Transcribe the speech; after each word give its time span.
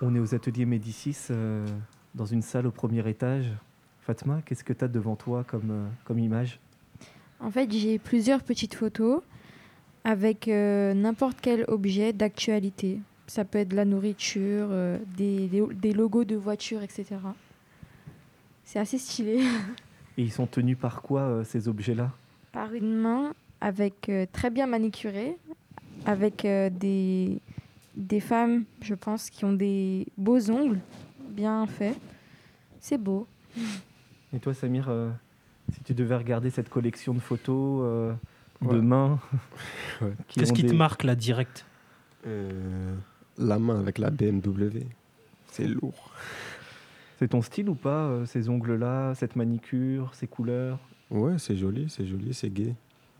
On 0.00 0.14
est 0.14 0.18
aux 0.20 0.34
ateliers 0.34 0.64
Médicis, 0.66 1.16
euh, 1.30 1.66
dans 2.14 2.26
une 2.26 2.42
salle 2.42 2.66
au 2.66 2.70
premier 2.70 3.06
étage. 3.08 3.46
Fatma, 4.02 4.40
qu'est-ce 4.44 4.64
que 4.64 4.72
tu 4.72 4.84
as 4.84 4.88
devant 4.88 5.16
toi 5.16 5.44
comme, 5.44 5.70
euh, 5.70 5.86
comme 6.04 6.18
image? 6.18 6.60
En 7.40 7.50
fait, 7.50 7.70
j'ai 7.70 7.98
plusieurs 7.98 8.42
petites 8.42 8.74
photos 8.74 9.22
avec 10.04 10.48
euh, 10.48 10.94
n'importe 10.94 11.38
quel 11.42 11.64
objet 11.68 12.12
d'actualité. 12.12 13.00
Ça 13.26 13.44
peut 13.44 13.58
être 13.58 13.68
de 13.68 13.76
la 13.76 13.84
nourriture, 13.84 14.68
des, 15.16 15.48
des- 15.48 15.66
des 15.74 15.92
logos 15.92 16.24
de 16.24 16.34
voitures, 16.36 16.82
etc. 16.82 17.04
C'est 18.64 18.78
assez 18.78 18.98
stylé. 18.98 19.40
Et 20.16 20.22
ils 20.22 20.32
sont 20.32 20.46
tenus 20.46 20.78
par 20.78 21.02
quoi, 21.02 21.44
ces 21.44 21.68
objets-là? 21.68 22.10
Par 22.52 22.72
une 22.72 22.94
main 22.96 23.34
avec 23.60 24.10
très 24.32 24.50
bien 24.50 24.66
manicurée, 24.66 25.36
avec 26.06 26.42
des, 26.42 27.38
des 27.98 28.20
femmes, 28.20 28.64
je 28.80 28.94
pense, 28.94 29.28
qui 29.28 29.44
ont 29.44 29.52
des 29.52 30.06
beaux 30.16 30.50
ongles 30.50 30.80
bien 31.30 31.66
faits. 31.66 31.98
C'est 32.80 32.96
beau. 32.98 33.26
Et 34.32 34.38
toi, 34.38 34.54
Samir, 34.54 34.88
euh, 34.88 35.10
si 35.74 35.80
tu 35.82 35.94
devais 35.94 36.16
regarder 36.16 36.48
cette 36.50 36.68
collection 36.70 37.12
de 37.12 37.18
photos 37.18 37.82
euh, 37.84 38.12
de 38.62 38.80
mains, 38.80 39.20
Ouais. 40.00 40.12
Qu'est-ce 40.28 40.52
qui 40.52 40.64
te 40.64 40.72
marque 40.74 41.02
là 41.02 41.14
direct 41.16 41.66
Euh, 42.26 42.94
la 43.36 43.58
main 43.58 43.78
avec 43.80 43.98
la 43.98 44.10
BMW. 44.10 44.84
C'est 45.50 45.66
lourd. 45.66 46.12
C'est 47.18 47.28
ton 47.28 47.42
style 47.42 47.68
ou 47.68 47.74
pas, 47.74 48.04
euh, 48.06 48.26
ces 48.26 48.48
ongles-là, 48.48 49.14
cette 49.16 49.34
manicure, 49.34 50.14
ces 50.14 50.28
couleurs? 50.28 50.78
Ouais, 51.10 51.36
c'est 51.38 51.56
joli, 51.56 51.86
c'est 51.90 52.06
joli, 52.06 52.32
c'est 52.32 52.50
gai. 52.50 52.74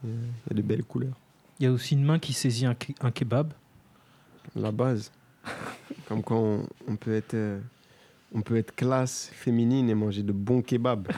Il 0.04 0.10
y 0.10 0.52
a 0.52 0.54
des 0.54 0.62
belles 0.62 0.84
couleurs. 0.84 1.16
Il 1.58 1.64
y 1.64 1.66
a 1.66 1.72
aussi 1.72 1.94
une 1.94 2.04
main 2.04 2.20
qui 2.20 2.32
saisit 2.32 2.66
un, 2.66 2.74
ke- 2.74 2.94
un 3.00 3.10
kebab. 3.10 3.52
La 4.56 4.72
base. 4.72 5.10
Comme 6.06 6.22
quand 6.22 6.38
on, 6.38 6.66
on 6.86 6.96
peut 6.96 7.14
être, 7.14 7.34
euh, 7.34 7.60
on 8.34 8.42
peut 8.42 8.56
être 8.56 8.74
classe 8.74 9.30
féminine 9.32 9.88
et 9.88 9.94
manger 9.94 10.22
de 10.22 10.32
bons 10.32 10.62
kebabs. 10.62 11.08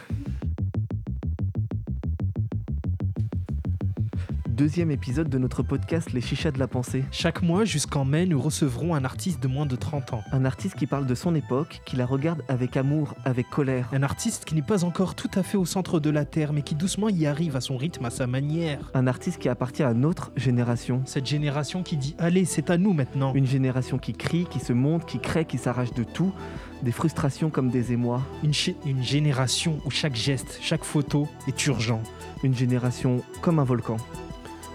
Deuxième 4.61 4.91
épisode 4.91 5.30
de 5.30 5.39
notre 5.39 5.62
podcast 5.62 6.12
Les 6.12 6.20
Chichas 6.20 6.50
de 6.50 6.58
la 6.58 6.69
Pensée. 6.69 7.03
Chaque 7.12 7.41
mois 7.41 7.64
jusqu'en 7.64 8.05
mai, 8.05 8.27
nous 8.27 8.39
recevrons 8.39 8.94
un 8.94 9.06
artiste 9.06 9.42
de 9.42 9.48
moins 9.48 9.64
de 9.64 9.75
30 9.75 10.12
ans. 10.12 10.22
Un 10.33 10.44
artiste 10.44 10.75
qui 10.75 10.86
parle 10.86 11.06
de 11.06 11.14
son 11.14 11.34
époque, 11.34 11.80
qui 11.86 11.97
la 11.97 12.05
regarde 12.05 12.42
avec 12.47 12.77
amour, 12.77 13.14
avec 13.25 13.48
colère. 13.48 13.88
Un 13.94 14.03
artiste 14.03 14.44
qui 14.44 14.55
n'est 14.55 14.61
pas 14.61 14.84
encore 14.84 15.14
tout 15.14 15.31
à 15.34 15.42
fait 15.42 15.56
au 15.56 15.64
centre 15.64 15.98
de 15.98 16.11
la 16.11 16.27
Terre, 16.27 16.53
mais 16.53 16.61
qui 16.61 16.75
doucement 16.75 17.08
y 17.08 17.25
arrive 17.25 17.56
à 17.56 17.62
son 17.62 17.78
rythme, 17.78 18.05
à 18.05 18.11
sa 18.11 18.27
manière. 18.27 18.91
Un 18.92 19.06
artiste 19.06 19.38
qui 19.38 19.48
appartient 19.48 19.83
à 19.83 19.94
notre 19.94 20.31
génération. 20.36 21.00
Cette 21.06 21.25
génération 21.25 21.83
qui 21.83 21.97
dit 21.97 22.14
Allez, 22.19 22.44
c'est 22.44 22.69
à 22.69 22.77
nous 22.77 22.92
maintenant. 22.92 23.33
Une 23.33 23.47
génération 23.47 23.97
qui 23.97 24.12
crie, 24.12 24.44
qui 24.44 24.61
se 24.61 24.75
monte, 24.75 25.06
qui 25.06 25.20
crée, 25.20 25.47
qui 25.47 25.56
s'arrache 25.56 25.94
de 25.94 26.05
tout. 26.05 26.34
Des 26.83 26.92
frustrations 26.92 27.48
comme 27.48 27.70
des 27.70 27.92
émois. 27.92 28.20
Une, 28.42 28.53
une 28.84 29.03
génération 29.03 29.78
où 29.86 29.91
chaque 29.91 30.16
geste, 30.16 30.58
chaque 30.61 30.84
photo 30.84 31.28
est 31.48 31.66
urgent. 31.66 32.03
Une 32.42 32.55
génération 32.55 33.22
comme 33.41 33.58
un 33.58 33.64
volcan. 33.64 33.97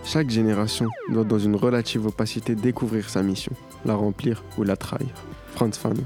Chaque 0.06 0.30
génération 0.30 0.90
doit, 1.12 1.24
dans 1.24 1.40
une 1.40 1.56
relative 1.56 2.06
opacité, 2.06 2.54
découvrir 2.54 3.10
sa 3.10 3.24
mission, 3.24 3.52
la 3.86 3.96
remplir 3.96 4.44
ou 4.56 4.64
la 4.64 4.78
trahir. 4.78 5.10
Franz 5.56 5.80
Fanon. 5.80 6.04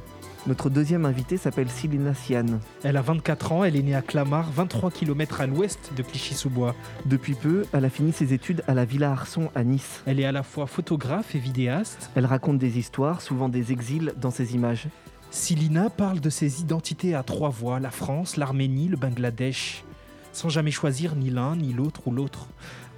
Notre 0.48 0.70
deuxième 0.70 1.06
invitée 1.06 1.36
s'appelle 1.36 1.70
Silina 1.70 2.14
Sian. 2.14 2.46
Elle 2.84 2.96
a 2.96 3.02
24 3.02 3.52
ans, 3.52 3.64
elle 3.66 3.76
est 3.76 3.82
née 3.82 3.94
à 3.96 4.02
Clamart, 4.02 4.50
23 4.52 4.90
km 4.90 5.42
à 5.42 5.48
l'ouest 5.48 5.92
de 5.98 6.02
Clichy-sous-Bois. 6.02 6.76
Depuis 7.06 7.34
peu, 7.34 7.66
elle 7.74 7.84
a 7.84 7.90
fini 7.90 8.14
ses 8.14 8.34
études 8.34 8.64
à 8.70 8.74
la 8.74 8.86
Villa 8.86 9.12
Arson 9.12 9.52
à 9.54 9.66
Nice. 9.66 10.02
Elle 10.06 10.22
est 10.22 10.26
à 10.26 10.32
la 10.32 10.44
fois 10.44 10.66
photographe 10.66 11.36
et 11.36 11.40
vidéaste. 11.40 12.10
Elle 12.16 12.26
raconte 12.26 12.58
des 12.58 12.80
histoires, 12.80 13.22
souvent 13.22 13.50
des 13.50 13.74
exils, 13.74 14.14
dans 14.16 14.32
ses 14.32 14.56
images. 14.56 14.88
Silina 15.30 15.90
parle 15.90 16.22
de 16.22 16.30
ses 16.30 16.62
identités 16.62 17.16
à 17.16 17.24
trois 17.24 17.50
voix, 17.50 17.82
la 17.82 17.92
France, 17.92 18.38
l'Arménie, 18.38 18.88
le 18.88 18.98
Bangladesh, 18.98 19.84
sans 20.32 20.48
jamais 20.48 20.72
choisir 20.72 21.16
ni 21.16 21.30
l'un, 21.30 21.58
ni 21.58 21.74
l'autre 21.74 22.08
ou 22.08 22.12
l'autre. 22.12 22.48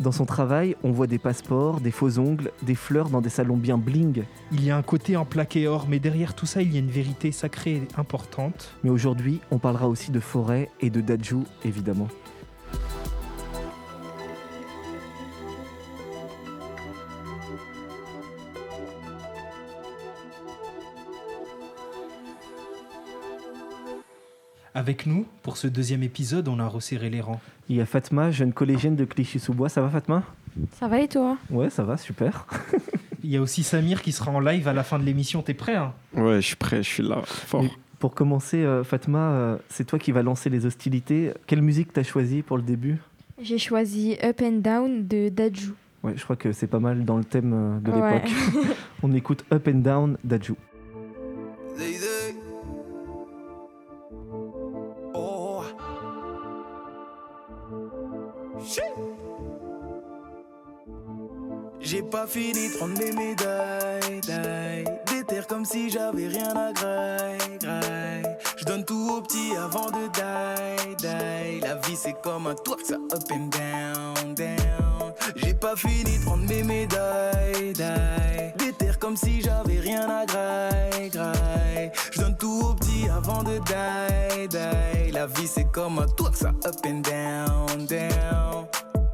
Dans 0.01 0.11
son 0.11 0.25
travail, 0.25 0.75
on 0.81 0.91
voit 0.91 1.05
des 1.05 1.19
passeports, 1.19 1.79
des 1.79 1.91
faux 1.91 2.17
ongles, 2.17 2.51
des 2.63 2.73
fleurs 2.73 3.09
dans 3.09 3.21
des 3.21 3.29
salons 3.29 3.55
bien 3.55 3.77
bling. 3.77 4.23
Il 4.51 4.65
y 4.65 4.71
a 4.71 4.75
un 4.75 4.81
côté 4.81 5.15
en 5.15 5.25
plaqué 5.25 5.67
or, 5.67 5.85
mais 5.87 5.99
derrière 5.99 6.33
tout 6.33 6.47
ça, 6.47 6.63
il 6.63 6.73
y 6.73 6.77
a 6.77 6.79
une 6.79 6.89
vérité 6.89 7.31
sacrée 7.31 7.73
et 7.75 7.87
importante. 7.97 8.73
Mais 8.83 8.89
aujourd'hui, 8.89 9.41
on 9.51 9.59
parlera 9.59 9.87
aussi 9.87 10.09
de 10.09 10.19
forêt 10.19 10.71
et 10.79 10.89
de 10.89 11.01
Dajou, 11.01 11.43
évidemment. 11.63 12.07
Avec 24.81 25.05
nous, 25.05 25.27
pour 25.43 25.57
ce 25.57 25.67
deuxième 25.67 26.01
épisode, 26.01 26.47
on 26.47 26.57
a 26.57 26.65
resserré 26.67 27.11
les 27.11 27.21
rangs. 27.21 27.39
Il 27.69 27.75
y 27.75 27.81
a 27.81 27.85
Fatma, 27.85 28.31
jeune 28.31 28.51
collégienne 28.51 28.95
de 28.95 29.05
Clichy-sous-Bois. 29.05 29.69
Ça 29.69 29.79
va 29.79 29.89
Fatma? 29.91 30.23
Ça 30.79 30.87
va 30.87 30.99
et 30.99 31.07
toi? 31.07 31.37
Ouais, 31.51 31.69
ça 31.69 31.83
va, 31.83 31.97
super. 31.97 32.47
Il 33.23 33.29
y 33.29 33.37
a 33.37 33.41
aussi 33.43 33.61
Samir 33.61 34.01
qui 34.01 34.11
sera 34.11 34.31
en 34.31 34.39
live 34.39 34.67
à 34.67 34.73
la 34.73 34.81
fin 34.83 34.97
de 34.97 35.03
l'émission. 35.03 35.43
T'es 35.43 35.53
prêt 35.53 35.75
hein? 35.75 35.93
Ouais, 36.15 36.37
je 36.41 36.47
suis 36.47 36.55
prêt, 36.55 36.77
je 36.81 36.89
suis 36.89 37.03
là, 37.03 37.21
fort. 37.25 37.63
Et 37.63 37.69
pour 37.99 38.15
commencer, 38.15 38.57
euh, 38.57 38.83
Fatma, 38.83 39.19
euh, 39.19 39.57
c'est 39.69 39.85
toi 39.85 39.99
qui 39.99 40.11
vas 40.11 40.23
lancer 40.23 40.49
les 40.49 40.65
hostilités. 40.65 41.31
Quelle 41.45 41.61
musique 41.61 41.93
t'as 41.93 42.01
choisi 42.01 42.41
pour 42.41 42.57
le 42.57 42.63
début? 42.63 42.97
J'ai 43.39 43.59
choisi 43.59 44.17
Up 44.23 44.41
and 44.43 44.61
Down 44.63 45.07
de 45.07 45.29
Dajou. 45.29 45.75
Ouais, 46.01 46.13
je 46.15 46.23
crois 46.23 46.37
que 46.37 46.51
c'est 46.53 46.65
pas 46.65 46.79
mal 46.79 47.05
dans 47.05 47.17
le 47.17 47.23
thème 47.23 47.53
euh, 47.53 47.79
de 47.81 47.91
Ouais. 47.91 48.15
l'époque. 48.15 48.75
On 49.03 49.11
écoute 49.13 49.45
Up 49.53 49.67
and 49.67 49.81
Down 49.81 50.17
Dajou. 50.23 50.55
J'ai 61.91 62.03
pas 62.03 62.25
fini 62.25 62.69
de 62.69 62.77
prendre 62.77 62.97
mes 62.97 63.11
médailles, 63.11 64.21
daille. 64.25 64.85
Déterre 65.07 65.45
comme 65.45 65.65
si 65.65 65.89
j'avais 65.89 66.29
rien 66.29 66.55
à 66.55 66.71
graille, 66.71 67.57
graille. 67.59 68.37
Je 68.55 68.63
donne 68.63 68.85
tout 68.85 69.09
au 69.11 69.21
petit 69.21 69.57
avant 69.57 69.87
de 69.87 70.07
die, 70.07 70.95
die. 70.95 71.59
La 71.59 71.75
vie 71.75 71.97
c'est 71.97 72.15
comme 72.21 72.47
un 72.47 72.55
tour, 72.55 72.77
ça 72.81 72.95
up 72.95 73.23
and 73.33 73.49
down, 73.49 74.33
down. 74.35 75.11
J'ai 75.35 75.53
pas 75.53 75.75
fini 75.75 76.17
de 76.17 76.23
prendre 76.23 76.47
mes 76.47 76.63
médailles, 76.63 77.73
daille. 77.73 78.53
Déterre 78.57 78.97
comme 78.97 79.17
si 79.17 79.41
j'avais 79.41 79.81
rien 79.81 80.09
à 80.09 80.25
graille, 80.25 81.09
graille. 81.09 81.91
Je 82.09 82.21
donne 82.21 82.37
tout 82.37 82.69
au 82.69 82.73
petit 82.73 83.09
avant 83.09 83.43
de 83.43 83.57
die, 83.57 84.47
die. 84.47 85.11
La 85.11 85.27
vie 85.27 85.45
c'est 85.45 85.69
comme 85.69 85.99
un 85.99 86.07
tour, 86.07 86.31
ça 86.33 86.53
up 86.65 86.75
and 86.85 87.01
down, 87.01 87.85
down. 87.85 88.65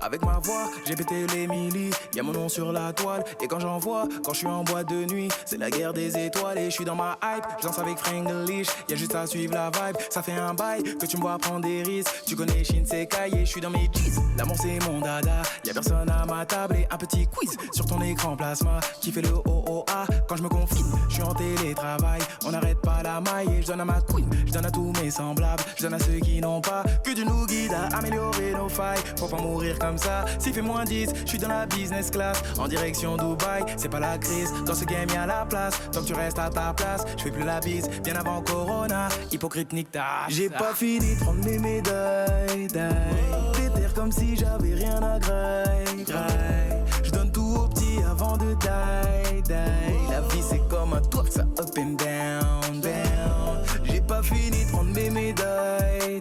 Avec 0.07 0.23
ma 0.25 0.39
voix, 0.39 0.71
j'ai 0.85 0.95
pété 0.95 1.27
les 1.35 1.47
millis. 1.47 1.89
Y'a 2.15 2.23
mon 2.23 2.31
nom 2.31 2.47
sur 2.47 2.71
la 2.71 2.93
toile. 2.93 3.25
Et 3.41 3.47
quand 3.49 3.59
j'en 3.59 3.77
vois, 3.77 4.07
quand 4.23 4.31
je 4.31 4.37
suis 4.37 4.47
en 4.47 4.63
boîte 4.63 4.87
de 4.87 5.03
nuit, 5.03 5.27
c'est 5.45 5.57
la 5.57 5.69
guerre 5.69 5.91
des 5.91 6.17
étoiles. 6.17 6.59
Et 6.59 6.65
je 6.69 6.75
suis 6.75 6.85
dans 6.85 6.95
ma 6.95 7.17
hype. 7.21 7.43
Je 7.59 7.67
danse 7.67 7.77
avec 7.77 7.97
Franglish. 7.97 8.67
Y'a 8.87 8.95
juste 8.95 9.13
à 9.15 9.27
suivre 9.27 9.53
la 9.53 9.69
vibe. 9.69 9.97
Ça 10.09 10.21
fait 10.21 10.31
un 10.31 10.53
bail 10.53 10.81
que 10.97 11.05
tu 11.05 11.17
me 11.17 11.23
vois 11.23 11.37
prendre 11.37 11.59
des 11.59 11.83
risques. 11.83 12.23
Tu 12.25 12.37
connais 12.37 12.63
Shinsekai 12.63 13.35
et 13.35 13.39
je 13.41 13.51
suis 13.51 13.59
dans 13.59 13.69
mes 13.69 13.89
jeans. 13.91 14.23
L'amour 14.37 14.55
c'est 14.61 14.79
mon 14.89 15.01
dada. 15.01 15.41
Y'a 15.65 15.73
personne 15.73 16.09
à 16.09 16.25
ma 16.25 16.45
table 16.45 16.77
et 16.77 16.87
un 16.89 16.97
petit 16.97 17.27
quiz 17.27 17.57
sur 17.73 17.85
ton 17.85 18.01
écran 18.01 18.37
plasma. 18.37 18.79
Qui 19.01 19.11
fait 19.11 19.23
le 19.23 19.33
OOA 19.45 20.05
quand 20.29 20.37
je 20.37 20.43
me 20.43 20.47
confine. 20.47 20.87
Je 21.09 21.15
suis 21.15 21.23
en 21.23 21.33
télétravail. 21.33 22.21
On 22.45 22.51
n'arrête 22.51 22.79
pas 22.79 23.03
la 23.03 23.19
maille 23.19 23.57
et 23.57 23.61
je 23.61 23.67
donne 23.67 23.81
à 23.81 23.85
ma 23.85 23.99
queen. 23.99 24.29
Je 24.45 24.53
donne 24.53 24.67
à 24.67 24.71
tous 24.71 24.93
mes 25.01 25.11
semblables. 25.11 25.63
Je 25.75 25.83
donne 25.83 25.95
à 25.95 25.99
ceux 25.99 26.19
qui 26.19 26.39
n'ont 26.39 26.61
pas 26.61 26.83
que 27.03 27.11
Dieu 27.11 27.25
nous 27.25 27.45
guide 27.45 27.73
à 27.73 27.97
améliorer 27.97 28.53
nos 28.53 28.69
failles. 28.69 29.03
Faut 29.17 29.27
pas 29.27 29.41
mourir 29.41 29.77
comme 29.77 29.96
ça. 29.97 30.25
S'il 30.39 30.53
fait 30.53 30.61
moins 30.61 30.83
10, 30.83 31.09
je 31.23 31.29
suis 31.29 31.37
dans 31.37 31.47
la 31.47 31.65
business 31.65 32.11
class. 32.11 32.41
En 32.59 32.67
direction 32.67 33.17
Dubaï, 33.17 33.63
c'est 33.77 33.89
pas 33.89 33.99
la 33.99 34.17
crise. 34.17 34.51
Dans 34.65 34.75
ce 34.75 34.85
game, 34.85 35.07
y'a 35.13 35.25
la 35.25 35.45
place. 35.45 35.79
Tant 35.91 36.01
que 36.01 36.07
tu 36.07 36.13
restes 36.13 36.39
à 36.39 36.49
ta 36.49 36.73
place, 36.73 37.05
je 37.17 37.23
fais 37.23 37.31
plus 37.31 37.43
la 37.43 37.59
bise. 37.59 37.89
Bien 38.03 38.15
avant 38.15 38.41
Corona, 38.41 39.09
hypocrite 39.31 39.73
nique 39.73 39.91
ta 39.91 40.27
J'ai 40.29 40.49
pas 40.49 40.73
fini 40.73 41.15
de 41.15 41.19
prendre 41.19 41.43
mes 41.45 41.59
médailles. 41.59 42.67
Déterre 42.67 43.93
comme 43.93 44.11
si 44.11 44.35
j'avais 44.35 44.73
rien 44.73 45.01
à 45.01 45.19
graille. 45.19 46.05
Je 47.03 47.11
donne 47.11 47.31
tout 47.31 47.55
au 47.57 47.67
petit 47.67 47.99
avant 48.09 48.37
de 48.37 48.53
die. 48.53 49.51
La 50.09 50.21
vie 50.21 50.43
c'est 50.47 50.67
comme 50.67 50.93
un 50.93 51.01
tour, 51.01 51.25
ça 51.29 51.41
up 51.41 51.69
and 51.77 51.95
down, 51.97 52.81
down. 52.81 53.63
J'ai 53.83 54.01
pas 54.01 54.21
fini 54.21 54.65
de 54.65 54.71
prendre 54.71 54.93
mes 54.93 55.09
médailles. 55.09 56.19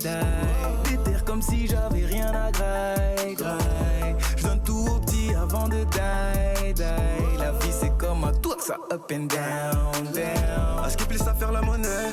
Ça 8.66 8.78
up 8.90 9.12
and 9.12 9.28
down, 9.28 10.12
down. 10.12 10.84
À 10.84 10.88
plaît 11.06 11.28
à 11.28 11.34
faire 11.34 11.52
la 11.52 11.62
monnaie. 11.62 12.12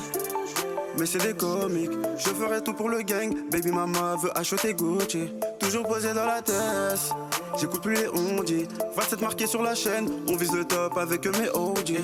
Mais 0.96 1.06
c'est 1.06 1.18
des 1.18 1.34
comiques, 1.34 1.90
je 2.16 2.28
ferai 2.28 2.62
tout 2.62 2.74
pour 2.74 2.88
le 2.88 3.02
gang. 3.02 3.34
Baby 3.50 3.72
mama 3.72 4.14
veut 4.22 4.30
acheter 4.38 4.72
Gucci. 4.72 5.32
Toujours 5.58 5.82
posé 5.82 6.14
dans 6.14 6.26
la 6.26 6.40
tête. 6.40 7.12
J'écoute 7.58 7.82
plus 7.82 7.94
les 7.94 8.08
ondis. 8.08 8.68
27 8.94 9.20
marqués 9.20 9.48
sur 9.48 9.62
la 9.62 9.74
chaîne, 9.74 10.08
on 10.28 10.36
vise 10.36 10.52
le 10.52 10.64
top 10.64 10.96
avec 10.96 11.26
mes 11.26 11.48
OG. 11.48 11.98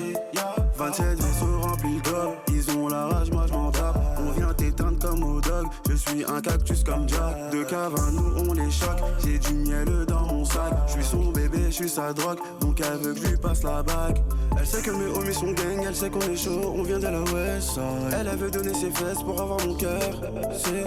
27 0.75 1.05
vaisseaux 1.21 1.61
remplis 1.61 2.01
dos. 2.03 2.35
Ils 2.49 2.77
ont 2.77 2.89
la 2.89 3.05
rage, 3.05 3.31
moi 3.31 3.45
je 3.47 3.53
m'en 3.53 3.71
tape. 3.71 3.95
On 4.19 4.31
vient 4.31 4.53
t'éteindre 4.53 4.99
comme 4.99 5.23
au 5.23 5.39
dog. 5.39 5.67
Je 5.89 5.95
suis 5.95 6.25
un 6.25 6.41
cactus 6.41 6.83
comme 6.83 7.07
Jack. 7.07 7.51
De 7.51 7.63
cave 7.63 7.95
à 7.95 8.11
nous, 8.11 8.49
on 8.49 8.53
les 8.53 8.69
choque. 8.69 8.99
J'ai 9.23 9.39
du 9.39 9.53
miel 9.53 10.05
dans 10.05 10.25
mon 10.25 10.43
sac. 10.43 10.73
Je 10.87 10.91
suis 10.93 11.03
son 11.05 11.31
bébé, 11.31 11.59
je 11.67 11.75
suis 11.75 11.89
sa 11.89 12.11
drogue. 12.11 12.39
Donc 12.59 12.81
elle 12.81 12.97
veut 12.97 13.13
que 13.13 13.21
je 13.21 13.27
lui 13.27 13.37
passe 13.37 13.63
la 13.63 13.81
bague. 13.83 14.17
Elle 14.57 14.67
sait 14.67 14.81
que 14.81 14.91
mes 14.91 15.05
homies 15.05 15.33
sont 15.33 15.51
gang, 15.51 15.83
elle 15.87 15.95
sait 15.95 16.09
qu'on 16.09 16.19
est 16.21 16.35
chaud, 16.35 16.73
on 16.75 16.83
vient 16.83 16.99
de 16.99 17.07
la 17.07 17.21
West 17.21 17.71
Side. 17.73 18.15
Elle 18.19 18.27
avait 18.27 18.51
donné 18.51 18.73
ses 18.73 18.91
fesses 18.91 19.23
pour 19.23 19.41
avoir 19.41 19.65
mon 19.65 19.73
cœur. 19.75 20.21
C'est 20.53 20.83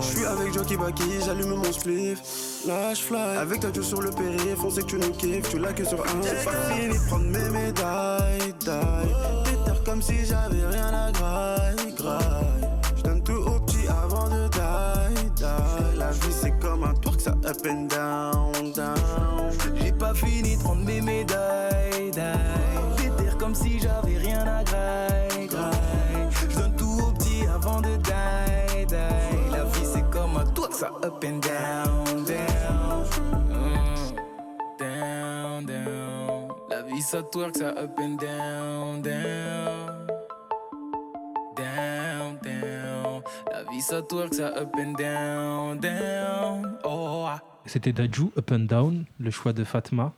Je 0.00 0.06
suis 0.06 0.24
avec 0.24 0.54
Jockey 0.54 0.76
Baki, 0.76 1.20
j'allume 1.24 1.56
mon 1.56 1.72
spliff. 1.72 2.20
Lâche 2.66 3.02
fly, 3.02 3.36
avec 3.38 3.60
ta 3.60 3.68
sur 3.82 4.00
le 4.00 4.10
périph', 4.10 4.64
on 4.64 4.70
sait 4.70 4.82
que 4.82 4.86
tu 4.86 4.96
nous 4.96 5.10
kiffes, 5.10 5.50
tu 5.50 5.58
l'as 5.58 5.72
que 5.72 5.84
sur 5.84 6.00
un. 6.00 6.22
J'ai 6.22 6.44
pas 6.44 6.74
fini 6.74 6.94
de 6.94 7.06
prendre 7.06 7.24
mes 7.24 7.50
médailles, 7.50 8.54
die. 8.60 9.44
Péter 9.44 9.78
comme 9.84 10.02
si 10.02 10.24
j'avais 10.24 10.66
rien 10.66 10.92
à 10.92 11.12
graille, 11.12 11.94
graille. 11.96 12.68
Je 12.96 13.02
donne 13.02 13.22
tout 13.22 13.32
au 13.32 13.60
petit 13.60 13.86
avant 13.88 14.28
de 14.28 14.48
die, 14.48 15.30
die. 15.36 15.98
La 15.98 16.10
vie 16.10 16.32
c'est 16.32 16.58
comme 16.60 16.84
un 16.84 16.94
twerk, 16.94 17.20
ça 17.20 17.32
up 17.32 17.66
and 17.66 17.88
down, 17.88 18.72
down. 18.72 18.96
J'ai 19.76 19.92
pas 19.92 20.14
fini 20.14 20.56
de 20.56 20.62
prendre 20.62 20.84
mes 20.84 21.00
médailles, 21.00 22.10
die. 22.12 22.67
Comme 23.48 23.54
si 23.54 23.78
j'avais 23.78 24.18
rien 24.18 24.46
à 24.46 24.62
graille, 24.62 25.46
graille. 25.46 26.28
Je 26.50 26.54
donne 26.54 26.76
tout 26.76 26.98
au 27.02 27.12
petit 27.12 27.46
avant 27.46 27.80
de 27.80 27.96
die, 27.96 28.84
die. 28.84 29.50
La 29.50 29.64
vie 29.64 29.86
c'est 29.90 30.04
comme 30.10 30.36
un 30.36 30.44
toit, 30.44 30.70
ça 30.70 30.92
up 31.02 31.24
and 31.24 31.38
down, 31.38 32.24
down. 32.26 33.06
Mm. 33.48 34.16
Down. 34.78 35.66
La 36.68 36.82
vie 36.82 37.00
ça 37.00 37.22
twerk, 37.22 37.56
ça 37.56 37.68
up 37.68 37.98
and 37.98 38.18
down, 38.20 39.00
down. 39.00 40.06
Down, 41.56 42.38
down. 42.42 43.22
La 43.50 43.62
vie 43.72 43.80
ça 43.80 44.02
twerk, 44.02 44.34
ça 44.34 44.48
up 44.58 44.76
and 44.76 44.92
down, 44.92 45.80
down. 45.80 46.78
Oh, 46.84 47.24
ah. 47.26 47.40
C'était 47.64 47.94
Daju, 47.94 48.30
Up 48.36 48.52
and 48.52 48.66
Down, 48.66 49.06
le 49.18 49.30
choix 49.30 49.54
de 49.54 49.64
Fatma. 49.64 50.12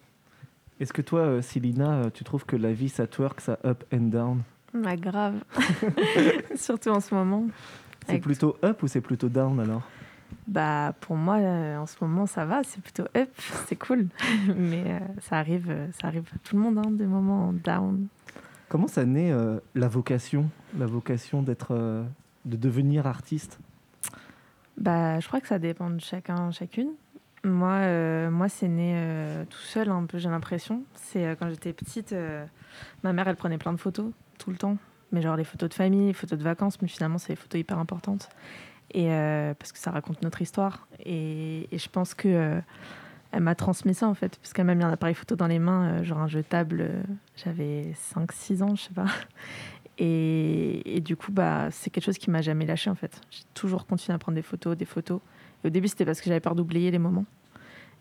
Est-ce 0.81 0.93
que 0.93 1.03
toi, 1.03 1.21
euh, 1.21 1.43
Célina, 1.43 1.93
euh, 1.93 2.11
tu 2.13 2.25
trouves 2.25 2.45
que 2.45 2.57
la 2.57 2.73
vie, 2.73 2.89
ça 2.89 3.07
twerk, 3.07 3.41
ça 3.41 3.59
up 3.65 3.85
and 3.93 4.09
down 4.09 4.43
Bah, 4.75 4.97
grave. 4.97 5.37
Surtout 6.57 6.91
en 6.91 7.01
ce 7.01 7.15
moment. 7.15 7.47
C'est 8.09 8.19
plutôt 8.19 8.57
up 8.65 8.83
ou 8.83 8.89
c'est 8.89 9.01
plutôt 9.01 9.29
down 9.29 9.61
alors 9.61 9.83
Bah, 10.49 10.95
pour 11.01 11.17
moi, 11.17 11.37
euh, 11.37 11.77
en 11.77 11.87
ce 11.87 11.97
moment, 12.01 12.27
ça 12.27 12.45
va. 12.45 12.63
C'est 12.65 12.83
plutôt 12.83 13.05
up. 13.17 13.31
C'est 13.67 13.77
cool. 13.77 14.09
Mais 14.57 14.85
euh, 14.87 14.99
ça, 15.21 15.37
arrive, 15.37 15.73
ça 16.01 16.09
arrive 16.09 16.29
à 16.35 16.39
tout 16.43 16.57
le 16.57 16.63
monde, 16.63 16.79
hein, 16.79 16.91
des 16.91 17.07
moments 17.07 17.53
down. 17.53 18.09
Comment 18.71 18.87
ça 18.87 19.05
naît 19.05 19.33
euh, 19.33 19.59
la 19.75 19.89
vocation 19.89 20.49
La 20.79 20.87
vocation 20.87 21.43
d'être, 21.43 21.73
euh, 21.73 22.05
de 22.45 22.57
devenir 22.57 23.05
artiste? 23.07 23.59
Bah, 24.77 25.19
je 25.19 25.27
crois 25.27 25.41
que 25.41 25.49
ça 25.49 25.59
dépend 25.59 25.91
de 25.91 26.01
chacun, 26.01 26.53
chacune. 26.53 26.91
Moi, 27.43 27.73
euh, 27.73 28.31
moi 28.31 28.49
c'est 28.51 28.69
né 28.69 28.93
euh, 28.97 29.45
tout 29.47 29.59
seul, 29.59 29.89
un 29.89 30.05
peu, 30.05 30.19
j'ai 30.19 30.29
l'impression. 30.29 30.85
C'est 30.95 31.27
euh, 31.27 31.35
quand 31.39 31.49
j'étais 31.49 31.73
petite, 31.73 32.15
ma 33.03 33.13
mère, 33.13 33.29
elle 33.29 33.37
prenait 33.37 33.59
plein 33.59 33.73
de 33.73 33.81
photos 33.81 34.13
tout 34.39 34.51
le 34.51 34.57
temps. 34.57 34.77
Mais 35.13 35.23
genre 35.23 35.37
les 35.37 35.45
photos 35.45 35.69
de 35.69 35.75
famille, 35.75 36.09
les 36.09 36.13
photos 36.13 36.39
de 36.39 36.45
vacances, 36.45 36.81
mais 36.83 36.89
finalement, 36.89 37.19
c'est 37.19 37.33
des 37.33 37.37
photos 37.37 37.61
hyper 37.61 37.79
importantes. 37.79 38.29
Et 38.93 39.09
parce 39.59 39.73
que 39.73 39.79
ça 39.79 39.91
raconte 39.91 40.23
notre 40.23 40.43
histoire. 40.43 40.87
Et, 41.05 41.69
je 41.73 41.89
pense 41.89 42.15
que 42.15 42.61
elle 43.33 43.43
m'a 43.43 43.55
transmis 43.55 43.95
ça, 43.95 44.09
en 44.09 44.15
fait. 44.15 44.39
Parce 44.39 44.53
qu'elle 44.53 44.67
m'a 44.67 44.75
mis 44.75 44.85
un 44.85 44.91
appareil 44.91 45.15
photo 45.15 45.37
dans 45.37 45.47
les 45.47 45.59
mains, 45.59 46.03
genre 46.03 46.19
un 46.19 46.29
jetable. 46.29 47.05
J'avais 47.37 47.93
5-6 48.15 48.63
ans, 48.63 48.75
je 48.77 48.83
sais 48.83 48.95
pas. 48.95 49.07
Et, 49.99 50.97
et 50.97 51.01
du 51.01 51.15
coup, 51.15 51.31
bah, 51.31 51.69
c'est 51.71 51.91
quelque 51.91 52.05
chose 52.05 52.17
qui 52.17 52.31
m'a 52.31 52.41
jamais 52.41 52.65
lâché 52.65 52.89
en 52.89 52.95
fait. 52.95 53.21
J'ai 53.31 53.43
toujours 53.53 53.87
continué 53.87 54.15
à 54.15 54.19
prendre 54.19 54.37
des 54.37 54.43
photos, 54.43 54.75
des 54.75 54.87
photos. 54.87 55.21
Au 55.65 55.69
début, 55.69 55.89
c'était 55.89 56.05
parce 56.05 56.21
que 56.21 56.27
j'avais 56.27 56.41
peur 56.41 56.55
d'oublier 56.55 56.91
les 56.91 56.99
moments. 56.99 57.27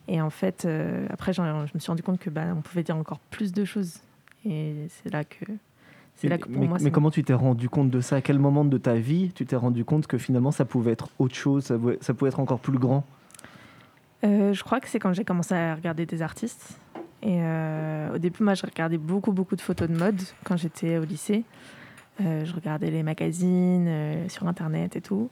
Et 0.08 0.22
en 0.22 0.30
fait, 0.30 0.66
euh, 0.66 1.06
après, 1.12 1.34
je 1.34 1.42
me 1.42 1.80
suis 1.80 1.88
rendu 1.88 2.02
compte 2.02 2.20
que 2.20 2.30
bah, 2.30 2.46
on 2.56 2.62
pouvait 2.62 2.84
dire 2.84 2.96
encore 2.96 3.20
plus 3.20 3.52
de 3.54 3.64
choses. 3.64 4.00
Et 4.46 4.88
c'est 4.90 5.14
là 5.14 5.24
que, 5.24 5.46
c'est 6.16 6.28
là 6.30 6.38
que 6.38 6.48
pour 6.48 6.60
mais, 6.60 6.68
moi, 6.68 6.78
mais 6.82 6.92
comment 6.92 7.12
tu 7.12 7.24
t'es 7.24 7.34
rendu 7.34 7.70
compte 7.70 7.92
de 7.92 8.02
ça? 8.02 8.16
À 8.16 8.22
quel 8.22 8.40
moment 8.40 8.66
de 8.66 8.78
ta 8.78 8.96
vie 8.96 9.32
tu 9.34 9.46
t'es 9.46 9.56
rendu 9.56 9.86
compte 9.86 10.08
que 10.08 10.18
finalement 10.18 10.52
ça 10.52 10.66
pouvait 10.66 10.94
être 10.94 11.10
autre 11.20 11.36
chose, 11.36 11.66
ça 11.66 11.78
pouvait, 11.78 11.98
ça 12.02 12.14
pouvait 12.14 12.30
être 12.30 12.40
encore 12.40 12.60
plus 12.60 12.80
grand? 12.80 13.06
Euh, 14.24 14.54
je 14.54 14.64
crois 14.64 14.80
que 14.80 14.88
c'est 14.88 15.00
quand 15.00 15.14
j'ai 15.14 15.26
commencé 15.26 15.54
à 15.54 15.76
regarder 15.76 16.06
des 16.06 16.22
artistes. 16.22 16.80
Et 17.22 17.38
euh, 17.42 18.16
au 18.16 18.18
début, 18.18 18.44
moi, 18.44 18.54
je 18.54 18.66
regardais 18.66 18.98
beaucoup, 18.98 19.34
beaucoup 19.34 19.58
de 19.58 19.62
photos 19.62 19.90
de 19.90 19.96
mode 19.96 20.22
quand 20.46 20.58
j'étais 20.58 20.98
au 20.98 21.04
lycée. 21.04 21.44
Je 22.20 22.54
regardais 22.54 22.92
les 22.92 23.02
magazines 23.02 24.28
sur 24.28 24.46
Internet 24.46 24.98
et 24.98 25.02
tout. 25.02 25.30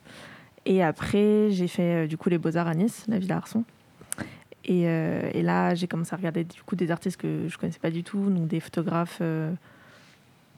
Et 0.67 0.83
après, 0.83 1.49
j'ai 1.51 1.67
fait 1.67 2.03
euh, 2.05 2.07
du 2.07 2.17
coup 2.17 2.29
les 2.29 2.37
Beaux-Arts 2.37 2.67
à 2.67 2.75
Nice, 2.75 3.05
la 3.07 3.19
Villa 3.19 3.37
Arson. 3.37 3.63
Et, 4.65 4.87
euh, 4.87 5.29
et 5.33 5.41
là, 5.41 5.73
j'ai 5.75 5.87
commencé 5.87 6.13
à 6.13 6.17
regarder 6.17 6.43
du 6.43 6.61
coup 6.61 6.75
des 6.75 6.91
artistes 6.91 7.17
que 7.17 7.47
je 7.47 7.57
connaissais 7.57 7.79
pas 7.79 7.89
du 7.89 8.03
tout, 8.03 8.29
donc 8.29 8.47
des 8.47 8.59
photographes 8.59 9.19
euh, 9.21 9.51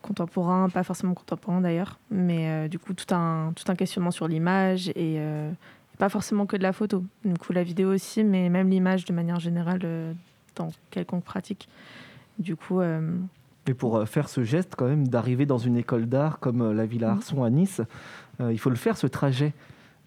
contemporains, 0.02 0.68
pas 0.70 0.84
forcément 0.84 1.14
contemporains 1.14 1.62
d'ailleurs, 1.62 2.00
mais 2.10 2.68
du 2.70 2.80
coup 2.80 2.94
tout 2.94 3.14
un, 3.14 3.54
tout 3.56 3.70
un 3.72 3.76
questionnement 3.76 4.12
sur 4.12 4.28
l'image 4.28 4.90
et 4.96 5.20
pas 6.00 6.10
forcément 6.10 6.48
que 6.48 6.58
de 6.58 6.64
la 6.64 6.74
photo. 6.74 7.04
Du 7.24 7.38
coup, 7.38 7.54
la 7.54 7.62
vidéo 7.62 7.94
aussi, 7.94 8.24
mais 8.24 8.50
même 8.50 8.70
l'image 8.70 9.06
de 9.06 9.14
manière 9.14 9.40
générale 9.40 9.82
euh, 9.84 10.14
dans 10.56 10.70
quelconque 10.90 11.26
pratique. 11.26 11.68
Du 12.40 12.56
coup, 12.56 12.80
euh, 12.80 13.18
Mais 13.68 13.74
pour 13.74 14.08
faire 14.08 14.30
ce 14.30 14.44
geste 14.44 14.76
quand 14.78 14.88
même 14.88 15.10
d'arriver 15.10 15.46
dans 15.46 15.58
une 15.58 15.76
école 15.76 16.06
d'art 16.08 16.40
comme 16.40 16.72
la 16.72 16.86
Villa 16.86 17.10
Mhm. 17.10 17.18
Arson 17.18 17.44
à 17.44 17.50
Nice, 17.50 17.82
euh, 18.40 18.52
il 18.52 18.58
faut 18.58 18.70
le 18.70 18.78
faire 18.78 18.98
ce 18.98 19.08
trajet. 19.08 19.54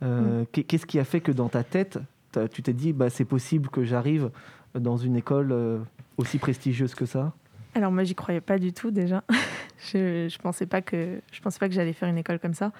Euh, 0.03 0.45
qu'est- 0.53 0.65
Qu'est-ce 0.65 0.87
qui 0.87 0.99
a 0.99 1.05
fait 1.05 1.21
que 1.21 1.33
dans 1.33 1.49
ta 1.49 1.63
tête, 1.65 1.99
tu 2.53 2.63
t'es 2.63 2.73
dit 2.73 2.93
bah, 2.93 3.11
c'est 3.11 3.25
possible 3.25 3.69
que 3.69 3.85
j'arrive 3.85 4.31
dans 4.75 4.97
une 4.97 5.17
école 5.17 5.53
euh, 5.53 5.79
aussi 6.17 6.39
prestigieuse 6.39 6.95
que 6.95 7.07
ça? 7.07 7.33
Alors 7.75 7.93
moi, 7.93 8.05
j'y 8.05 8.15
croyais 8.15 8.41
pas 8.41 8.59
du 8.59 8.73
tout 8.73 8.91
déjà. 8.91 9.23
je, 9.93 10.29
je 10.29 10.39
pensais 10.39 10.67
pas 10.67 10.83
que 10.83 11.21
je 11.31 11.41
pensais 11.41 11.59
pas 11.59 11.69
que 11.69 11.75
j'allais 11.75 11.93
faire 11.93 12.09
une 12.09 12.19
école 12.19 12.39
comme 12.39 12.55
ça. 12.55 12.73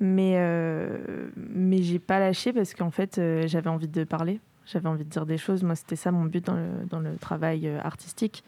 Mais 0.00 0.34
euh, 0.36 1.28
mais 1.36 1.82
j'ai 1.82 1.98
pas 2.00 2.18
lâché 2.18 2.52
parce 2.52 2.74
qu'en 2.74 2.90
fait, 2.90 3.18
euh, 3.18 3.46
j'avais 3.46 3.68
envie 3.70 3.88
de 3.88 4.04
parler. 4.04 4.40
J'avais 4.66 4.88
envie 4.88 5.04
de 5.04 5.08
dire 5.10 5.26
des 5.26 5.38
choses. 5.38 5.62
Moi, 5.62 5.74
c'était 5.76 5.96
ça 5.96 6.10
mon 6.12 6.24
but 6.24 6.44
dans 6.44 6.54
le, 6.54 6.68
dans 6.88 7.00
le 7.00 7.16
travail 7.16 7.68
artistique. 7.68 8.42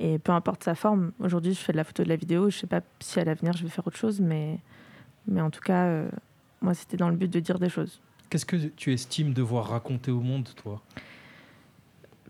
Et 0.00 0.18
peu 0.18 0.32
importe 0.32 0.62
sa 0.64 0.74
forme. 0.74 1.12
Aujourd'hui, 1.20 1.54
je 1.54 1.58
fais 1.58 1.72
de 1.72 1.78
la 1.78 1.84
photo, 1.84 2.02
de 2.04 2.08
la 2.10 2.16
vidéo. 2.16 2.50
Je 2.50 2.58
sais 2.58 2.66
pas 2.66 2.80
si 3.00 3.18
à 3.20 3.24
l'avenir 3.24 3.52
je 3.54 3.62
vais 3.62 3.68
faire 3.70 3.86
autre 3.86 3.96
chose, 3.96 4.20
mais 4.20 4.58
mais 5.28 5.40
en 5.40 5.50
tout 5.50 5.60
cas, 5.60 5.84
euh, 5.86 6.08
moi, 6.60 6.74
c'était 6.74 6.96
dans 6.96 7.08
le 7.08 7.16
but 7.16 7.32
de 7.32 7.40
dire 7.40 7.58
des 7.58 7.68
choses. 7.68 8.00
Qu'est-ce 8.30 8.46
que 8.46 8.56
tu 8.56 8.92
estimes 8.92 9.32
devoir 9.32 9.68
raconter 9.68 10.10
au 10.10 10.20
monde, 10.20 10.48
toi? 10.56 10.82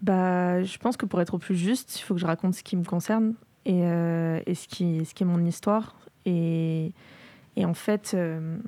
Bah, 0.02 0.62
je 0.62 0.76
pense 0.78 0.96
que 0.96 1.06
pour 1.06 1.20
être 1.20 1.34
au 1.34 1.38
plus 1.38 1.56
juste, 1.56 1.98
il 1.98 2.02
faut 2.02 2.14
que 2.14 2.20
je 2.20 2.26
raconte 2.26 2.54
ce 2.54 2.62
qui 2.62 2.76
me 2.76 2.84
concerne 2.84 3.34
et, 3.64 3.82
euh, 3.84 4.40
et 4.46 4.54
ce, 4.54 4.68
qui, 4.68 5.04
ce 5.04 5.14
qui 5.14 5.22
est 5.22 5.26
mon 5.26 5.44
histoire. 5.44 5.96
Et, 6.26 6.92
et 7.56 7.64
en 7.64 7.74
fait, 7.74 8.12
euh, 8.14 8.58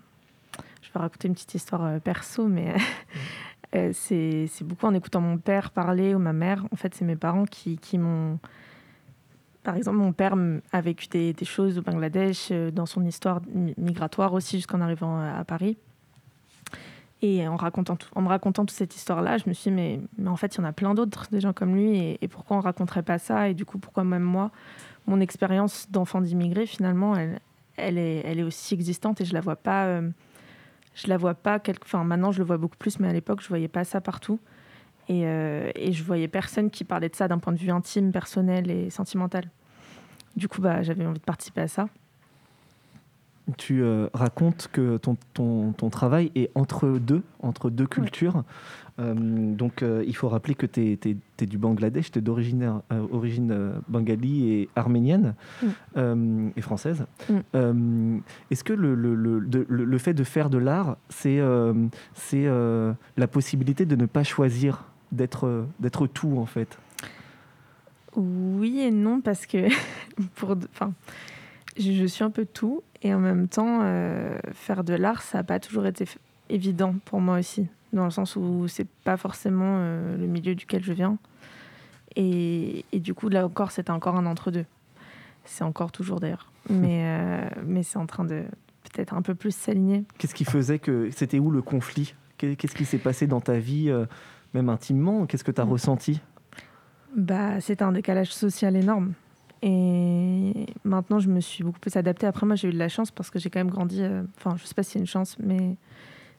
je 0.80 0.92
vais 0.92 1.00
raconter 1.00 1.28
une 1.28 1.34
petite 1.34 1.54
histoire 1.54 1.84
euh, 1.84 1.98
perso, 1.98 2.48
mais 2.48 2.74
c'est 3.92 4.46
c'est 4.46 4.64
beaucoup 4.64 4.86
en 4.86 4.94
écoutant 4.94 5.20
mon 5.20 5.36
père 5.36 5.70
parler 5.70 6.14
ou 6.14 6.18
ma 6.18 6.32
mère. 6.32 6.64
En 6.72 6.76
fait, 6.76 6.94
c'est 6.94 7.04
mes 7.04 7.16
parents 7.16 7.44
qui, 7.44 7.76
qui 7.78 7.98
m'ont. 7.98 8.38
Par 9.62 9.76
exemple, 9.76 9.98
mon 9.98 10.12
père 10.12 10.34
a 10.72 10.80
vécu 10.80 11.08
des, 11.08 11.34
choses 11.44 11.78
au 11.78 11.82
Bangladesh, 11.82 12.48
euh, 12.50 12.70
dans 12.70 12.86
son 12.86 13.04
histoire 13.04 13.40
mi- 13.52 13.74
migratoire 13.76 14.32
aussi, 14.32 14.56
jusqu'en 14.56 14.80
arrivant 14.80 15.20
à 15.20 15.44
Paris. 15.44 15.76
Et 17.20 17.46
en, 17.48 17.56
racontant 17.56 17.96
tout- 17.96 18.08
en 18.14 18.22
me 18.22 18.28
racontant 18.28 18.64
toute 18.64 18.76
cette 18.76 18.94
histoire-là, 18.94 19.38
je 19.38 19.48
me 19.48 19.54
suis 19.54 19.70
dit, 19.70 19.76
mais, 19.76 20.00
en 20.28 20.36
fait, 20.36 20.54
il 20.54 20.58
y 20.58 20.60
en 20.60 20.64
a 20.64 20.72
plein 20.72 20.94
d'autres, 20.94 21.26
des 21.30 21.40
gens 21.40 21.52
comme 21.52 21.74
lui, 21.74 22.16
et, 22.20 22.28
pourquoi 22.28 22.56
on 22.56 22.60
raconterait 22.60 23.02
pas 23.02 23.18
ça? 23.18 23.48
Et 23.48 23.54
du 23.54 23.64
coup, 23.64 23.78
pourquoi 23.78 24.04
même 24.04 24.22
moi, 24.22 24.52
mon 25.06 25.20
expérience 25.20 25.90
d'enfant 25.90 26.20
d'immigré, 26.20 26.66
finalement, 26.66 27.16
elle, 27.16 27.98
est, 27.98 28.42
aussi 28.42 28.74
existante 28.74 29.20
et 29.20 29.24
je 29.24 29.34
la 29.34 29.40
vois 29.40 29.56
pas. 29.56 29.86
euh, 29.86 30.10
je 30.94 31.08
la 31.08 31.16
vois 31.16 31.34
pas. 31.34 31.60
Maintenant, 32.04 32.32
je 32.32 32.38
le 32.38 32.44
vois 32.44 32.56
beaucoup 32.56 32.76
plus, 32.76 33.00
mais 33.00 33.08
à 33.08 33.12
l'époque, 33.12 33.40
je 33.42 33.48
voyais 33.48 33.68
pas 33.68 33.84
ça 33.84 34.00
partout. 34.00 34.38
Et, 35.08 35.22
euh, 35.24 35.70
et 35.74 35.92
je 35.92 36.04
voyais 36.04 36.28
personne 36.28 36.70
qui 36.70 36.84
parlait 36.84 37.08
de 37.08 37.16
ça 37.16 37.28
d'un 37.28 37.38
point 37.38 37.52
de 37.52 37.58
vue 37.58 37.70
intime, 37.70 38.12
personnel 38.12 38.70
et 38.70 38.90
sentimental. 38.90 39.50
Du 40.36 40.48
coup, 40.48 40.60
bah, 40.60 40.82
j'avais 40.82 41.06
envie 41.06 41.18
de 41.18 41.24
participer 41.24 41.62
à 41.62 41.68
ça. 41.68 41.88
Tu 43.56 43.82
euh, 43.82 44.08
racontes 44.12 44.68
que 44.70 44.98
ton, 44.98 45.16
ton, 45.32 45.72
ton 45.72 45.88
travail 45.88 46.30
est 46.34 46.50
entre 46.54 46.98
deux, 46.98 47.22
entre 47.40 47.70
deux 47.70 47.86
cultures. 47.86 48.44
Euh, 49.00 49.14
donc, 49.14 49.82
euh, 49.82 50.04
il 50.06 50.14
faut 50.14 50.28
rappeler 50.28 50.54
que 50.54 50.66
tu 50.66 50.98
es, 51.40 51.46
du 51.46 51.56
Bangladesh, 51.56 52.10
tu 52.10 52.18
es 52.18 52.22
d'origine 52.22 52.82
origine, 53.10 53.72
bengali 53.88 54.50
et 54.52 54.68
arménienne 54.76 55.34
Mm. 55.96 56.50
et 56.56 56.60
française. 56.60 57.06
Mm. 57.54 58.18
Est-ce 58.50 58.64
que 58.64 58.74
le, 58.74 58.94
le, 58.94 59.14
le, 59.14 59.40
de- 59.40 59.64
le- 59.66 59.84
le 59.86 59.98
fait 59.98 60.12
de 60.14 60.24
faire 60.24 60.50
de 60.50 60.58
l'art, 60.58 60.98
c'est 61.08 61.40
la 61.40 63.26
possibilité 63.28 63.86
de 63.86 63.96
ne 63.96 64.04
pas 64.04 64.24
choisir, 64.24 64.84
d'être 65.12 65.46
euh, 65.46 65.66
d'être 65.80 66.06
tout 66.06 66.36
en 66.38 66.46
fait 66.46 66.78
Oui 68.16 68.80
et 68.80 68.90
non, 68.90 69.20
parce 69.20 69.46
que 69.46 69.68
pour, 70.36 70.56
enfin, 70.72 70.92
je, 71.78 71.92
je 71.92 72.04
suis 72.06 72.24
un 72.24 72.30
peu 72.30 72.44
tout 72.46 72.82
et 73.02 73.14
en 73.14 73.20
même 73.20 73.46
temps, 73.48 73.80
euh, 73.82 74.38
faire 74.52 74.82
de 74.84 74.94
l'art, 74.94 75.22
ça 75.22 75.38
n'a 75.38 75.44
pas 75.44 75.60
toujours 75.60 75.86
été 75.86 76.04
évident 76.48 76.94
pour 77.04 77.20
moi 77.20 77.38
aussi, 77.38 77.68
dans 77.92 78.04
le 78.04 78.10
sens 78.10 78.34
où 78.36 78.66
c'est 78.66 78.88
pas 79.04 79.16
forcément 79.16 79.76
euh, 79.78 80.16
le 80.16 80.26
milieu 80.26 80.54
duquel 80.54 80.82
je 80.82 80.92
viens. 80.92 81.16
Et, 82.16 82.84
et 82.92 82.98
du 82.98 83.14
coup, 83.14 83.28
là 83.28 83.46
encore, 83.46 83.70
c'était 83.70 83.90
encore 83.92 84.16
un 84.16 84.26
entre-deux. 84.26 84.64
C'est 85.44 85.62
encore 85.62 85.92
toujours 85.92 86.18
d'ailleurs. 86.18 86.50
Mais, 86.68 87.02
euh, 87.04 87.48
mais 87.64 87.82
c'est 87.84 87.98
en 87.98 88.06
train 88.06 88.24
de 88.24 88.42
peut-être 88.92 89.14
un 89.14 89.22
peu 89.22 89.34
plus 89.34 89.54
s'aligner. 89.54 90.04
Qu'est-ce 90.18 90.34
qui 90.34 90.44
faisait 90.44 90.78
que. 90.78 91.10
C'était 91.14 91.38
où 91.38 91.50
le 91.50 91.62
conflit? 91.62 92.14
Qu'est- 92.36 92.56
Qu'est-ce 92.56 92.74
qui 92.74 92.84
s'est 92.84 92.98
passé 92.98 93.26
dans 93.26 93.40
ta 93.40 93.58
vie, 93.58 93.88
même 94.54 94.68
intimement 94.68 95.26
Qu'est-ce 95.26 95.44
que 95.44 95.50
tu 95.52 95.60
as 95.60 95.64
Mm. 95.64 95.70
ressenti? 95.70 96.20
Bah, 97.16 97.60
c'est 97.60 97.82
un 97.82 97.92
décalage 97.92 98.32
social 98.32 98.76
énorme. 98.76 99.12
Et 99.62 100.66
maintenant, 100.84 101.18
je 101.18 101.28
me 101.28 101.40
suis 101.40 101.64
beaucoup 101.64 101.80
plus 101.80 101.96
adaptée. 101.96 102.26
Après, 102.26 102.46
moi, 102.46 102.54
j'ai 102.54 102.68
eu 102.68 102.72
de 102.72 102.78
la 102.78 102.88
chance 102.88 103.10
parce 103.10 103.30
que 103.30 103.38
j'ai 103.38 103.50
quand 103.50 103.58
même 103.60 103.70
grandi. 103.70 104.02
euh, 104.02 104.22
Enfin, 104.36 104.56
je 104.56 104.64
sais 104.64 104.74
pas 104.74 104.82
si 104.84 104.92
c'est 104.92 104.98
une 105.00 105.06
chance, 105.06 105.36
mais 105.40 105.76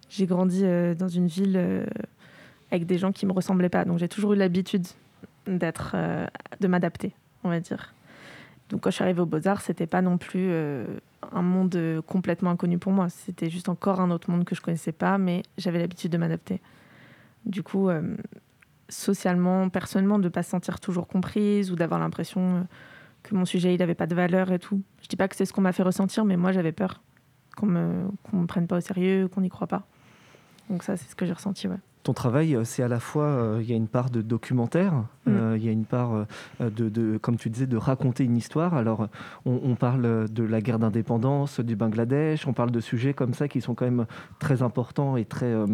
j'ai 0.09 0.25
grandi 0.25 0.61
euh, 0.63 0.95
dans 0.95 1.07
une 1.09 1.27
ville 1.27 1.55
euh, 1.57 1.85
avec 2.71 2.85
des 2.85 2.97
gens 2.97 3.11
qui 3.11 3.25
me 3.25 3.33
ressemblaient 3.33 3.67
pas. 3.69 3.83
Donc, 3.83 3.99
j'ai 3.99 4.07
toujours 4.07 4.33
eu 4.33 4.35
l'habitude 4.37 4.85
d'être, 5.47 5.95
de 6.61 6.67
m'adapter, 6.67 7.13
on 7.43 7.49
va 7.49 7.59
dire. 7.59 7.93
Donc, 8.69 8.81
quand 8.81 8.91
je 8.91 8.95
suis 8.95 9.03
arrivée 9.03 9.21
aux 9.21 9.25
Beaux-Arts, 9.25 9.61
c'était 9.61 9.87
pas 9.87 10.01
non 10.03 10.17
plus 10.19 10.51
un 11.31 11.41
monde 11.41 12.03
complètement 12.05 12.51
inconnu 12.51 12.77
pour 12.77 12.91
moi. 12.91 13.09
C'était 13.09 13.49
juste 13.49 13.67
encore 13.67 13.99
un 13.99 14.11
autre 14.11 14.29
monde 14.29 14.45
que 14.45 14.53
je 14.53 14.61
connaissais 14.61 14.91
pas, 14.91 15.17
mais 15.17 15.41
j'avais 15.57 15.79
l'habitude 15.79 16.11
de 16.11 16.17
m'adapter. 16.19 16.61
Du 17.49 17.63
coup, 17.63 17.89
euh, 17.89 18.15
socialement, 18.89 19.69
personnellement, 19.69 20.19
de 20.19 20.25
ne 20.25 20.29
pas 20.29 20.43
se 20.43 20.51
sentir 20.51 20.79
toujours 20.79 21.07
comprise 21.07 21.71
ou 21.71 21.75
d'avoir 21.75 21.99
l'impression 21.99 22.57
euh, 22.57 22.61
que 23.23 23.35
mon 23.35 23.43
sujet 23.43 23.73
il 23.73 23.79
n'avait 23.79 23.95
pas 23.95 24.05
de 24.07 24.15
valeur 24.15 24.51
et 24.51 24.59
tout. 24.59 24.81
Je 25.01 25.07
dis 25.07 25.15
pas 25.15 25.27
que 25.27 25.35
c'est 25.35 25.45
ce 25.45 25.51
qu'on 25.51 25.61
m'a 25.61 25.73
fait 25.73 25.83
ressentir, 25.83 26.25
mais 26.25 26.37
moi 26.37 26.51
j'avais 26.51 26.71
peur 26.71 27.01
qu'on 27.57 27.65
me, 27.65 28.07
qu'on 28.23 28.37
me 28.37 28.45
prenne 28.45 28.67
pas 28.67 28.77
au 28.77 28.81
sérieux, 28.81 29.27
qu'on 29.27 29.41
n'y 29.41 29.49
croit 29.49 29.67
pas. 29.67 29.87
Donc 30.69 30.83
ça, 30.83 30.95
c'est 30.95 31.09
ce 31.09 31.15
que 31.15 31.25
j'ai 31.25 31.33
ressenti, 31.33 31.67
ouais. 31.67 31.79
Ton 32.03 32.13
travail, 32.13 32.55
euh, 32.55 32.63
c'est 32.63 32.81
à 32.81 32.87
la 32.87 32.99
fois, 32.99 33.25
euh, 33.25 33.59
il 33.61 33.69
y 33.69 33.73
a 33.73 33.75
une 33.75 33.87
part 33.89 34.09
de 34.09 34.21
documentaire, 34.21 34.93
Mm. 35.25 35.31
euh, 35.31 35.57
il 35.57 35.65
y 35.65 35.69
a 35.69 35.71
une 35.71 35.85
part, 35.85 36.25
de, 36.61 36.89
de, 36.89 37.17
comme 37.17 37.35
tu 37.37 37.49
disais, 37.49 37.67
de 37.67 37.77
raconter 37.77 38.23
une 38.23 38.37
histoire. 38.37 38.73
Alors, 38.73 39.07
on, 39.45 39.59
on 39.63 39.75
parle 39.75 40.29
de 40.29 40.43
la 40.43 40.61
guerre 40.61 40.79
d'indépendance 40.79 41.59
du 41.59 41.75
Bangladesh, 41.75 42.47
on 42.47 42.53
parle 42.53 42.71
de 42.71 42.79
sujets 42.79 43.13
comme 43.13 43.33
ça 43.33 43.47
qui 43.47 43.61
sont 43.61 43.75
quand 43.75 43.85
même 43.85 44.05
très 44.39 44.61
importants 44.61 45.17
et 45.17 45.25
très, 45.25 45.53
euh, 45.53 45.65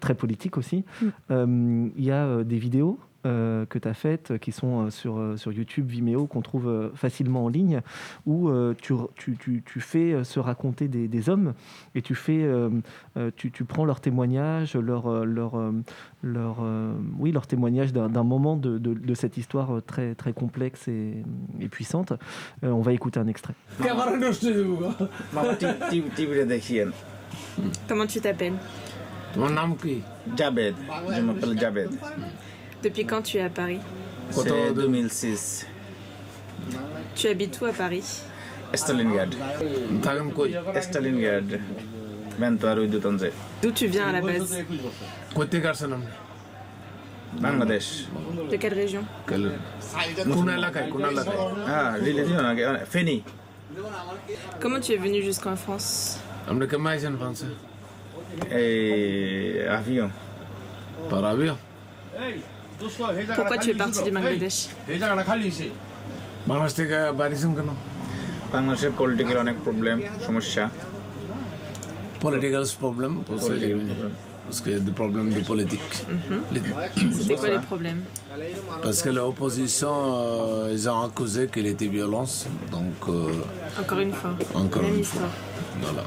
très 0.00 0.14
politiques 0.14 0.58
aussi. 0.58 0.84
Mm. 1.00 1.06
Euh, 1.30 1.88
Il 1.96 2.04
y 2.04 2.10
a 2.10 2.42
des 2.44 2.58
vidéos 2.58 2.98
euh, 3.26 3.64
que 3.64 3.78
tu 3.78 3.88
as 3.88 3.94
faites, 3.94 4.38
qui 4.38 4.52
sont 4.52 4.82
euh, 4.82 4.90
sur, 4.90 5.18
euh, 5.18 5.38
sur 5.38 5.50
YouTube, 5.50 5.88
Vimeo, 5.88 6.26
qu'on 6.26 6.42
trouve 6.42 6.90
facilement 6.94 7.46
en 7.46 7.48
ligne, 7.48 7.80
où 8.26 8.50
tu, 8.82 8.92
tu, 9.16 9.36
tu, 9.38 9.62
tu, 9.64 9.80
fais 9.80 10.22
se 10.24 10.38
raconter 10.38 10.88
des, 10.88 11.08
des 11.08 11.28
hommes 11.30 11.54
et 11.94 12.02
tu, 12.02 12.14
fais, 12.14 12.46
tu, 13.36 13.50
prends 13.64 13.84
leurs 13.84 14.00
témoignages, 14.00 14.76
leur, 14.76 15.24
leur, 15.24 15.72
leur, 16.22 16.56
oui, 17.18 17.32
leur 17.32 17.46
témoignage 17.46 17.92
d'un 17.92 18.22
moment 18.22 18.56
de, 18.56 18.78
de, 18.78 19.14
cette 19.14 19.36
histoire 19.36 19.82
très, 19.86 20.14
très 20.14 20.32
complexe 20.32 20.88
et, 20.88 21.22
et 21.60 21.68
puissante. 21.68 22.12
on 22.62 22.80
va 22.80 22.92
écouter 22.92 23.20
un 23.20 23.26
extrait. 23.26 23.54
Comment 27.88 28.06
tu 28.06 28.20
t'appelles? 28.20 28.54
Mon 29.36 29.50
nom 29.50 29.74
qui? 29.74 30.02
Je 30.36 31.20
m'appelle 31.20 31.58
Jabed. 31.58 31.90
Depuis 32.84 33.06
quand 33.06 33.22
tu 33.22 33.38
es 33.38 33.40
à 33.40 33.48
Paris 33.48 33.78
C'est 34.30 34.74
2006. 34.74 35.66
Tu 37.14 37.28
habites 37.28 37.58
où 37.62 37.64
à 37.64 37.72
Paris 37.72 38.20
Stalingrad. 38.74 39.34
Tagamkoy, 40.02 40.54
23 42.38 42.74
rue 42.74 42.88
de 42.88 42.98
Tanzé. 42.98 43.30
D'où 43.62 43.70
tu 43.70 43.86
viens 43.86 44.08
à 44.08 44.12
la 44.12 44.20
base 44.20 44.58
Côté 45.34 45.60
Garsanam. 45.60 46.02
Bangladesh. 47.40 48.06
De 48.50 48.56
quelle 48.56 48.74
région 48.74 49.02
Kunalakai, 49.26 50.90
Kunalakai. 50.90 51.30
Ah, 51.66 51.94
religion, 51.94 52.78
Feni. 52.84 53.22
Comment 54.60 54.80
tu 54.80 54.92
es 54.92 54.98
venu 54.98 55.22
jusqu'en 55.22 55.56
France 55.56 56.20
Amre 56.46 56.66
Kamaisen 56.66 57.16
français. 57.16 57.46
Et 58.52 59.62
avion. 59.68 60.10
Par 61.08 61.24
avion 61.24 61.56
Pourquoi 63.37 63.57
tu 63.63 63.69
es 63.73 63.77
parti 63.83 63.99
du 64.07 64.11
Bangladesh 64.17 64.57
Bangladesh 66.49 66.73
থেকে 66.79 66.97
বাড়িছেন 67.21 67.51
কেন 67.57 67.69
বাংলাদেশের 68.53 68.91
পলিটিক্যাল 68.99 69.37
অনেক 69.45 69.55
প্রবলেম 69.65 69.97
সমস্যা 70.27 70.63
political 72.23 72.63
problem 72.83 73.11
pour 73.27 73.35
ça, 73.39 73.47
Political 73.47 73.79
j'ai- 73.79 73.89
problem. 73.91 74.11
parce 74.45 74.59
qu'il 74.61 74.73
y 74.75 74.79
a 74.81 74.83
des 74.89 74.95
problèmes 75.01 75.29
de 75.37 75.41
politique 75.51 75.91
Les- 76.53 76.61
C'était 77.17 77.35
quoi 77.41 77.49
les 77.57 77.63
problèmes 77.71 78.01
parce 78.85 78.99
que 79.05 79.09
l'opposition 79.17 79.93
euh, 80.05 80.75
ils 80.75 80.83
ont 80.91 80.99
accusé 81.07 81.41
qu'il 81.53 81.67
était 81.73 81.91
violence 81.97 82.35
donc 82.75 82.97
euh, 83.07 83.81
Encore 83.81 84.01
une 84.07 84.13
fois. 84.19 84.31
Encore 84.63 84.83
Même 84.85 84.97
une 84.99 85.07
fois. 85.11 85.27
histoire. 85.27 85.33
voilà 85.83 86.03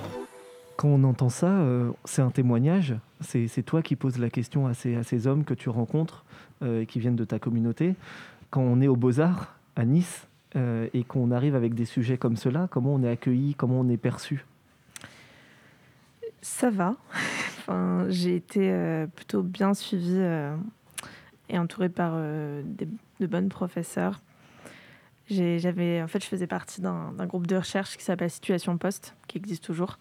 Quand 0.78 0.90
on 0.90 1.04
entend 1.06 1.30
ça, 1.30 1.48
euh, 1.48 1.92
c'est 2.06 2.22
un 2.22 2.30
témoignage. 2.30 2.96
C'est 3.22 3.64
toi 3.66 3.82
qui 3.82 3.96
poses 3.96 4.20
la 4.20 4.30
question 4.30 4.68
à 4.68 4.76
ces, 4.76 5.26
hommes 5.26 5.44
que 5.44 5.56
tu 5.56 5.70
rencontres 5.70 6.24
euh, 6.62 6.82
et 6.82 6.86
qui 6.86 7.00
viennent 7.00 7.16
de 7.16 7.26
ta 7.26 7.40
communauté. 7.40 7.96
Quand 8.52 8.62
on 8.62 8.80
est 8.80 8.88
aux 8.88 8.96
Beaux-Arts, 8.96 9.56
à 9.76 9.86
Nice, 9.86 10.28
euh, 10.56 10.88
et 10.94 11.04
qu'on 11.04 11.32
arrive 11.32 11.56
avec 11.56 11.74
des 11.74 11.86
sujets 11.86 12.18
comme 12.18 12.36
cela, 12.36 12.68
comment 12.70 12.94
on 12.94 13.02
est 13.02 13.10
accueilli, 13.10 13.56
comment 13.56 13.80
on 13.80 13.90
est 13.90 13.98
perçu? 13.98 14.46
Ça 16.44 16.70
va. 16.70 16.96
enfin, 17.58 18.06
j'ai 18.10 18.36
été 18.36 19.06
plutôt 19.16 19.42
bien 19.42 19.74
suivie 19.74 20.22
et 21.50 21.58
entourée 21.58 21.90
par 21.90 22.16
de 22.16 23.26
bonnes 23.26 23.50
professeurs. 23.50 24.22
J'avais, 25.28 26.04
en 26.04 26.08
fait, 26.08 26.24
je 26.24 26.28
faisais 26.28 26.48
partie 26.48 26.82
d'un 26.82 27.26
groupe 27.26 27.48
de 27.48 27.56
recherche 27.56 27.98
qui 27.98 28.04
s'appelle 28.04 28.30
Situation 28.30 28.78
Post, 28.78 29.16
qui 29.28 29.38
existe 29.38 29.64
toujours, 29.64 29.98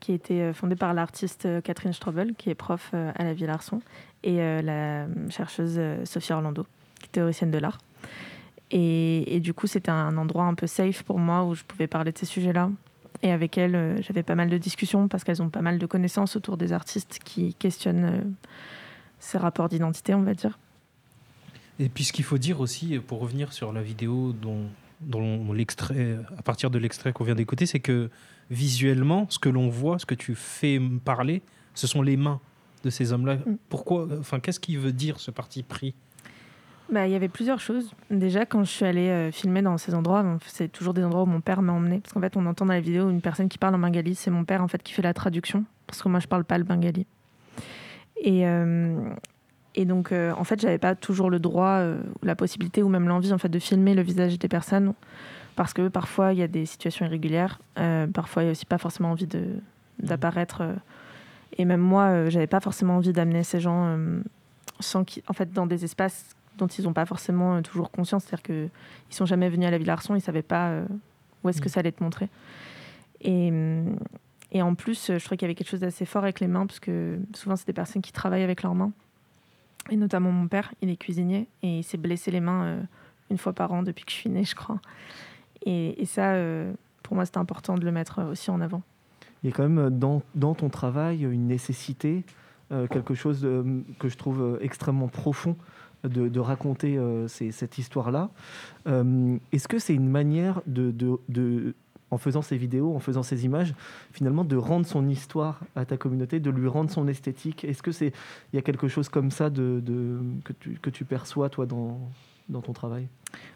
qui 0.00 0.12
a 0.12 0.14
été 0.14 0.42
euh, 0.42 0.52
fondé 0.52 0.76
par 0.76 0.94
l'artiste 0.94 1.46
euh, 1.46 1.60
Catherine 1.60 1.92
Strobel, 1.92 2.34
qui 2.34 2.50
est 2.50 2.54
prof 2.54 2.90
euh, 2.94 3.12
à 3.14 3.24
la 3.24 3.34
Ville 3.34 3.50
Arson, 3.50 3.80
et 4.22 4.36
la 4.62 5.06
chercheuse 5.28 5.78
Sophie 6.04 6.32
Orlando, 6.32 6.66
qui 6.98 7.06
est 7.06 7.12
théoricienne 7.12 7.50
de 7.50 7.58
l'art. 7.58 7.76
Et, 8.70 9.38
du 9.40 9.52
coup, 9.52 9.66
c'était 9.66 9.90
un 9.90 10.16
endroit 10.16 10.44
un 10.44 10.54
peu 10.54 10.66
safe 10.66 11.02
pour 11.02 11.18
moi 11.18 11.44
où 11.44 11.54
je 11.54 11.62
pouvais 11.62 11.86
parler 11.86 12.10
de 12.10 12.16
ces 12.16 12.24
sujets-là. 12.24 12.70
Et 13.22 13.30
avec 13.30 13.58
elles, 13.58 13.98
j'avais 14.00 14.22
pas 14.22 14.34
mal 14.34 14.48
de 14.48 14.56
discussions 14.56 15.08
parce 15.08 15.24
qu'elles 15.24 15.42
ont 15.42 15.50
pas 15.50 15.60
mal 15.60 15.78
de 15.78 15.84
connaissances 15.84 16.36
autour 16.36 16.56
des 16.56 16.72
artistes 16.72 17.20
qui 17.22 17.52
questionnent 17.52 18.34
ces 19.18 19.36
rapports 19.36 19.68
d'identité, 19.68 20.14
on 20.14 20.22
va 20.22 20.32
dire. 20.32 20.58
Et 21.78 21.90
puis 21.90 22.04
ce 22.04 22.14
qu'il 22.14 22.24
faut 22.24 22.38
dire 22.38 22.60
aussi, 22.60 22.98
pour 23.06 23.20
revenir 23.20 23.52
sur 23.52 23.74
la 23.74 23.82
vidéo 23.82 24.32
dont 24.32 25.52
l'extrait, 25.52 26.16
à 26.38 26.42
partir 26.42 26.70
de 26.70 26.78
l'extrait 26.78 27.12
qu'on 27.12 27.24
vient 27.24 27.34
d'écouter, 27.34 27.66
c'est 27.66 27.80
que 27.80 28.08
visuellement, 28.50 29.26
ce 29.28 29.38
que 29.38 29.48
l'on 29.48 29.68
voit, 29.68 29.98
ce 29.98 30.06
que 30.06 30.14
tu 30.14 30.34
fais 30.34 30.80
parler, 31.04 31.42
ce 31.74 31.86
sont 31.86 32.02
les 32.02 32.16
mains 32.16 32.40
de 32.84 32.90
ces 32.90 33.12
hommes-là. 33.12 33.36
Mm. 33.36 33.56
Pourquoi 33.68 34.08
Enfin, 34.18 34.40
qu'est-ce 34.40 34.60
qui 34.60 34.76
veut 34.76 34.92
dire 34.92 35.20
ce 35.20 35.30
parti 35.30 35.62
pris? 35.62 35.94
Bah, 36.92 37.06
il 37.06 37.12
y 37.12 37.16
avait 37.16 37.28
plusieurs 37.28 37.60
choses. 37.60 37.92
Déjà, 38.10 38.44
quand 38.44 38.62
je 38.62 38.70
suis 38.70 38.84
allée 38.84 39.08
euh, 39.08 39.32
filmer 39.32 39.62
dans 39.62 39.78
ces 39.78 39.94
endroits, 39.94 40.22
donc, 40.22 40.42
c'est 40.46 40.68
toujours 40.68 40.92
des 40.92 41.02
endroits 41.02 41.22
où 41.22 41.26
mon 41.26 41.40
père 41.40 41.62
m'a 41.62 41.72
emmené. 41.72 42.00
Parce 42.00 42.12
qu'en 42.12 42.20
fait, 42.20 42.36
on 42.36 42.44
entend 42.44 42.66
dans 42.66 42.74
la 42.74 42.80
vidéo 42.80 43.08
une 43.08 43.22
personne 43.22 43.48
qui 43.48 43.56
parle 43.56 43.74
en 43.74 43.78
bengali. 43.78 44.14
C'est 44.14 44.30
mon 44.30 44.44
père 44.44 44.62
en 44.62 44.68
fait 44.68 44.82
qui 44.82 44.92
fait 44.92 45.02
la 45.02 45.14
traduction. 45.14 45.64
Parce 45.86 46.02
que 46.02 46.08
moi, 46.08 46.20
je 46.20 46.26
parle 46.26 46.44
pas 46.44 46.58
le 46.58 46.64
bengali. 46.64 47.06
Et, 48.16 48.46
euh, 48.46 48.96
et 49.74 49.84
donc, 49.84 50.12
euh, 50.12 50.32
en 50.36 50.44
fait, 50.44 50.60
j'avais 50.60 50.78
pas 50.78 50.94
toujours 50.94 51.30
le 51.30 51.38
droit, 51.38 51.78
euh, 51.78 51.98
la 52.22 52.36
possibilité 52.36 52.82
ou 52.82 52.88
même 52.88 53.08
l'envie 53.08 53.32
en 53.32 53.38
fait 53.38 53.48
de 53.48 53.58
filmer 53.58 53.94
le 53.94 54.02
visage 54.02 54.38
des 54.38 54.48
personnes. 54.48 54.94
Parce 55.56 55.72
que 55.72 55.88
parfois, 55.88 56.32
il 56.32 56.38
y 56.38 56.42
a 56.42 56.48
des 56.48 56.66
situations 56.66 57.06
irrégulières. 57.06 57.60
Euh, 57.78 58.06
parfois, 58.06 58.42
il 58.42 58.46
y 58.46 58.48
a 58.48 58.52
aussi 58.52 58.66
pas 58.66 58.78
forcément 58.78 59.12
envie 59.12 59.26
de, 59.26 59.44
d'apparaître. 60.00 60.62
euh. 60.62 60.74
et 61.58 61.64
même 61.64 61.80
moi, 61.80 62.04
euh, 62.04 62.30
j'avais 62.30 62.46
pas 62.46 62.60
forcément 62.60 62.96
envie 62.96 63.12
d'amener 63.12 63.44
ces 63.44 63.60
gens 63.60 63.86
euh, 63.86 64.20
sans 64.80 65.04
en 65.28 65.32
fait, 65.32 65.52
dans 65.52 65.66
des 65.66 65.84
espaces 65.84 66.34
dont 66.58 66.66
ils 66.66 66.84
n'ont 66.84 66.92
pas 66.92 67.06
forcément 67.06 67.62
toujours 67.62 67.90
conscience. 67.90 68.24
C'est-à-dire 68.24 68.42
qu'ils 68.42 68.54
ne 69.10 69.14
sont 69.14 69.26
jamais 69.26 69.48
venus 69.48 69.66
à 69.66 69.70
la 69.70 69.78
Ville-Arson, 69.78 70.14
ils 70.14 70.18
ne 70.18 70.22
savaient 70.22 70.42
pas 70.42 70.82
où 71.42 71.48
est-ce 71.48 71.60
que 71.60 71.68
ça 71.68 71.80
allait 71.80 71.90
te 71.90 72.02
montrer. 72.02 72.28
Et, 73.20 73.52
et 74.52 74.62
en 74.62 74.76
plus, 74.76 75.06
je 75.08 75.24
trouvais 75.24 75.36
qu'il 75.36 75.46
y 75.46 75.50
avait 75.50 75.56
quelque 75.56 75.70
chose 75.70 75.80
d'assez 75.80 76.04
fort 76.04 76.22
avec 76.22 76.38
les 76.38 76.46
mains, 76.46 76.66
parce 76.66 76.78
que 76.78 77.18
souvent, 77.34 77.56
c'est 77.56 77.66
des 77.66 77.72
personnes 77.72 78.02
qui 78.02 78.12
travaillent 78.12 78.44
avec 78.44 78.62
leurs 78.62 78.76
mains. 78.76 78.92
Et 79.90 79.96
notamment 79.96 80.30
mon 80.30 80.46
père, 80.46 80.72
il 80.80 80.90
est 80.90 80.96
cuisinier, 80.96 81.48
et 81.64 81.78
il 81.78 81.82
s'est 81.82 81.98
blessé 81.98 82.30
les 82.30 82.40
mains 82.40 82.78
une 83.30 83.38
fois 83.38 83.52
par 83.52 83.72
an 83.72 83.82
depuis 83.82 84.04
que 84.04 84.12
je 84.12 84.16
suis 84.16 84.30
née, 84.30 84.44
je 84.44 84.54
crois. 84.54 84.78
Et, 85.64 86.04
ça, 86.06 86.34
euh, 86.34 86.72
pour 87.02 87.14
moi, 87.14 87.24
c'était 87.24 87.38
important 87.38 87.76
de 87.76 87.84
le 87.84 87.92
mettre 87.92 88.18
euh, 88.18 88.32
aussi 88.32 88.50
en 88.50 88.60
avant. 88.60 88.82
Il 89.42 89.50
y 89.50 89.52
a 89.52 89.56
quand 89.56 89.62
même 89.62 89.78
euh, 89.78 90.20
dans, 90.34 90.54
ton 90.54 90.68
travail 90.68 91.22
une 91.22 91.46
nécessité, 91.46 92.24
quelque 92.90 93.14
chose 93.14 93.40
de- 93.40 93.84
que 94.00 94.08
je 94.08 94.16
trouve 94.16 94.58
extrêmement 94.60 95.06
profond 95.06 95.56
de, 96.02 96.40
raconter 96.40 96.98
cette 97.28 97.78
histoire-là. 97.78 98.30
Euh, 98.88 99.36
Est-ce 99.52 99.68
que 99.68 99.78
c'est 99.78 99.94
une 99.94 100.08
manière 100.08 100.60
de, 100.66 100.92
en 102.10 102.18
faisant 102.18 102.42
ces 102.42 102.56
vidéos, 102.56 102.96
en 102.96 102.98
faisant 102.98 103.22
ces 103.22 103.44
images, 103.44 103.74
finalement 104.10 104.44
de 104.44 104.56
rendre 104.56 104.86
son 104.86 105.08
histoire 105.08 105.60
à 105.76 105.84
ta 105.84 105.96
communauté, 105.96 106.40
de 106.40 106.50
lui 106.50 106.66
rendre 106.66 106.90
son 106.90 107.06
esthétique? 107.06 107.64
Est-ce 107.64 107.82
que 107.82 107.92
c'est 107.92 108.12
il 108.52 108.56
y 108.56 108.58
a 108.58 108.62
quelque 108.62 108.88
chose 108.88 109.08
comme 109.08 109.30
ça 109.30 109.50
que 109.50 110.90
tu 110.90 111.04
perçois 111.04 111.48
toi 111.48 111.64
dans, 111.64 112.00
dans 112.48 112.60
ton 112.60 112.72
travail? 112.72 113.08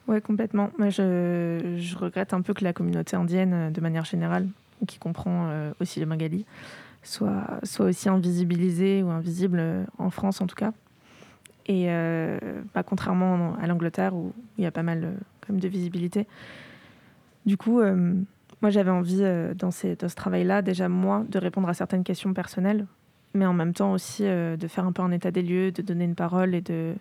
Ouais, 0.07 0.21
complètement. 0.21 0.71
Moi, 0.79 0.91
je, 0.91 1.97
regrette 1.97 2.33
un 2.33 2.43
peu 2.43 2.55
que 2.55 2.65
la 2.65 2.73
communauté 2.73 3.17
indienne, 3.17 3.53
euh, 3.55 3.71
de 3.71 3.81
manière 3.81 4.05
générale, 4.05 4.49
qui 4.87 4.99
comprend 4.99 5.49
euh, 5.49 5.73
aussi 5.81 6.01
le 6.01 6.07
Bengali, 6.07 6.45
soit, 7.03 7.61
soit 7.63 7.87
aussi 7.87 8.09
invisibilisée 8.09 9.03
ou 9.03 9.11
invisible 9.11 9.59
euh, 9.61 9.85
en 9.99 10.11
France 10.11 10.41
en 10.41 10.47
tout 10.47 10.57
cas. 10.57 10.73
Et 11.67 11.87
euh, 11.89 12.39
bah, 12.75 12.83
contrairement 12.83 13.57
à 13.61 13.67
l'Angleterre 13.67 14.15
où 14.15 14.33
il 14.57 14.65
y 14.65 14.67
a 14.67 14.71
pas 14.71 14.83
mal 14.83 15.15
quand 15.41 15.53
même 15.53 15.61
de 15.61 15.69
visibilité. 15.69 16.27
Du 17.45 17.57
coup, 17.57 17.81
moi 18.61 18.71
j'avais 18.71 18.91
envie 18.91 19.23
dans, 19.55 19.71
ce 19.71 20.15
travail-là, 20.15 20.61
déjà 20.61 20.89
moi, 20.89 21.25
de 21.29 21.39
répondre 21.39 21.69
à 21.69 21.75
certaines 21.75 22.05
questions 22.05 22.35
personnelles, 22.35 22.87
mais 23.35 23.47
en 23.47 23.53
même 23.53 23.73
temps 23.73 23.93
aussi 23.93 24.23
de 24.23 24.67
faire 24.67 24.87
un 24.87 24.93
peu 24.93 25.03
un 25.03 25.13
état 25.13 25.31
des 25.31 25.43
lieux, 25.43 25.71
de 25.73 25.81
donner 25.81 26.05
une 26.05 26.15
parole 26.15 26.55
et 26.55 26.61
de, 26.61 26.95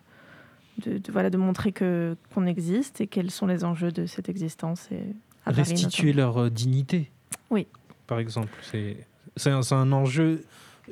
de, 0.78 0.98
de- 0.98 1.12
voilà, 1.12 1.30
de 1.30 1.36
montrer 1.36 1.72
que, 1.72 2.16
qu'on 2.34 2.46
existe 2.46 3.00
et 3.00 3.06
quels 3.06 3.30
sont 3.30 3.46
les 3.46 3.64
enjeux 3.64 3.90
de 3.92 4.06
cette 4.06 4.28
existence. 4.28 4.88
Et 4.90 5.00
à 5.44 5.52
Paris, 5.52 5.70
Restituer 5.70 6.12
leur 6.12 6.38
euh, 6.38 6.50
dignité. 6.50 7.10
Oui. 7.50 7.66
Par 8.06 8.18
exemple. 8.18 8.52
C'est, 8.62 8.96
c'est, 9.36 9.50
un, 9.50 9.62
c'est 9.62 9.74
un 9.74 9.92
enjeu, 9.92 10.44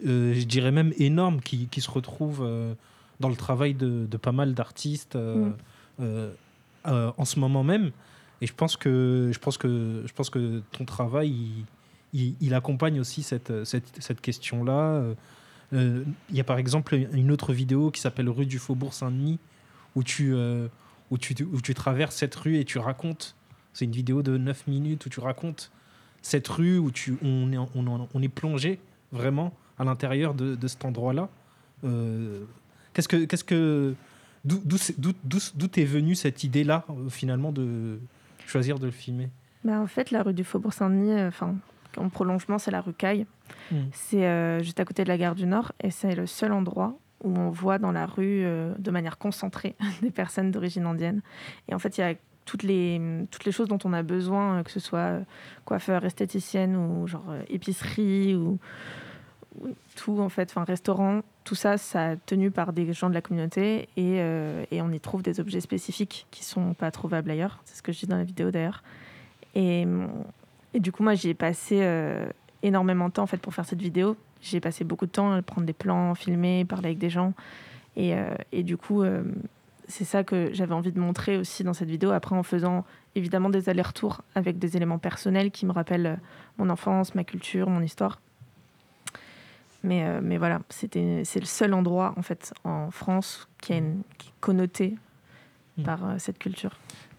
euh, 0.07 0.35
je 0.35 0.45
dirais 0.45 0.73
même 0.73 0.93
énorme, 0.99 1.40
qui, 1.40 1.69
qui 1.69 1.81
se 1.81 1.90
retrouve 1.90 2.40
euh, 2.43 2.75
dans 3.21 3.28
le 3.28 3.37
travail 3.37 3.75
de, 3.75 4.07
de 4.07 4.16
pas 4.16 4.33
mal 4.33 4.55
d'artistes 4.55 5.16
euh, 5.16 5.50
en 6.85 7.25
ce 7.25 7.38
moment 7.40 7.64
même. 7.64 7.90
Et 8.43 8.47
je 8.47 8.52
pense 8.55 8.76
que, 8.76 9.31
je 9.33 9.38
pense 9.38 9.57
que, 9.57 10.02
je 10.07 10.12
pense 10.12 10.28
que 10.31 10.61
ton 10.73 10.85
travail, 10.85 11.31
il, 11.31 11.64
il- 12.21 12.35
il 12.40 12.55
accompagne 12.55 13.00
aussi 13.00 13.23
cette, 13.23 13.64
cette, 13.64 13.85
cette 13.99 14.21
question-là. 14.21 15.02
Il 15.73 16.05
y 16.31 16.40
a 16.40 16.45
par 16.45 16.59
exemple 16.59 16.95
une 17.12 17.31
autre 17.33 17.52
vidéo 17.52 17.90
qui 17.90 18.00
s'appelle 18.00 18.28
Rue 18.28 18.47
du 18.47 18.59
Faubourg 18.59 18.93
Saint-Denis, 18.95 19.38
où 19.97 20.05
tu, 20.05 20.33
euh, 20.33 20.69
où, 21.11 21.19
tu, 21.19 21.35
où 21.43 21.61
tu 21.61 21.75
traverses 21.75 22.15
cette 22.15 22.35
rue 22.37 22.59
et 22.59 22.65
tu 22.65 22.79
racontes. 22.79 23.35
C'est 23.73 23.85
une 23.85 23.93
vidéo 23.93 24.23
de 24.23 24.37
9 24.38 24.69
minutes 24.69 25.05
où 25.07 25.09
tu 25.09 25.21
racontes 25.21 25.73
cette 26.23 26.47
rue 26.49 26.79
où 26.79 26.91
tu, 26.91 27.17
on, 27.23 27.53
est, 27.53 27.59
on, 27.59 28.09
on 28.12 28.23
est 28.23 28.29
plongé 28.29 28.79
vraiment 29.12 29.53
à 29.79 29.85
l'intérieur 29.85 30.35
de, 30.35 30.55
de 30.55 30.69
cet 30.69 30.85
endroit-là. 30.85 31.29
Euh, 31.85 32.45
qu'est-ce 32.93 33.09
que, 33.09 33.25
qu'est-ce 33.25 33.45
que, 33.45 33.95
d'où, 34.45 35.69
t'es 35.69 35.85
venue 35.85 36.15
cette 36.15 36.45
idée-là 36.45 36.85
euh, 36.91 37.09
finalement 37.09 37.53
de 37.53 37.99
choisir 38.47 38.79
de 38.79 38.87
le 38.87 38.93
filmer? 38.93 39.29
Bah, 39.65 39.81
en 39.81 39.87
fait, 39.87 40.11
la 40.11 40.23
rue 40.23 40.35
du 40.35 40.45
Faubourg 40.45 40.73
Saint-Denis, 40.73 41.12
euh, 41.12 41.29
enfin, 41.29 41.55
en 41.97 42.09
prolongement, 42.09 42.59
c'est 42.59 42.71
la 42.71 42.81
rue 42.81 42.93
Caille. 42.95 43.26
Mm. 43.71 43.76
C'est 43.93 44.26
euh, 44.26 44.62
juste 44.62 44.81
à 44.81 44.85
côté 44.85 45.05
de 45.05 45.09
la 45.09 45.19
gare 45.19 45.35
du 45.35 45.47
Nord 45.47 45.73
et 45.83 45.91
c'est 45.91 46.15
le 46.15 46.26
seul 46.26 46.53
endroit 46.53 46.99
où 47.23 47.37
on 47.37 47.51
voit 47.51 47.79
dans 47.79 47.93
la 47.93 48.07
rue, 48.07 48.45
euh, 48.45 48.75
de 48.79 48.91
manière 48.91 49.19
concentrée, 49.19 49.75
des 50.03 50.11
personnes 50.11 50.51
d'origine 50.51 50.87
indienne. 50.87 51.23
Et 51.69 51.75
en 51.75 51.79
fait, 51.79 51.99
il 51.99 52.01
y 52.01 52.05
a 52.05 52.15
toutes 52.45 52.63
les, 52.63 53.01
choses 53.51 53.69
dont 53.69 53.79
on 53.85 53.93
a 53.93 54.03
besoin, 54.03 54.59
euh, 54.59 54.63
que 54.63 54.71
ce 54.71 54.81
soit 54.81 54.99
euh, 54.99 55.21
coiffeur, 55.65 56.05
esthéticienne 56.05 56.77
ou 56.77 57.07
genre 57.07 57.35
épicerie 57.49 58.37
ou, 58.37 58.59
ou 59.61 59.69
tout 59.97 60.21
en 60.21 60.29
fait, 60.29 60.51
enfin 60.51 60.65
restaurant, 60.65 61.23
tout 61.45 61.55
ça, 61.55 61.79
ça 61.79 62.17
tenu 62.27 62.51
par 62.51 62.73
des 62.73 62.93
gens 62.93 63.09
de 63.09 63.15
la 63.15 63.23
communauté 63.23 63.89
et, 63.97 64.21
on 64.81 64.93
y 64.93 65.01
trouve 65.01 65.23
des 65.23 65.41
objets 65.41 65.61
spécifiques 65.61 66.27
qui 66.31 66.45
sont 66.45 66.75
pas 66.75 66.91
trouvables 66.91 67.31
ailleurs. 67.31 67.61
C'est 67.65 67.77
ce 67.77 67.83
que 67.83 67.93
je 67.93 68.01
dis 68.01 68.07
dans 68.07 68.17
la 68.17 68.25
vidéo 68.25 68.51
d'ailleurs. 68.51 68.83
Et, 69.55 69.87
du 70.75 70.93
coup, 70.93 71.03
moi, 71.03 71.15
j'y 71.15 71.31
ai 71.31 71.35
passé 71.35 71.83
énormément 72.63 73.09
de 73.09 73.15
temps 73.15 73.23
en 73.23 73.27
fait 73.27 73.39
pour 73.39 73.55
faire 73.55 73.65
cette 73.65 73.81
vidéo. 73.81 74.17
J'ai 74.40 74.61
passé 74.61 74.84
beaucoup 74.84 75.06
de 75.06 75.11
temps 75.11 75.32
à 75.32 75.43
prendre 75.43 75.67
des 75.67 75.73
plans, 75.73 76.15
filmer, 76.15 76.65
parler 76.65 76.89
avec 76.89 76.99
des 76.99 77.11
gens. 77.11 77.32
Et, 77.97 78.15
euh, 78.15 78.34
et 78.52 78.63
du 78.63 78.76
coup, 78.76 79.02
euh, 79.02 79.23
c'est 79.89 80.04
ça 80.04 80.25
que 80.25 80.50
j'avais 80.52 80.75
envie 80.75 80.93
de 80.93 81.00
montrer 81.00 81.37
aussi 81.39 81.65
dans 81.65 81.73
cette 81.73 81.89
vidéo. 81.89 82.11
Après, 82.11 82.37
en 82.37 82.43
faisant 82.43 82.84
évidemment 83.15 83.49
des 83.49 83.69
allers-retours 83.69 84.23
avec 84.34 84.58
des 84.58 84.76
éléments 84.76 84.99
personnels 84.99 85.50
qui 85.50 85.67
me 85.67 85.73
rappellent 85.73 86.06
euh, 86.06 86.17
mon 86.58 86.71
enfance, 86.71 87.15
ma 87.15 87.25
culture, 87.25 87.71
mon 87.71 87.80
histoire. 87.80 88.21
Mais, 89.82 90.04
euh, 90.04 90.21
mais 90.23 90.37
voilà, 90.37 90.61
c'était, 90.69 91.23
c'est 91.25 91.41
le 91.41 91.47
seul 91.47 91.73
endroit 91.73 92.15
en 92.17 92.23
fait 92.23 92.52
en 92.65 92.91
France 92.91 93.49
qui, 93.61 93.73
a 93.73 93.76
une, 93.76 94.02
qui 94.19 94.28
est 94.28 94.34
connoté 94.41 94.97
Mm. 95.76 95.82
par 95.82 96.00
cette 96.19 96.39
culture. 96.39 96.71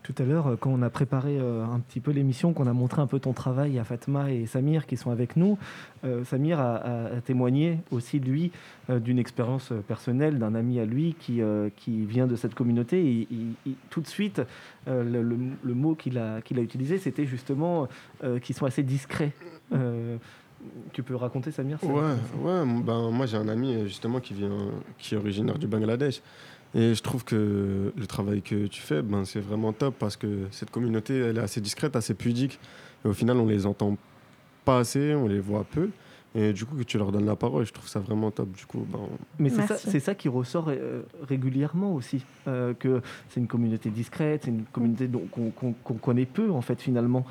Tout 0.08 0.24
à 0.24 0.26
l'heure, 0.26 0.48
euh, 0.48 0.56
quand 0.56 0.70
on 0.70 0.82
a 0.84 0.90
préparé 0.90 1.38
euh, 1.38 1.66
un 1.66 1.82
petit 1.82 2.00
peu 2.00 2.12
l'émission, 2.12 2.54
qu'on 2.54 2.66
a 2.66 2.72
montré 2.72 3.02
un 3.02 3.08
peu 3.08 3.20
ton 3.20 3.34
travail 3.34 3.78
à 3.78 3.84
Fatma 3.84 4.32
et 4.32 4.46
Samir 4.46 4.88
qui 4.88 4.96
sont 4.96 5.12
avec 5.12 5.36
nous, 5.36 5.58
euh, 6.06 6.24
Samir 6.24 6.62
a, 6.62 7.10
témoigné 7.26 7.80
aussi, 7.92 8.20
lui, 8.20 8.52
d'une 8.90 9.20
expérience 9.20 9.74
personnelle 9.86 10.40
d'un 10.40 10.56
ami 10.56 10.80
à 10.80 10.86
lui 10.86 11.16
qui, 11.20 11.42
qui 11.76 12.06
vient 12.06 12.26
de 12.26 12.38
cette 12.38 12.56
communauté. 12.56 13.06
Et, 13.06 13.28
il- 13.66 13.76
tout 13.90 14.00
de 14.00 14.08
suite, 14.08 14.42
le, 14.86 15.74
mot 15.74 15.96
qu'il 15.96 16.18
a, 16.18 16.42
qu'il 16.42 16.58
a 16.60 16.62
utilisé, 16.62 16.98
c'était 17.00 17.26
justement 17.26 17.88
qu'ils 18.42 18.56
sont 18.56 18.66
assez 18.66 18.84
discrets. 18.84 19.34
Tu 20.94 21.04
peux 21.04 21.16
raconter, 21.16 21.52
Samir 21.52 21.84
Ouais, 21.84 21.92
ouais. 21.92 22.82
Ben, 22.86 23.12
moi, 23.12 23.26
j'ai 23.26 23.38
un 23.38 23.48
ami 23.48 23.84
justement 23.88 24.20
qui 24.20 24.34
vient, 24.34 24.58
qui 24.98 25.16
est 25.16 25.18
originaire 25.18 25.58
du 25.58 25.68
Bangladesh. 25.68 26.22
Et 26.76 26.94
je 26.94 27.02
trouve 27.02 27.24
que 27.24 27.92
le 27.96 28.08
travail 28.08 28.42
que 28.42 28.68
tu 28.68 28.82
fais, 28.82 29.02
ben, 29.02 29.26
c'est 29.26 29.40
vraiment 29.40 29.74
top 29.74 29.96
parce 29.98 30.16
que 30.18 30.48
cette 30.52 30.70
communauté, 30.70 31.18
elle 31.18 31.38
est 31.38 31.42
assez 31.42 31.62
discrète, 31.62 31.96
assez 31.96 32.14
pudique. 32.14 32.60
Et 33.06 33.08
au 33.08 33.14
final, 33.14 33.38
on 33.38 33.46
les 33.48 33.66
entend 33.66 33.98
pas 34.66 34.80
assez, 34.80 35.16
on 35.16 35.28
les 35.28 35.40
voit 35.40 35.64
peu. 35.64 35.90
Et 36.36 36.54
du 36.54 36.66
coup, 36.66 36.76
que 36.76 36.84
tu 36.84 36.98
leur 37.00 37.12
donnes 37.12 37.26
la 37.26 37.38
parole, 37.38 37.66
je 37.66 37.72
trouve 37.74 37.88
ça 37.88 38.00
vraiment 38.00 38.30
top. 38.32 38.52
Du 38.52 38.66
coup, 38.66 38.86
ben, 38.92 39.00
Mais 39.40 39.50
c'est 39.50 39.66
ça, 39.66 39.78
c'est 39.78 40.00
ça 40.02 40.14
qui 40.14 40.28
ressort 40.28 40.66
euh, 40.68 41.02
régulièrement 41.28 41.94
aussi, 41.96 42.24
euh, 42.48 42.74
que 42.74 43.02
c'est 43.30 43.40
une 43.40 43.48
communauté 43.48 43.90
discrète, 43.90 44.42
c'est 44.44 44.52
une 44.52 44.66
communauté 44.66 45.08
dont- 45.08 45.26
qu'on 45.32 45.74
connaît 45.96 46.26
peu 46.26 46.52
en 46.52 46.62
fait 46.62 46.80
finalement. 46.82 47.26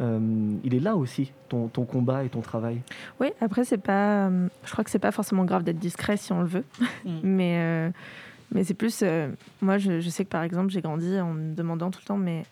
Euh, 0.00 0.18
il 0.64 0.74
est 0.74 0.80
là 0.80 0.96
aussi, 0.96 1.32
ton, 1.48 1.68
ton 1.68 1.84
combat 1.84 2.24
et 2.24 2.28
ton 2.28 2.40
travail. 2.40 2.80
Oui, 3.20 3.28
après, 3.40 3.64
c'est 3.64 3.78
pas. 3.78 4.28
euh, 4.28 4.48
Je 4.64 4.70
crois 4.72 4.84
que 4.84 4.90
c'est 4.90 4.98
pas 4.98 5.12
forcément 5.12 5.44
grave 5.44 5.64
d'être 5.64 5.78
discret 5.78 6.16
si 6.16 6.32
on 6.32 6.40
le 6.42 6.46
veut. 6.48 6.64
Mm. 7.04 7.10
mais 7.22 7.56
euh, 7.58 7.90
mais 8.54 8.64
c'est 8.64 8.74
plus. 8.74 9.00
euh, 9.02 9.28
moi, 9.60 9.78
je, 9.78 10.00
je 10.00 10.08
sais 10.10 10.24
que 10.24 10.30
par 10.30 10.42
exemple, 10.42 10.70
j'ai 10.70 10.80
grandi 10.80 11.18
en 11.18 11.32
me 11.32 11.54
demandant 11.54 11.90
tout 11.90 12.00
le 12.02 12.06
temps, 12.06 12.16
mais 12.16 12.44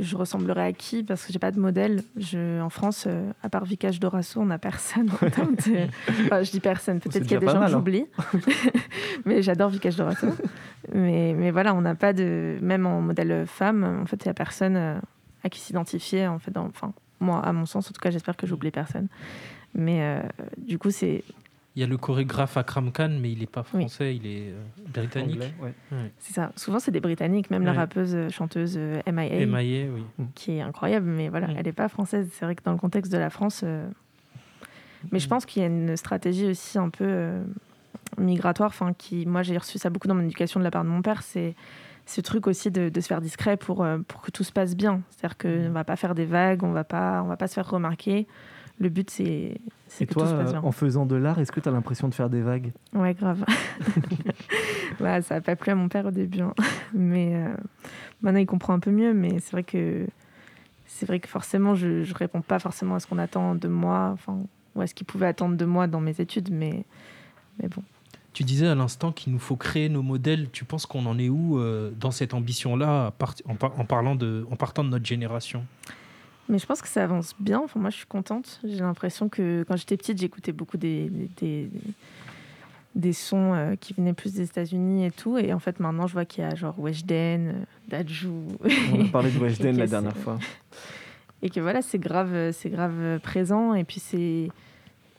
je 0.00 0.16
ressemblerais 0.16 0.62
à 0.62 0.72
qui? 0.72 1.02
Parce 1.02 1.26
que 1.26 1.32
j'ai 1.32 1.38
pas 1.40 1.50
de 1.50 1.58
modèle. 1.58 2.02
Je, 2.16 2.60
en 2.60 2.70
France, 2.70 3.04
euh, 3.08 3.30
à 3.42 3.48
part 3.48 3.64
Vicage 3.64 3.98
Dorasso, 4.00 4.40
on 4.40 4.46
n'a 4.46 4.58
personne. 4.58 5.10
en 5.10 5.30
termes 5.30 5.54
de- 5.66 5.88
Enfin, 6.26 6.42
je 6.42 6.50
dis 6.52 6.60
personne. 6.60 7.00
Peut-être 7.00 7.22
qu'il 7.24 7.32
y 7.32 7.36
a 7.36 7.40
des 7.40 7.46
gens 7.46 7.54
que 7.54 7.58
mal, 7.58 7.68
hein. 7.68 7.72
j'oublie. 7.72 8.06
mais 9.24 9.42
j'adore 9.42 9.70
Vicage 9.70 9.96
Dorasso. 9.96 10.28
mais, 10.94 11.34
mais 11.36 11.50
voilà, 11.50 11.74
on 11.74 11.80
n'a 11.80 11.94
pas 11.94 12.12
de. 12.12 12.58
Même 12.62 12.86
en 12.86 13.00
modèle 13.00 13.44
femme, 13.46 14.00
en 14.02 14.06
fait, 14.06 14.22
il 14.24 14.26
y 14.26 14.30
a 14.30 14.34
personne 14.34 14.76
euh, 14.76 14.98
à 15.44 15.48
qui 15.48 15.60
s'identifier. 15.60 16.26
En 16.26 16.38
fait, 16.38 16.50
dans, 16.50 16.66
enfin, 16.66 16.92
moi, 17.20 17.40
à 17.40 17.52
mon 17.52 17.66
sens, 17.66 17.88
en 17.88 17.92
tout 17.92 18.00
cas, 18.00 18.10
j'espère 18.10 18.36
que 18.36 18.46
j'oublie 18.46 18.70
personne. 18.70 19.08
Mais 19.74 19.98
euh, 20.02 20.22
du 20.56 20.78
coup, 20.78 20.90
c'est 20.90 21.24
Il 21.78 21.82
y 21.82 21.84
a 21.84 21.86
le 21.86 21.96
chorégraphe 21.96 22.56
Akram 22.56 22.90
Khan, 22.90 23.08
mais 23.20 23.30
il 23.30 23.38
n'est 23.38 23.46
pas 23.46 23.64
Oui. 23.72 23.82
français, 23.82 24.16
il 24.16 24.26
est 24.26 24.48
euh, 24.50 24.64
britannique. 24.92 25.36
Anglais, 25.36 25.52
ouais. 25.62 25.74
Ouais. 25.92 26.10
c'est 26.18 26.32
ça. 26.34 26.50
Souvent, 26.56 26.80
c'est 26.80 26.90
des 26.90 26.98
Britanniques, 26.98 27.50
même 27.52 27.62
la 27.64 27.72
rappeuse, 27.72 28.16
euh, 28.16 28.28
chanteuse 28.30 28.74
euh, 28.76 29.00
MIA, 29.06 29.46
oui. 29.46 30.02
qui 30.34 30.56
est 30.56 30.60
incroyable, 30.60 31.06
mais 31.06 31.28
voilà, 31.28 31.46
Mm. 31.46 31.54
elle 31.56 31.64
n'est 31.66 31.72
pas 31.72 31.88
française. 31.88 32.28
C'est 32.32 32.44
vrai 32.44 32.56
que 32.56 32.64
dans 32.64 32.72
le 32.72 32.78
contexte 32.78 33.12
de 33.12 33.16
la 33.18 33.30
France. 33.30 33.60
euh, 33.62 33.88
Mais 35.12 35.20
je 35.20 35.26
Mm. 35.26 35.28
pense 35.28 35.46
qu'il 35.46 35.62
y 35.62 35.64
a 35.64 35.68
une 35.68 35.96
stratégie 35.96 36.46
aussi 36.46 36.78
un 36.78 36.88
peu 36.90 37.04
euh, 37.06 37.44
migratoire. 38.18 38.70
Enfin, 38.70 38.92
qui, 38.92 39.24
moi, 39.26 39.44
j'ai 39.44 39.56
reçu 39.56 39.78
ça 39.78 39.88
beaucoup 39.88 40.08
dans 40.08 40.16
mon 40.16 40.24
éducation 40.24 40.58
de 40.58 40.64
la 40.64 40.72
part 40.72 40.82
de 40.82 40.88
mon 40.88 41.00
père. 41.02 41.22
C'est 41.22 41.54
ce 42.06 42.20
truc 42.20 42.48
aussi 42.48 42.72
de, 42.72 42.88
de 42.88 43.00
se 43.00 43.06
faire 43.06 43.20
discret 43.20 43.56
pour, 43.56 43.84
euh, 43.84 43.98
pour 44.08 44.20
que 44.22 44.32
tout 44.32 44.42
se 44.42 44.50
passe 44.50 44.74
bien. 44.74 45.02
C'est-à-dire 45.10 45.38
qu'on 45.38 45.48
Mm. 45.48 45.62
ne 45.66 45.68
va 45.68 45.84
pas 45.84 45.94
faire 45.94 46.16
des 46.16 46.24
vagues, 46.26 46.64
on 46.64 46.72
va 46.72 46.82
pas, 46.82 47.22
on 47.22 47.28
va 47.28 47.36
pas 47.36 47.46
se 47.46 47.54
faire 47.54 47.70
remarquer. 47.70 48.26
Le 48.80 48.88
but, 48.90 49.10
c'est 49.10 49.24
Et 50.00 50.06
que 50.06 50.12
toi, 50.12 50.22
tout 50.22 50.28
se 50.30 50.34
passe 50.36 50.50
bien. 50.52 50.60
en 50.62 50.70
faisant 50.72 51.04
de 51.06 51.16
l'art, 51.16 51.38
est-ce 51.40 51.50
que 51.50 51.58
tu 51.60 51.68
as 51.68 51.72
l'impression 51.72 52.08
de 52.08 52.14
faire 52.14 52.30
des 52.30 52.42
vagues? 52.42 52.72
Ouais, 52.94 53.14
grave. 53.14 53.44
Bah, 55.00 55.22
ça 55.22 55.36
n'a 55.36 55.40
pas 55.40 55.54
plu 55.56 55.70
à 55.70 55.74
mon 55.74 55.88
père 55.88 56.06
au 56.06 56.10
début. 56.10 56.40
hein. 56.40 56.54
Mais 56.92 57.34
euh, 57.34 57.54
maintenant, 58.22 58.40
il 58.40 58.46
comprend 58.46 58.72
un 58.74 58.80
peu 58.80 58.90
mieux. 58.90 59.14
Mais 59.14 59.38
c'est 59.40 59.52
vrai 59.52 59.62
que 59.62 60.06
c'est 60.86 61.06
vrai 61.06 61.20
que 61.20 61.28
forcément, 61.28 61.74
je 61.74 61.86
ne 62.08 62.14
réponds 62.14 62.40
pas 62.40 62.58
forcément 62.58 62.96
à 62.96 63.00
ce 63.00 63.06
qu'on 63.06 63.18
attend 63.18 63.54
de 63.54 63.68
moi, 63.68 64.10
enfin, 64.12 64.40
ou 64.74 64.80
à 64.80 64.86
ce 64.86 64.94
qu'il 64.94 65.06
pouvait 65.06 65.26
attendre 65.26 65.56
de 65.56 65.64
moi 65.64 65.86
dans 65.86 66.00
mes 66.00 66.20
études. 66.20 66.50
Mais, 66.50 66.84
mais 67.62 67.68
bon. 67.68 67.82
Tu 68.32 68.42
disais 68.44 68.66
à 68.66 68.74
l'instant 68.74 69.12
qu'il 69.12 69.32
nous 69.32 69.38
faut 69.38 69.56
créer 69.56 69.88
nos 69.88 70.02
modèles. 70.02 70.48
Tu 70.50 70.64
penses 70.64 70.86
qu'on 70.86 71.06
en 71.06 71.18
est 71.18 71.28
où 71.28 71.58
euh, 71.58 71.90
dans 71.98 72.10
cette 72.10 72.34
ambition-là, 72.34 73.12
en, 73.46 73.54
par- 73.54 73.78
en 73.78 73.84
parlant 73.84 74.16
de, 74.16 74.46
en 74.50 74.56
partant 74.56 74.82
de 74.84 74.88
notre 74.88 75.06
génération? 75.06 75.64
Mais 76.48 76.58
je 76.58 76.66
pense 76.66 76.80
que 76.80 76.88
ça 76.88 77.04
avance 77.04 77.34
bien. 77.38 77.60
Enfin, 77.60 77.78
moi, 77.78 77.90
je 77.90 77.96
suis 77.96 78.06
contente. 78.06 78.60
J'ai 78.64 78.78
l'impression 78.78 79.28
que 79.28 79.64
quand 79.68 79.76
j'étais 79.76 79.96
petite, 79.96 80.18
j'écoutais 80.18 80.52
beaucoup 80.52 80.78
des, 80.78 81.10
des, 81.36 81.68
des, 82.94 83.12
sons 83.12 83.52
euh, 83.54 83.76
qui 83.76 83.92
venaient 83.92 84.14
plus 84.14 84.32
des 84.32 84.44
États-Unis 84.44 85.04
et 85.04 85.10
tout. 85.10 85.36
Et 85.36 85.52
en 85.52 85.58
fait, 85.58 85.78
maintenant, 85.78 86.06
je 86.06 86.14
vois 86.14 86.24
qu'il 86.24 86.44
y 86.44 86.46
a 86.46 86.54
genre 86.54 86.78
Weshden, 86.78 87.48
euh, 87.48 87.52
Dadju. 87.88 88.28
On 88.92 89.04
a 89.04 89.08
parlé 89.08 89.30
de 89.30 89.38
Weshden 89.42 89.76
la 89.76 89.86
dernière 89.86 90.16
fois. 90.16 90.38
et 91.42 91.50
que 91.50 91.60
voilà, 91.60 91.82
c'est 91.82 91.98
grave, 91.98 92.52
c'est 92.52 92.70
grave 92.70 93.20
présent. 93.22 93.74
Et 93.74 93.84
puis 93.84 94.00
c'est, 94.00 94.48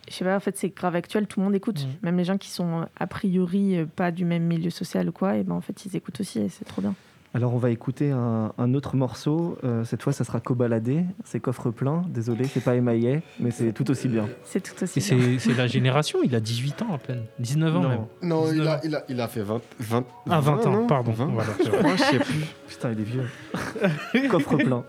je 0.10 0.14
sais 0.14 0.26
pas, 0.26 0.36
en 0.36 0.40
fait, 0.40 0.58
c'est 0.58 0.70
grave 0.70 0.96
actuel. 0.96 1.28
Tout 1.28 1.42
le 1.42 1.46
monde 1.46 1.56
écoute, 1.56 1.88
même 2.02 2.18
les 2.18 2.26
gens 2.26 2.40
qui 2.40 2.50
sont 2.50 2.82
euh, 2.82 2.86
a 3.00 3.06
priori 3.06 3.86
pas 3.96 4.10
du 4.10 4.26
même 4.26 4.44
milieu 4.44 4.72
social 4.72 5.10
ou 5.10 5.12
quoi. 5.12 5.38
Et 5.38 5.44
ben 5.44 5.54
en 5.54 5.62
fait, 5.62 5.86
ils 5.86 5.96
écoutent 5.96 6.20
aussi 6.22 6.40
et 6.40 6.50
c'est 6.50 6.66
trop 6.66 6.82
bien. 6.82 6.96
Alors, 7.36 7.54
on 7.54 7.58
va 7.60 7.70
écouter 7.70 8.10
un, 8.10 8.54
un 8.58 8.74
autre 8.74 8.96
morceau. 8.96 9.58
Euh, 9.64 9.84
cette 9.84 10.02
fois, 10.02 10.12
ça 10.14 10.24
sera 10.24 10.40
Cobaladé. 10.40 11.06
C'est 11.26 11.40
coffre 11.40 11.70
plein. 11.70 12.04
Désolé, 12.10 12.46
c'est 12.46 12.64
pas 12.64 12.74
émaillé, 12.76 13.22
mais 13.40 13.52
c'est 13.52 13.72
tout 13.72 13.90
aussi 13.92 14.08
bien. 14.08 14.28
C'est 14.44 14.62
tout 14.62 14.84
aussi 14.84 15.00
Et 15.00 15.16
bien. 15.16 15.38
c'est 15.40 15.56
la 15.56 15.68
génération, 15.68 16.20
il 16.24 16.34
a 16.34 16.40
18 16.40 16.82
ans 16.82 16.94
à 16.94 16.98
peine. 16.98 17.22
19 17.38 17.76
ans 17.78 17.82
Non. 17.82 17.90
même. 17.90 18.06
Non, 18.24 18.46
il 18.48 18.54
19 18.54 18.68
a, 18.68 18.80
il, 18.84 18.96
a, 18.96 19.04
il 19.10 19.22
a 19.22 19.28
fait 19.28 19.42
20, 19.44 19.62
20, 19.80 20.04
Ah, 20.30 20.40
20 20.40 20.66
ans, 20.66 20.72
non 20.72 20.88
pardon. 20.88 21.12
20. 21.12 21.26
Voilà, 21.28 21.52
je 21.64 21.70
crois, 21.70 21.96
je 21.96 22.04
sais 22.04 22.20
plus. 22.20 22.46
Putain, 22.68 22.92
il 22.94 23.00
est 23.02 23.04
vieux. 23.04 24.28
coffre 24.30 24.58
plein. 24.58 24.84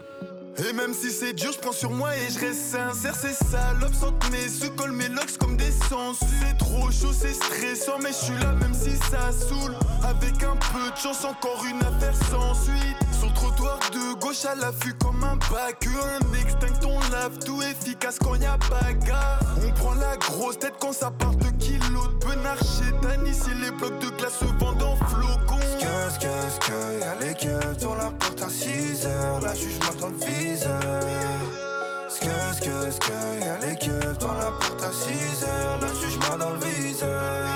Et 0.69 0.73
même 0.75 0.93
si 0.93 1.11
c'est 1.11 1.33
dur, 1.33 1.53
je 1.53 1.59
prends 1.59 1.73
sur 1.73 1.91
moi 1.91 2.15
et 2.17 2.31
je 2.31 2.39
reste 2.39 2.61
sincère. 2.73 3.15
C'est 3.15 3.33
salope, 3.33 3.95
sentent 3.95 4.31
mes 4.31 4.49
se 4.49 4.67
collent 4.67 4.93
mes 4.93 5.09
locks 5.09 5.39
comme 5.39 5.57
des 5.57 5.73
sangsues. 5.89 6.27
C'est 6.41 6.59
trop 6.59 6.91
chaud, 6.91 7.13
c'est 7.19 7.33
stressant, 7.33 7.99
mais 8.03 8.11
je 8.11 8.25
suis 8.27 8.39
là 8.39 8.53
même 8.53 8.75
si 8.75 8.97
ça 9.11 9.33
saoule. 9.33 9.75
Avec 10.03 10.43
un 10.43 10.57
peu 10.57 10.91
de 10.91 10.97
chance, 10.97 11.25
encore 11.25 11.65
une 11.65 11.81
affaire 11.81 12.15
sans 12.31 12.55
suite. 12.55 12.97
Sur 13.19 13.29
le 13.29 13.35
trottoir 13.35 13.79
de 13.93 14.21
gauche 14.21 14.45
à 14.45 14.55
l'affût 14.55 14.95
comme 14.95 15.23
un 15.25 15.37
bac. 15.37 15.87
Un 15.87 16.41
extinct, 16.41 16.87
on 16.87 16.99
lave 17.11 17.39
tout 17.39 17.63
efficace 17.63 18.19
quand 18.19 18.35
y 18.35 18.45
a 18.45 18.59
bagarre. 18.69 19.41
On 19.67 19.71
prend 19.73 19.95
la 19.95 20.17
grosse 20.17 20.59
tête 20.59 20.75
quand 20.79 20.93
ça 20.93 21.11
part 21.11 21.37
de 21.37 21.49
kilos 21.59 22.09
de 22.09 22.27
benard 22.27 22.59
chez. 22.59 22.91
Si 23.33 23.51
les 23.63 23.71
blocs 23.71 23.99
de 24.01 24.09
glace 24.11 24.39
se 24.41 24.45
vendent 24.45 24.83
en 24.83 24.97
flocons. 25.07 25.57
Qu'est-ce 25.79 26.59
que 26.61 27.01
y'a 27.01 27.15
les 27.21 27.35
keufs 27.35 27.79
dans 27.79 27.95
la 27.95 28.11
porte 28.11 28.43
à 28.43 28.49
6 28.49 29.07
heures, 29.07 29.20
la 29.43 29.55
juge 29.55 29.79
dans 29.79 30.09
le 30.09 30.15
viseur. 30.27 30.81
Qu'est-ce 32.21 32.61
qu'est-ce 32.61 33.01
que 33.01 33.45
y'a 33.45 33.59
les 33.67 33.77
keufs 33.77 34.19
dans 34.19 34.35
la 34.35 34.51
porte 34.51 34.83
à 34.83 34.93
6 34.93 35.45
heures, 35.45 35.79
la 35.81 35.89
juge 35.89 36.19
dans 36.19 36.49
le 36.51 36.59
viseur. 36.59 37.47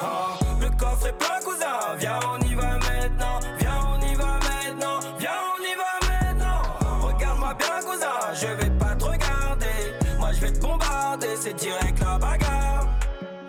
Ah, 0.00 0.38
le 0.60 0.70
coffre 0.78 1.06
est 1.06 1.12
plein, 1.12 1.40
cousin. 1.44 1.96
Viens, 1.98 2.18
on 2.32 2.38
y 2.46 2.54
va 2.54 2.78
maintenant. 2.78 3.40
Viens, 3.58 3.80
on 3.92 4.00
y 4.00 4.14
va 4.14 4.38
maintenant. 4.38 5.00
Viens, 5.18 5.30
on 5.52 5.62
y 5.62 5.74
va 5.74 6.08
maintenant. 6.08 6.62
Regarde-moi 7.02 7.54
bien, 7.54 7.80
cousin. 7.84 8.34
Je 8.34 8.46
vais 8.46 8.70
pas 8.78 8.94
te 8.96 9.04
regarder. 9.04 9.94
Moi, 10.18 10.32
je 10.32 10.40
vais 10.40 10.52
te 10.52 10.60
bombarder. 10.60 11.36
C'est 11.38 11.54
direct 11.54 12.00
la 12.00 12.18
bagarre. 12.18 12.88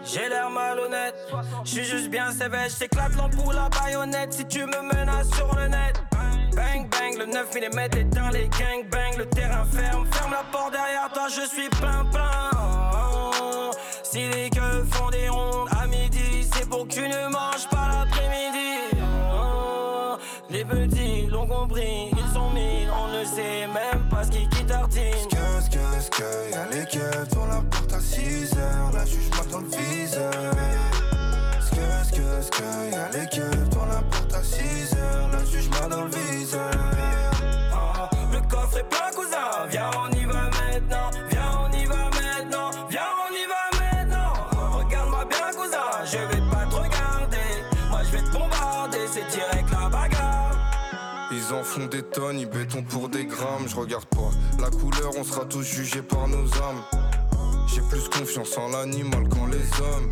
J'ai 0.03 0.27
l'air 0.27 0.49
malhonnête. 0.49 1.15
Je 1.63 1.69
suis 1.69 1.85
juste 1.85 2.09
bien 2.09 2.31
sévère. 2.31 2.67
J'éclate 2.77 3.15
l'ampoule 3.15 3.57
à 3.57 3.69
baïonnette. 3.69 4.33
Si 4.33 4.45
tu 4.45 4.65
me 4.65 4.81
menaces 4.81 5.29
sur 5.35 5.55
le 5.55 5.67
net. 5.67 6.10
Bang 6.55 6.89
bang, 6.89 7.17
le 7.17 7.25
9 7.25 7.55
mm 7.55 7.79
éteint 7.99 8.31
les 8.31 8.47
gang 8.49 8.83
bang, 8.91 9.17
le 9.17 9.25
terrain 9.27 9.65
ferme, 9.65 10.05
ferme 10.11 10.31
la 10.31 10.43
porte 10.51 10.71
derrière 10.73 11.09
toi, 11.13 11.27
je 11.29 11.47
suis 11.47 11.69
plein 11.69 12.05
plein. 12.11 13.71
Si 14.03 14.27
les 14.27 14.49
queues 14.49 14.85
font 14.91 15.09
des 15.09 15.29
rondes 15.29 15.69
à 15.79 15.87
midi, 15.87 16.47
c'est 16.53 16.67
pour 16.69 16.87
que 16.87 16.93
tu 16.93 17.01
ne 17.01 17.29
manges 17.29 17.67
pas 17.69 17.87
l'après-midi. 17.87 18.61
Les 20.49 20.65
petits 20.65 21.27
l'ont 21.27 21.47
compris, 21.47 22.11
ils 22.11 22.33
sont 22.33 22.49
mis, 22.49 22.85
on 22.91 23.07
ne 23.17 23.23
sait 23.23 23.67
même 23.67 24.09
pas 24.09 24.25
ce 24.25 24.31
qui 24.31 24.65
tartine. 24.65 25.27
Qu'est-ce 25.29 26.09
que 26.09 26.51
y'a 26.51 26.65
les 26.71 26.85
keufs 26.85 27.29
dans 27.29 27.45
la 27.45 27.61
porte 27.61 27.93
à 27.93 27.99
6 28.01 28.53
heures, 28.57 28.91
la 28.93 29.05
juge 29.05 29.29
dans 29.49 29.59
le 29.59 29.67
viseur. 29.67 30.90
Qu'est-ce 32.11 32.21
qu'est-ce 32.21 32.51
que 32.51 32.91
y'a 32.91 33.09
les 33.09 33.27
keufs 33.27 33.69
dans 33.69 33.85
la 33.85 34.01
porte 34.01 34.33
à 34.33 34.43
6 34.43 34.95
heures, 34.95 35.29
la 35.31 35.45
juge 35.45 35.69
dans 35.69 36.03
le 36.03 36.09
viseur. 36.09 36.71
Ah, 37.73 38.09
le 38.33 38.39
coffre 38.49 38.77
est 38.77 38.89
plein, 38.89 39.11
cousin. 39.15 39.67
Viens, 39.69 39.89
on 39.97 40.11
y 40.11 40.25
va 40.25 40.49
maintenant. 40.49 41.09
Viens, 41.29 41.51
on 41.61 41.71
y 41.71 41.85
va 41.85 42.09
maintenant. 42.09 42.71
Viens, 42.89 43.01
on 43.23 43.33
y 43.33 43.45
va 43.47 43.79
maintenant. 43.79 44.33
Regarde-moi 44.77 45.25
bien, 45.29 45.51
cousin. 45.55 46.05
Je 46.05 46.17
vais 46.17 46.49
pas 46.49 46.65
te 46.65 46.75
regarder. 46.75 47.63
Moi, 47.89 48.01
je 48.03 48.11
vais 48.11 48.23
te 48.23 48.31
bombarder. 48.31 49.07
C'est 49.11 49.27
direct 49.27 49.71
la 49.71 49.89
bagarre. 49.89 50.55
Ils 51.31 51.53
en 51.53 51.63
font 51.63 51.85
des 51.85 52.03
tonnes, 52.03 52.39
ils 52.39 52.49
béton 52.49 52.83
pour 52.83 53.07
des 53.07 53.25
grammes. 53.25 53.67
Je 53.67 53.75
regarde 53.75 54.05
pas 54.05 54.31
la 54.59 54.69
couleur, 54.69 55.11
on 55.17 55.23
sera 55.23 55.45
tous 55.45 55.63
jugés 55.63 56.01
par 56.01 56.27
nos 56.27 56.45
âmes. 56.55 56.83
J'ai 57.73 57.81
plus 57.81 58.09
confiance 58.09 58.57
en 58.57 58.67
l'animal 58.69 59.29
qu'en 59.29 59.45
les 59.45 59.63
hommes. 59.81 60.11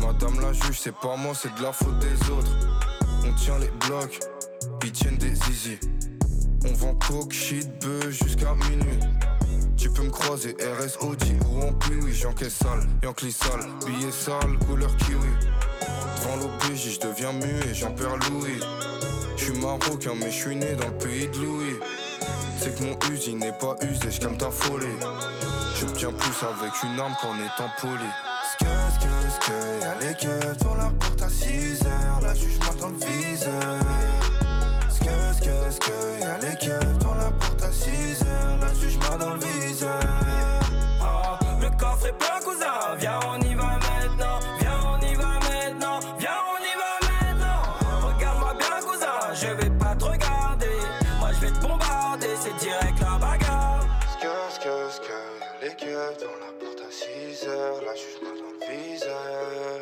Madame 0.00 0.40
la 0.40 0.52
juge, 0.52 0.80
c'est 0.80 0.94
pas 0.94 1.16
moi, 1.16 1.32
c'est 1.34 1.54
de 1.56 1.62
la 1.62 1.72
faute 1.72 1.98
des 1.98 2.30
autres. 2.30 2.50
On 3.26 3.32
tient 3.34 3.58
les 3.58 3.70
blocs, 3.86 4.18
ils 4.84 4.92
tiennent 4.92 5.18
des 5.18 5.34
zizi. 5.34 5.78
On 6.64 6.72
vend 6.72 6.94
coke, 6.94 7.32
shit, 7.32 7.68
bœuf 7.82 8.10
jusqu'à 8.10 8.54
minuit. 8.54 9.00
Tu 9.76 9.90
peux 9.90 10.02
me 10.02 10.10
croiser 10.10 10.56
RS 10.60 11.04
Audi 11.04 11.34
ou 11.48 11.62
en 11.62 11.72
oui 12.02 12.12
j'encaisse 12.12 12.54
sale, 12.54 12.86
Yankee 13.02 13.32
sale, 13.32 13.66
billet 13.86 14.10
sale, 14.10 14.58
couleur 14.66 14.94
kiwi. 14.96 15.28
Devant 16.16 16.36
l'OBJ, 16.36 16.94
je 16.94 17.00
deviens 17.00 17.32
muet, 17.32 17.74
j'en 17.74 17.92
perds 17.92 18.16
Louis. 18.30 18.60
Je 19.36 19.44
suis 19.44 19.58
marocain, 19.58 20.12
mais 20.18 20.30
je 20.30 20.36
suis 20.36 20.56
né 20.56 20.74
dans 20.74 20.88
le 20.88 20.98
pays 20.98 21.28
de 21.28 21.38
Louis. 21.38 21.76
C'est 22.58 22.78
que 22.78 22.84
mon 22.84 22.98
usine 23.10 23.38
n'est 23.38 23.52
pas 23.52 23.74
usé, 23.82 24.10
je 24.10 24.20
calme 24.20 24.36
ta 24.36 24.50
folie. 24.50 24.86
J'obtiens 25.78 26.12
plus 26.12 26.46
avec 26.46 26.72
une 26.82 27.00
arme 27.00 27.14
qu'en 27.22 27.34
étant 27.36 27.70
poli. 27.80 28.29
Qu'est-ce 29.30 29.38
qu'est-ce 29.38 29.50
que 29.50 29.80
y'a 29.80 29.94
les 30.00 30.14
keufs 30.14 30.58
dans 30.58 30.74
la 30.74 30.90
porte 30.98 31.22
à 31.22 31.28
6 31.28 31.86
heures, 31.86 32.20
la 32.22 32.34
juge 32.34 32.58
dans 32.80 32.88
le 32.88 32.96
viseur. 32.96 33.78
Qu'est-ce 35.00 35.40
qu'est-ce 35.40 35.78
que 35.78 36.20
y'a 36.20 36.38
les 36.38 36.56
keufs 36.56 36.69
la 56.40 56.52
porte 56.58 56.80
à 56.80 56.90
6 56.90 57.46
heures, 57.48 57.82
la 57.84 57.94
juge 57.94 58.18
dans 58.22 58.32
le 58.32 58.50
viseur. 58.72 59.80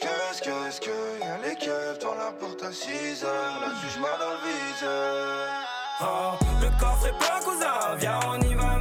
Qu'est-ce 0.00 0.42
qu'est-ce 0.42 0.80
que 0.80 1.20
y'a 1.20 1.38
les 1.42 1.56
keufs 1.56 1.98
dans 1.98 2.14
la 2.14 2.32
porte 2.32 2.62
à 2.62 2.72
6 2.72 3.24
heures, 3.24 3.60
la 3.60 3.68
juge 3.80 4.00
dans 4.00 4.30
le 4.30 4.38
viseur. 4.46 5.48
Ah, 6.00 6.38
le 6.62 6.68
coffre 6.80 7.06
est 7.06 7.18
plein, 7.18 7.40
cousin. 7.44 7.96
Viens, 7.98 8.20
on 8.26 8.40
y 8.40 8.54
va 8.54 8.79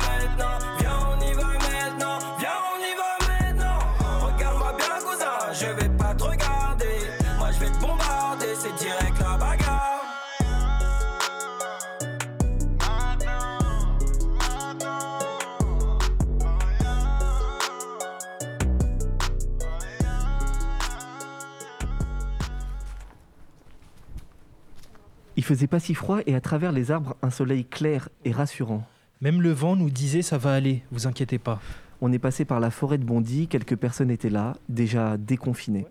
faisait 25.50 25.66
pas 25.66 25.80
si 25.80 25.96
froid 25.96 26.20
et 26.28 26.36
à 26.36 26.42
travers 26.42 26.72
les 26.72 26.92
arbres, 26.92 27.16
un 27.24 27.32
soleil 27.32 27.66
clair 27.66 28.10
et 28.24 28.32
rassurant. 28.32 28.84
Même 29.20 29.42
le 29.42 29.52
vent 29.52 29.76
nous 29.76 29.90
disait 29.90 30.22
ça 30.22 30.38
va 30.38 30.54
aller, 30.54 30.84
vous 30.92 31.08
inquiétez 31.08 31.40
pas. 31.40 31.60
On 32.02 32.14
est 32.14 32.20
passé 32.20 32.46
par 32.46 32.60
la 32.60 32.70
forêt 32.70 33.00
de 33.00 33.04
Bondy, 33.04 33.48
quelques 33.48 33.76
personnes 33.76 34.12
étaient 34.12 34.30
là, 34.30 34.54
déjà 34.70 35.18
déconfinées. 35.18 35.88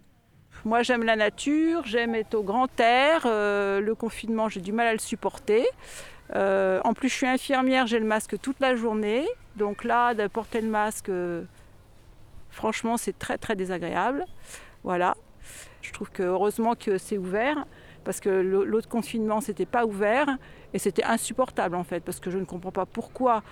Moi, 0.64 0.84
j'aime 0.84 1.02
la 1.02 1.16
nature, 1.16 1.82
j'aime 1.86 2.14
être 2.14 2.34
au 2.34 2.44
grand 2.44 2.68
air. 2.78 3.22
euh, 3.26 3.80
le 3.80 3.96
confinement, 3.96 4.48
j'ai 4.48 4.60
du 4.60 4.70
mal 4.70 4.86
à 4.86 4.92
le 4.92 5.00
supporter. 5.00 5.66
Euh, 6.36 6.80
en 6.84 6.94
plus, 6.94 7.08
je 7.08 7.14
suis 7.14 7.26
infirmière, 7.26 7.88
j'ai 7.88 7.98
le 7.98 8.06
masque 8.06 8.40
toute 8.40 8.60
la 8.60 8.76
journée. 8.76 9.26
Donc 9.56 9.82
là, 9.82 10.14
de 10.14 10.28
porter 10.28 10.60
le 10.60 10.68
masque, 10.68 11.08
euh, 11.08 11.42
franchement, 12.50 12.96
c'est 12.96 13.18
très 13.18 13.38
très 13.38 13.56
désagréable. 13.56 14.24
Voilà. 14.84 15.16
Je 15.82 15.92
trouve 15.92 16.10
que 16.10 16.22
heureusement 16.22 16.76
que 16.76 16.96
c'est 16.96 17.18
ouvert, 17.18 17.66
parce 18.08 18.20
que 18.20 18.30
l'autre 18.30 18.88
confinement, 18.88 19.42
c'était 19.42 19.66
pas 19.66 19.84
ouvert 19.84 20.38
et 20.72 20.78
c'était 20.78 21.04
insupportable 21.04 21.76
en 21.76 21.84
fait, 21.84 22.00
parce 22.00 22.20
que 22.20 22.30
je 22.30 22.38
ne 22.38 22.46
comprends 22.46 22.72
pas 22.72 22.86
pourquoi. 22.86 23.42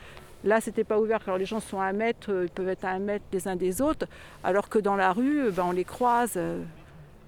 Là, 0.44 0.62
c'était 0.62 0.82
pas 0.82 0.98
ouvert, 0.98 1.20
alors 1.26 1.36
les 1.36 1.44
gens 1.44 1.60
sont 1.60 1.78
à 1.78 1.84
un 1.84 1.92
mètre, 1.92 2.32
euh, 2.32 2.46
ils 2.46 2.50
peuvent 2.50 2.70
être 2.70 2.86
à 2.86 2.88
un 2.88 2.98
mètre 2.98 3.26
les 3.34 3.48
uns 3.48 3.56
des 3.56 3.82
autres, 3.82 4.06
alors 4.42 4.70
que 4.70 4.78
dans 4.78 4.96
la 4.96 5.12
rue, 5.12 5.42
euh, 5.42 5.50
ben, 5.50 5.64
on 5.66 5.72
les 5.72 5.84
croise. 5.84 6.38
euh, 6.38 6.62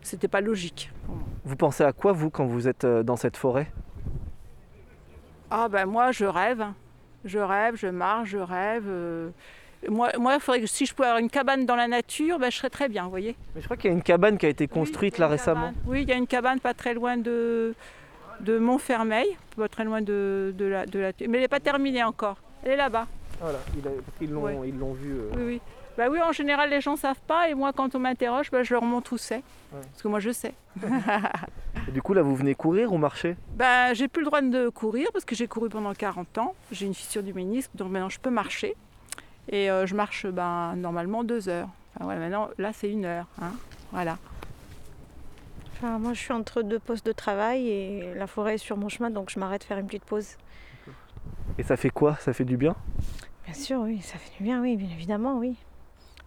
c'était 0.01 0.27
pas 0.27 0.41
logique. 0.41 0.91
Vous 1.45 1.55
pensez 1.55 1.85
à 1.85 1.93
quoi, 1.93 2.12
vous, 2.12 2.31
quand 2.31 2.47
vous 2.47 2.67
êtes 2.67 2.87
dans 2.87 3.17
cette 3.17 3.37
forêt? 3.37 3.71
Ah 5.51 5.69
ben 5.69 5.85
moi 5.85 6.12
je 6.12 6.25
rêve, 6.25 6.64
je 7.27 7.41
rêve, 7.41 7.77
je 7.77 7.88
marche, 7.88 8.31
je 8.31 8.38
rêve. 8.38 8.91
Moi, 9.88 10.11
moi, 10.19 10.35
il 10.35 10.41
faudrait 10.41 10.61
que 10.61 10.67
si 10.67 10.87
je 10.87 10.95
pouvais 10.95 11.07
avoir 11.09 11.21
une 11.21 11.31
cabane 11.31 11.64
dans 11.67 11.77
la 11.77 11.87
nature, 11.87 12.38
ben, 12.38 12.51
je 12.51 12.57
serais 12.57 12.71
très 12.71 12.88
bien, 12.88 13.05
vous 13.05 13.11
voyez. 13.11 13.37
Mais 13.55 13.61
je 13.61 13.67
crois 13.67 13.77
qu'il 13.77 13.91
y 13.91 13.93
a 13.93 13.97
une 13.97 14.03
cabane 14.03 14.37
qui 14.38 14.47
a 14.47 14.49
été 14.49 14.67
construite 14.67 15.19
là 15.19 15.29
récemment. 15.29 15.73
Oui, 15.87 16.03
il 16.03 16.09
y 16.09 16.12
a 16.12 16.17
une 16.17 16.27
cabane 16.27 16.59
pas 16.59 16.75
très 16.75 16.95
loin 16.95 17.17
de, 17.17 17.75
de 18.41 18.59
Montfermeil, 18.59 19.37
pas 19.57 19.69
très 19.69 19.85
loin 19.85 20.01
de, 20.03 20.53
de 20.57 20.64
la, 20.64 20.85
de 20.87 20.99
la... 20.99 21.09
Mais 21.21 21.25
elle 21.27 21.41
n'est 21.43 21.49
pas 21.49 21.61
terminée 21.61 22.03
encore. 22.03 22.38
Elle 22.64 22.73
est 22.73 22.77
là-bas. 22.77 23.07
Voilà, 23.41 23.59
il 23.79 23.87
a- 23.87 23.91
parce 23.91 24.19
qu'ils 24.19 24.33
l'ont 24.33 24.43
Ouais. 24.43 24.59
ils 24.69 24.77
l'ont 24.79 24.95
vu. 24.95 25.12
euh, 25.12 25.31
Oui, 25.37 25.43
oui. 25.47 25.61
Bah 25.97 26.07
oui, 26.11 26.21
en 26.23 26.31
général, 26.33 26.71
les 26.71 26.81
gens 26.81 26.95
savent 26.97 27.21
pas. 27.27 27.49
Et 27.49 27.55
moi, 27.55 27.73
quand 27.73 27.95
on 27.95 27.99
m'interroge, 28.01 28.51
bah, 28.53 28.62
je 28.64 28.73
leur 28.75 28.83
montre 28.85 29.12
où 29.12 29.17
c'est. 29.19 29.37
Ouais. 29.73 29.81
Parce 29.91 30.03
que 30.03 30.09
moi, 30.09 30.21
je 30.21 30.31
sais. 30.31 30.55
Et 31.88 31.91
du 31.93 32.03
coup, 32.03 32.14
là, 32.14 32.23
vous 32.23 32.35
venez 32.37 32.55
courir 32.55 32.93
ou 32.93 32.99
marcher? 32.99 33.37
Bah, 33.57 33.95
j'ai 33.95 34.09
plus 34.09 34.21
le 34.23 34.27
droit 34.27 34.41
de 34.41 34.69
courir 34.69 35.09
parce 35.12 35.25
que 35.25 35.35
j'ai 35.35 35.47
couru 35.49 35.69
pendant 35.69 35.93
40 35.95 36.38
ans. 36.38 36.55
J'ai 36.73 36.87
une 36.87 36.95
fissure 36.95 37.23
du 37.23 37.33
ménisque, 37.33 37.71
donc 37.75 37.91
maintenant, 37.91 38.09
je 38.09 38.19
peux 38.21 38.31
marcher. 38.31 38.77
Et 39.51 39.71
euh, 39.71 39.87
je 39.87 39.95
marche 39.95 40.27
bah, 40.27 40.75
normalement 40.77 41.25
deux 41.25 41.49
heures. 41.49 41.69
Enfin, 41.95 42.05
voilà, 42.05 42.21
maintenant, 42.21 42.49
là, 42.59 42.73
c'est 42.73 42.91
une 42.91 43.05
heure. 43.05 43.27
hein. 43.41 43.53
Voilà. 43.93 44.19
Enfin, 45.73 45.99
moi, 45.99 46.13
je 46.13 46.19
suis 46.19 46.33
entre 46.33 46.63
deux 46.63 46.79
postes 46.79 47.07
de 47.07 47.13
travail 47.13 47.69
et 47.69 48.15
la 48.15 48.27
forêt 48.27 48.55
est 48.55 48.59
sur 48.59 48.77
mon 48.77 48.89
chemin, 48.89 49.11
donc 49.11 49.31
je 49.31 49.39
m'arrête 49.39 49.65
faire 49.65 49.79
une 49.79 49.87
petite 49.87 50.05
pause. 50.05 50.37
Et 51.57 51.63
ça 51.63 51.77
fait 51.77 51.91
quoi? 51.91 52.17
Ça 52.17 52.33
fait 52.33 52.45
du 52.45 52.57
bien? 52.57 52.75
Bien 53.45 53.55
sûr, 53.55 53.81
oui, 53.81 54.01
ça 54.01 54.19
fait 54.19 54.37
du 54.37 54.43
bien, 54.43 54.61
oui, 54.61 54.77
bien 54.77 54.91
évidemment, 54.91 55.39
oui. 55.39 55.57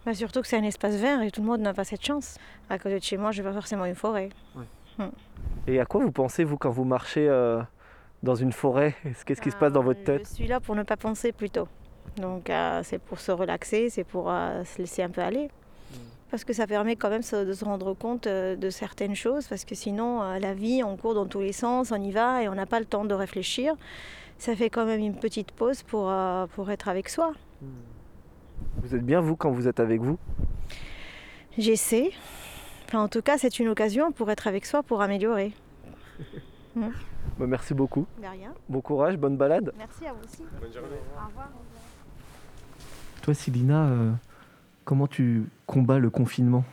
Bah, 0.04 0.14
surtout 0.14 0.40
que 0.40 0.48
c'est 0.48 0.56
un 0.58 0.64
espace 0.64 0.96
vert 0.96 1.22
et 1.22 1.30
tout 1.30 1.42
le 1.42 1.46
monde 1.46 1.60
n'a 1.60 1.74
pas 1.74 1.84
cette 1.84 2.04
chance. 2.04 2.38
À 2.68 2.78
côté 2.78 2.98
de 2.98 3.04
chez 3.04 3.16
moi, 3.16 3.30
je 3.30 3.40
n'ai 3.40 3.48
pas 3.48 3.54
forcément 3.54 3.84
une 3.84 3.94
forêt. 3.94 4.30
Et 5.66 5.78
à 5.78 5.86
quoi 5.86 6.00
vous 6.02 6.10
pensez, 6.10 6.44
vous, 6.44 6.56
quand 6.56 6.70
vous 6.70 6.84
marchez 6.84 7.28
euh, 7.28 7.62
dans 8.22 8.34
une 8.34 8.52
forêt? 8.52 8.96
Qu'est-ce 9.24 9.40
qui 9.40 9.50
se 9.50 9.56
passe 9.56 9.72
dans 9.72 9.82
votre 9.82 10.02
tête? 10.02 10.26
Je 10.28 10.34
suis 10.34 10.48
là 10.48 10.60
pour 10.60 10.74
ne 10.74 10.82
pas 10.82 10.96
penser 10.96 11.30
plutôt. 11.30 11.68
Donc 12.16 12.50
euh, 12.50 12.80
c'est 12.84 12.98
pour 12.98 13.20
se 13.20 13.32
relaxer, 13.32 13.90
c'est 13.90 14.04
pour 14.04 14.30
euh, 14.30 14.64
se 14.64 14.78
laisser 14.78 15.02
un 15.02 15.10
peu 15.10 15.20
aller. 15.20 15.48
Parce 16.30 16.44
que 16.44 16.54
ça 16.54 16.66
permet 16.66 16.96
quand 16.96 17.10
même 17.10 17.20
de 17.20 17.52
se 17.52 17.64
rendre 17.64 17.92
compte 17.92 18.26
euh, 18.26 18.56
de 18.56 18.70
certaines 18.70 19.14
choses, 19.14 19.46
parce 19.48 19.66
que 19.66 19.74
sinon 19.74 20.22
la 20.38 20.54
vie, 20.54 20.82
on 20.82 20.96
court 20.96 21.14
dans 21.14 21.26
tous 21.26 21.40
les 21.40 21.52
sens, 21.52 21.92
on 21.92 22.00
y 22.00 22.10
va 22.10 22.42
et 22.42 22.48
on 22.48 22.54
n'a 22.54 22.66
pas 22.66 22.80
le 22.80 22.86
temps 22.86 23.04
de 23.04 23.14
réfléchir. 23.14 23.74
Ça 24.38 24.56
fait 24.56 24.70
quand 24.70 24.86
même 24.86 25.00
une 25.00 25.14
petite 25.14 25.52
pause 25.52 25.82
pour, 25.82 26.12
pour 26.54 26.70
être 26.70 26.88
avec 26.88 27.08
soi. 27.08 27.32
Vous 28.78 28.94
êtes 28.94 29.04
bien, 29.04 29.20
vous, 29.20 29.36
quand 29.36 29.50
vous 29.50 29.68
êtes 29.68 29.78
avec 29.78 30.00
vous? 30.00 30.18
J'essaie. 31.58 32.10
Enfin, 32.88 33.00
en 33.00 33.08
tout 33.08 33.22
cas, 33.22 33.38
c'est 33.38 33.58
une 33.58 33.68
occasion 33.68 34.10
pour 34.10 34.30
être 34.30 34.46
avec 34.46 34.66
soi, 34.66 34.82
pour 34.82 35.02
améliorer. 35.02 35.52
Mm. 36.74 36.88
Bah, 37.38 37.46
Merci 37.46 37.74
beaucoup. 37.74 38.06
De 38.16 38.26
rien. 38.26 38.54
Bon 38.68 38.80
courage, 38.80 39.18
bonne 39.18 39.36
balade. 39.36 39.72
Merci 39.76 40.06
à 40.06 40.12
vous 40.14 40.24
aussi. 40.24 40.42
Au 40.42 41.26
revoir. 41.26 41.50
Toi, 43.22 43.34
Célina, 43.34 43.84
euh, 43.86 44.12
comment 44.84 45.06
tu 45.06 45.44
combats 45.66 45.98
le 45.98 46.10
confinement? 46.10 46.64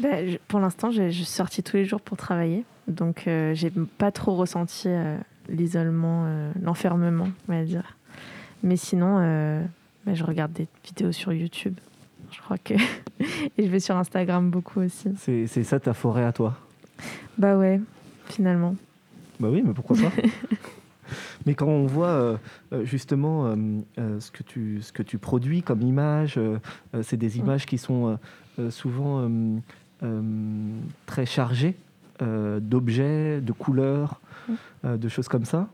Ben, 0.00 0.28
je- 0.30 0.38
pour 0.46 0.60
l'instant, 0.60 0.90
je, 0.90 1.08
je 1.10 1.16
suis 1.16 1.24
sortie 1.24 1.62
tous 1.62 1.76
les 1.76 1.84
jours 1.84 2.00
pour 2.00 2.16
travailler. 2.16 2.64
Donc, 2.86 3.26
euh, 3.26 3.52
j'ai 3.54 3.70
pas 3.98 4.12
trop 4.12 4.36
ressenti 4.36 4.88
euh, 4.88 5.16
l'isolement, 5.48 6.24
euh, 6.26 6.52
l'enfermement, 6.62 7.28
on 7.48 7.52
va 7.52 7.64
dire. 7.64 7.96
Mais 8.62 8.76
sinon, 8.76 9.16
euh, 9.20 9.62
ben, 10.06 10.14
je 10.14 10.22
regarde 10.24 10.52
des 10.52 10.68
vidéos 10.84 11.12
sur 11.12 11.32
YouTube. 11.32 11.74
Je 12.30 12.40
crois 12.40 12.58
que. 12.58 12.74
Et 13.58 13.64
je 13.64 13.68
vais 13.68 13.80
sur 13.80 13.96
Instagram 13.96 14.50
beaucoup 14.50 14.80
aussi. 14.80 15.08
C'est 15.18 15.46
c'est 15.46 15.64
ça 15.64 15.80
ta 15.80 15.94
forêt 15.94 16.24
à 16.24 16.32
toi? 16.32 16.56
Bah 17.38 17.56
ouais, 17.56 17.80
finalement. 18.28 18.76
Bah 19.40 19.48
oui, 19.50 19.62
mais 19.66 19.72
pourquoi 19.72 19.96
pas? 19.96 20.12
Mais 21.48 21.54
quand 21.54 21.66
on 21.66 21.86
voit 21.86 22.08
euh, 22.08 22.36
euh, 22.74 22.84
justement 22.84 23.46
euh, 23.46 24.20
ce, 24.20 24.30
que 24.30 24.42
tu, 24.42 24.82
ce 24.82 24.92
que 24.92 25.02
tu 25.02 25.16
produis 25.16 25.62
comme 25.62 25.80
images, 25.80 26.36
euh, 26.36 26.58
c'est 27.00 27.16
des 27.16 27.38
images 27.38 27.64
qui 27.64 27.78
sont 27.78 28.18
souvent 28.68 29.30
très 31.06 31.24
chargées 31.24 31.74
d'objets, 32.20 33.40
de 33.40 33.52
couleurs, 33.52 34.20
euh, 34.84 34.98
de 34.98 35.08
choses 35.08 35.26
comme 35.26 35.46
ça. 35.46 35.68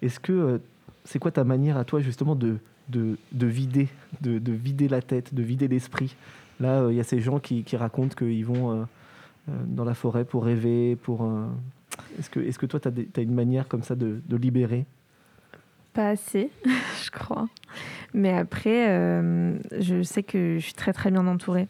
Est-ce 0.00 0.18
que 0.18 0.58
c'est 1.04 1.18
quoi 1.18 1.32
ta 1.32 1.44
manière 1.44 1.76
à 1.76 1.84
toi 1.84 2.00
justement 2.00 2.34
de, 2.34 2.56
de, 2.88 3.18
de 3.32 3.46
vider, 3.46 3.88
de, 4.22 4.38
de 4.38 4.52
vider 4.52 4.88
la 4.88 5.02
tête, 5.02 5.34
de 5.34 5.42
vider 5.42 5.68
l'esprit? 5.68 6.16
Là, 6.60 6.80
euh, 6.80 6.92
il 6.92 6.96
y 6.96 7.00
a 7.00 7.04
ces 7.04 7.20
gens 7.20 7.40
qui, 7.40 7.62
qui 7.62 7.76
racontent 7.76 8.14
qu'ils 8.16 8.46
vont 8.46 8.72
euh, 8.72 8.84
dans 9.66 9.84
la 9.84 9.92
forêt 9.92 10.24
pour 10.24 10.46
rêver, 10.46 10.96
pour... 10.96 11.24
euh, 11.24 11.44
est-ce 12.18 12.30
que, 12.30 12.40
est 12.40 12.56
que 12.56 12.66
toi, 12.66 12.80
tu 12.80 12.88
as, 12.88 13.20
une 13.20 13.34
manière 13.34 13.68
comme 13.68 13.82
ça 13.82 13.94
de, 13.94 14.20
de 14.26 14.36
libérer? 14.36 14.86
Pas 15.92 16.10
assez, 16.10 16.50
je 17.04 17.10
crois. 17.10 17.48
Mais 18.14 18.32
après, 18.32 18.88
euh, 18.90 19.58
je 19.78 20.02
sais 20.02 20.22
que 20.22 20.56
je 20.58 20.64
suis 20.64 20.74
très 20.74 20.92
très 20.92 21.10
bien 21.10 21.26
entourée. 21.26 21.68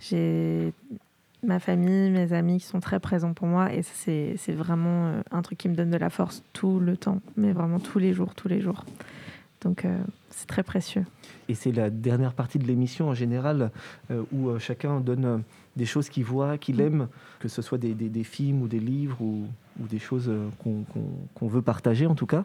J'ai 0.00 0.72
ma 1.42 1.58
famille, 1.58 2.10
mes 2.10 2.32
amis 2.32 2.58
qui 2.58 2.66
sont 2.66 2.80
très 2.80 3.00
présents 3.00 3.32
pour 3.32 3.48
moi 3.48 3.72
et 3.72 3.82
c'est 3.82 4.36
vraiment 4.52 5.08
euh, 5.08 5.22
un 5.30 5.42
truc 5.42 5.58
qui 5.58 5.68
me 5.68 5.74
donne 5.74 5.90
de 5.90 5.96
la 5.96 6.10
force 6.10 6.42
tout 6.52 6.78
le 6.78 6.96
temps, 6.96 7.20
mais 7.36 7.52
vraiment 7.52 7.80
tous 7.80 7.98
les 7.98 8.12
jours, 8.12 8.34
tous 8.34 8.48
les 8.48 8.60
jours. 8.60 8.84
Donc 9.60 9.84
euh, 9.84 9.96
c'est 10.30 10.46
très 10.46 10.62
précieux. 10.62 11.04
Et 11.48 11.54
c'est 11.54 11.72
la 11.72 11.90
dernière 11.90 12.32
partie 12.32 12.58
de 12.58 12.66
l'émission 12.66 13.08
en 13.08 13.14
général 13.14 13.70
euh, 14.10 14.22
où 14.32 14.56
chacun 14.58 15.00
donne 15.00 15.42
des 15.76 15.86
choses 15.86 16.08
qu'il 16.08 16.24
voit, 16.24 16.58
qu'il 16.58 16.80
aime, 16.80 17.08
que 17.38 17.48
ce 17.48 17.62
soit 17.62 17.78
des, 17.78 17.94
des- 17.94 18.08
des 18.10 18.24
films 18.24 18.62
ou 18.62 18.68
des 18.68 18.78
livres 18.80 19.20
ou, 19.22 19.46
ou 19.80 19.86
des 19.86 19.98
choses 19.98 20.28
euh, 20.28 20.48
qu'on 20.62 20.82
qu'on- 20.92 21.08
qu'on 21.34 21.48
veut 21.48 21.62
partager 21.62 22.06
en 22.06 22.14
tout 22.14 22.26
cas. 22.26 22.44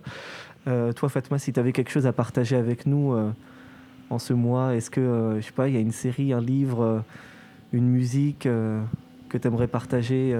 Euh, 0.68 0.94
toi, 0.94 1.10
Fatma, 1.10 1.38
si 1.40 1.52
tu 1.52 1.60
avais 1.60 1.74
quelque 1.74 1.92
chose 1.92 2.08
à 2.08 2.14
partager 2.14 2.56
avec 2.56 2.86
nous 2.86 3.14
euh, 3.14 3.32
en 4.10 4.20
ce 4.20 4.34
mois, 4.34 4.76
est-ce 4.76 4.90
que, 4.90 5.02
euh, 5.02 5.42
je 5.42 5.46
sais 5.46 5.52
pas, 5.52 5.68
il 5.68 5.74
y 5.74 5.78
a 5.78 5.82
une 5.82 5.92
série, 5.92 6.32
un 6.32 6.40
livre, 6.42 7.04
une 7.74 7.88
musique 7.90 8.44
que 9.30 9.38
tu 9.38 9.46
aimerais 9.48 9.68
partager 9.68 10.34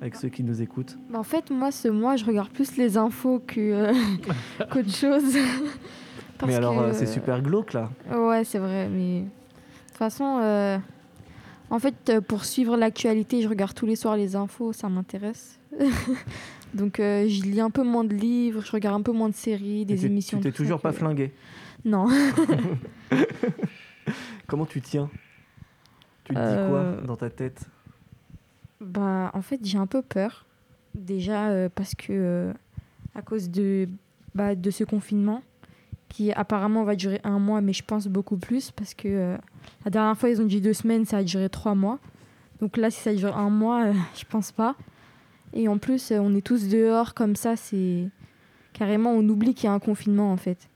avec 0.00 0.16
ceux 0.16 0.28
qui 0.28 0.42
nous 0.42 0.60
écoutent? 0.60 0.98
Bah, 1.10 1.20
en 1.20 1.24
fait, 1.24 1.50
moi, 1.52 1.70
ce 1.70 1.86
mois, 1.88 2.16
je 2.16 2.24
regarde 2.24 2.50
plus 2.50 2.76
les 2.76 2.96
infos 2.96 3.38
qu'autre 3.46 4.90
chose. 4.90 5.36
Parce 6.38 6.50
Mais 6.52 6.54
alors, 6.56 6.88
que, 6.88 6.92
c'est 6.94 7.06
super 7.06 7.40
glauque 7.42 7.72
là. 7.72 7.90
Ouais, 8.12 8.42
c'est 8.44 8.58
vrai, 8.58 8.88
mais 8.88 9.20
de 9.22 9.26
toute 9.88 9.96
façon, 9.96 10.38
en 11.70 11.78
fait, 11.78 11.94
euh, 12.10 12.20
pour 12.20 12.44
suivre 12.44 12.76
l'actualité, 12.76 13.42
je 13.42 13.48
regarde 13.48 13.74
tous 13.74 13.86
les 13.86 13.96
soirs 13.96 14.16
les 14.16 14.36
infos, 14.36 14.72
ça 14.72 14.88
m'intéresse. 14.88 15.58
Donc, 16.74 17.00
euh, 17.00 17.26
je 17.28 17.42
lis 17.44 17.60
un 17.60 17.70
peu 17.70 17.82
moins 17.82 18.04
de 18.04 18.14
livres, 18.14 18.62
je 18.64 18.72
regarde 18.72 19.00
un 19.00 19.02
peu 19.02 19.12
moins 19.12 19.28
de 19.30 19.34
séries, 19.34 19.84
des 19.86 20.04
émissions. 20.06 20.38
Tu 20.38 20.44
t'es 20.44 20.52
toujours 20.52 20.80
pas 20.80 20.90
que- 20.92 20.98
flingué 20.98 21.32
Non. 21.84 22.08
Comment 24.46 24.66
tu 24.66 24.80
tiens? 24.80 25.10
Tu 26.24 26.34
te 26.34 26.38
dis 26.38 26.44
Euh, 26.44 26.68
quoi 26.96 27.06
dans 27.06 27.16
ta 27.16 27.30
tête? 27.30 27.66
Bah, 28.80 29.30
en 29.34 29.42
fait, 29.42 29.60
j'ai 29.62 29.78
un 29.78 29.86
peu 29.86 30.02
peur. 30.02 30.46
Déjà 30.94 31.48
euh, 31.50 31.68
parce 31.74 31.94
que, 31.94 32.06
euh, 32.12 32.52
à 33.14 33.22
cause 33.22 33.50
de, 33.50 33.88
bah, 34.34 34.54
de 34.54 34.70
ce 34.70 34.84
confinement, 34.84 35.42
qui 36.08 36.32
apparemment 36.32 36.84
va 36.84 36.96
durer 36.96 37.20
un 37.24 37.38
mois, 37.38 37.60
mais 37.60 37.72
je 37.72 37.82
pense 37.84 38.06
beaucoup 38.08 38.36
plus, 38.36 38.70
parce 38.70 38.94
que 38.94 39.08
euh, 39.08 39.36
la 39.84 39.90
dernière 39.90 40.16
fois, 40.16 40.30
ils 40.30 40.40
ont 40.40 40.46
dit 40.46 40.60
deux 40.60 40.72
semaines, 40.72 41.04
ça 41.04 41.18
a 41.18 41.22
duré 41.22 41.48
trois 41.48 41.74
mois. 41.74 41.98
Donc 42.60 42.76
là, 42.76 42.90
si 42.90 43.00
ça 43.00 43.14
dure 43.14 43.36
un 43.36 43.50
mois, 43.50 43.84
euh, 43.86 43.92
je 44.18 44.24
pense 44.24 44.50
pas. 44.52 44.74
Et 45.52 45.68
en 45.68 45.78
plus, 45.78 46.10
euh, 46.10 46.18
on 46.20 46.34
est 46.34 46.40
tous 46.44 46.68
dehors 46.68 47.14
comme 47.14 47.36
ça, 47.36 47.56
c'est 47.56 48.08
carrément, 48.72 49.10
on 49.12 49.26
oublie 49.28 49.54
qu'il 49.54 49.64
y 49.64 49.68
a 49.70 49.72
un 49.72 49.78
confinement 49.78 50.32
en 50.32 50.36
fait. 50.36 50.68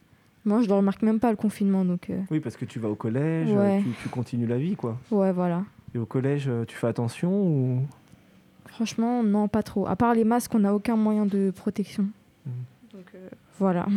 Moi, 0.45 0.61
je 0.63 0.69
ne 0.69 0.73
remarque 0.75 1.03
même 1.03 1.21
pas 1.21 1.31
le 1.31 1.37
confinement, 1.37 1.85
donc 1.85 2.11
euh, 2.11 2.21
Oui, 2.31 2.41
parce 2.41 2.57
que 2.57 2.65
tu 2.65 2.79
vas 2.81 2.89
au 2.89 2.95
collège, 2.97 3.51
Ouais. 3.53 3.81
tu, 3.83 3.91
tu 4.03 4.09
continues 4.09 4.47
la 4.47 4.59
vie, 4.59 4.75
quoi. 4.77 4.99
ouais, 5.11 5.33
voilà. 5.33 5.63
Et 5.95 5.99
au 5.99 6.07
collège, 6.07 6.51
tu 6.67 6.75
fais 6.77 6.87
attention 6.89 7.31
ou? 7.43 7.83
Franchement, 8.67 9.23
non, 9.23 9.49
pas 9.49 9.63
trop. 9.63 9.87
À 9.87 9.95
part 9.97 10.15
les 10.15 10.25
masques, 10.25 10.55
on 10.55 10.61
n'a 10.61 10.75
aucun 10.75 10.97
moyen 10.97 11.27
de 11.27 11.51
protection. 11.55 12.07
Donc 12.93 13.05
euh, 13.15 13.29
voilà. 13.59 13.87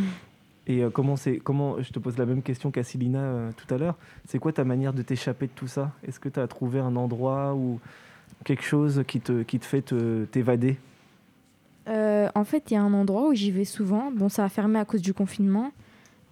Et 0.68 0.84
euh, 0.84 0.90
comment 0.90 1.16
c'est 1.16 1.38
comment 1.38 1.82
je 1.82 1.92
te 1.92 2.00
pose 2.00 2.18
la 2.18 2.26
même 2.26 2.42
question 2.42 2.72
qu'à 2.72 2.84
Célina 2.84 3.20
euh, 3.20 3.52
tout 3.56 3.72
à 3.74 3.78
l'heure. 3.78 3.96
C'est 4.28 4.40
quoi 4.40 4.52
ta 4.52 4.64
manière 4.64 4.94
de 4.94 5.02
t'échapper 5.04 5.46
de 5.48 5.52
tout 5.56 5.68
ça? 5.68 5.92
Est-ce 6.08 6.20
que 6.20 6.30
tu 6.30 6.40
as 6.40 6.48
trouvé 6.48 6.80
un 6.80 6.96
endroit 6.96 7.54
ou 7.56 7.80
quelque 8.44 8.64
chose 8.64 9.04
qui 9.08 9.20
te 9.22 9.44
qui 9.44 9.60
te 9.60 9.66
fait 9.66 9.82
te- 9.84 10.26
t'évader? 10.26 10.78
Euh, 11.88 12.30
en 12.34 12.44
fait, 12.44 12.72
il 12.72 12.74
y 12.74 12.78
a 12.78 12.82
un 12.82 12.94
endroit 12.94 13.28
où 13.30 13.34
j'y 13.36 13.52
vais 13.52 13.66
souvent. 13.66 14.12
Bon, 14.12 14.28
ça 14.28 14.44
a 14.44 14.50
fermé 14.50 14.80
à 14.80 14.86
cause 14.86 15.02
du 15.02 15.14
confinement. 15.14 15.72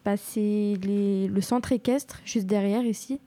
Bah, 0.03 0.17
c'est 0.17 0.73
les- 0.83 1.27
le 1.27 1.41
centre 1.41 1.71
équestre, 1.71 2.19
juste 2.25 2.47
derrière 2.47 2.83
ici. 2.83 3.19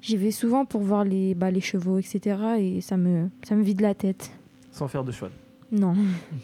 J'y 0.00 0.16
vais 0.16 0.30
souvent 0.30 0.64
pour 0.64 0.80
voir 0.80 1.04
les, 1.04 1.34
bah, 1.34 1.50
les 1.50 1.60
chevaux, 1.60 1.98
etc. 1.98 2.36
Et 2.58 2.80
ça 2.80 2.96
me, 2.96 3.28
ça 3.46 3.54
me 3.56 3.62
vide 3.62 3.80
la 3.82 3.94
tête. 3.94 4.30
sans 4.72 4.88
faire 4.88 5.04
de 5.04 5.12
cheval 5.12 5.30
Non. 5.72 5.94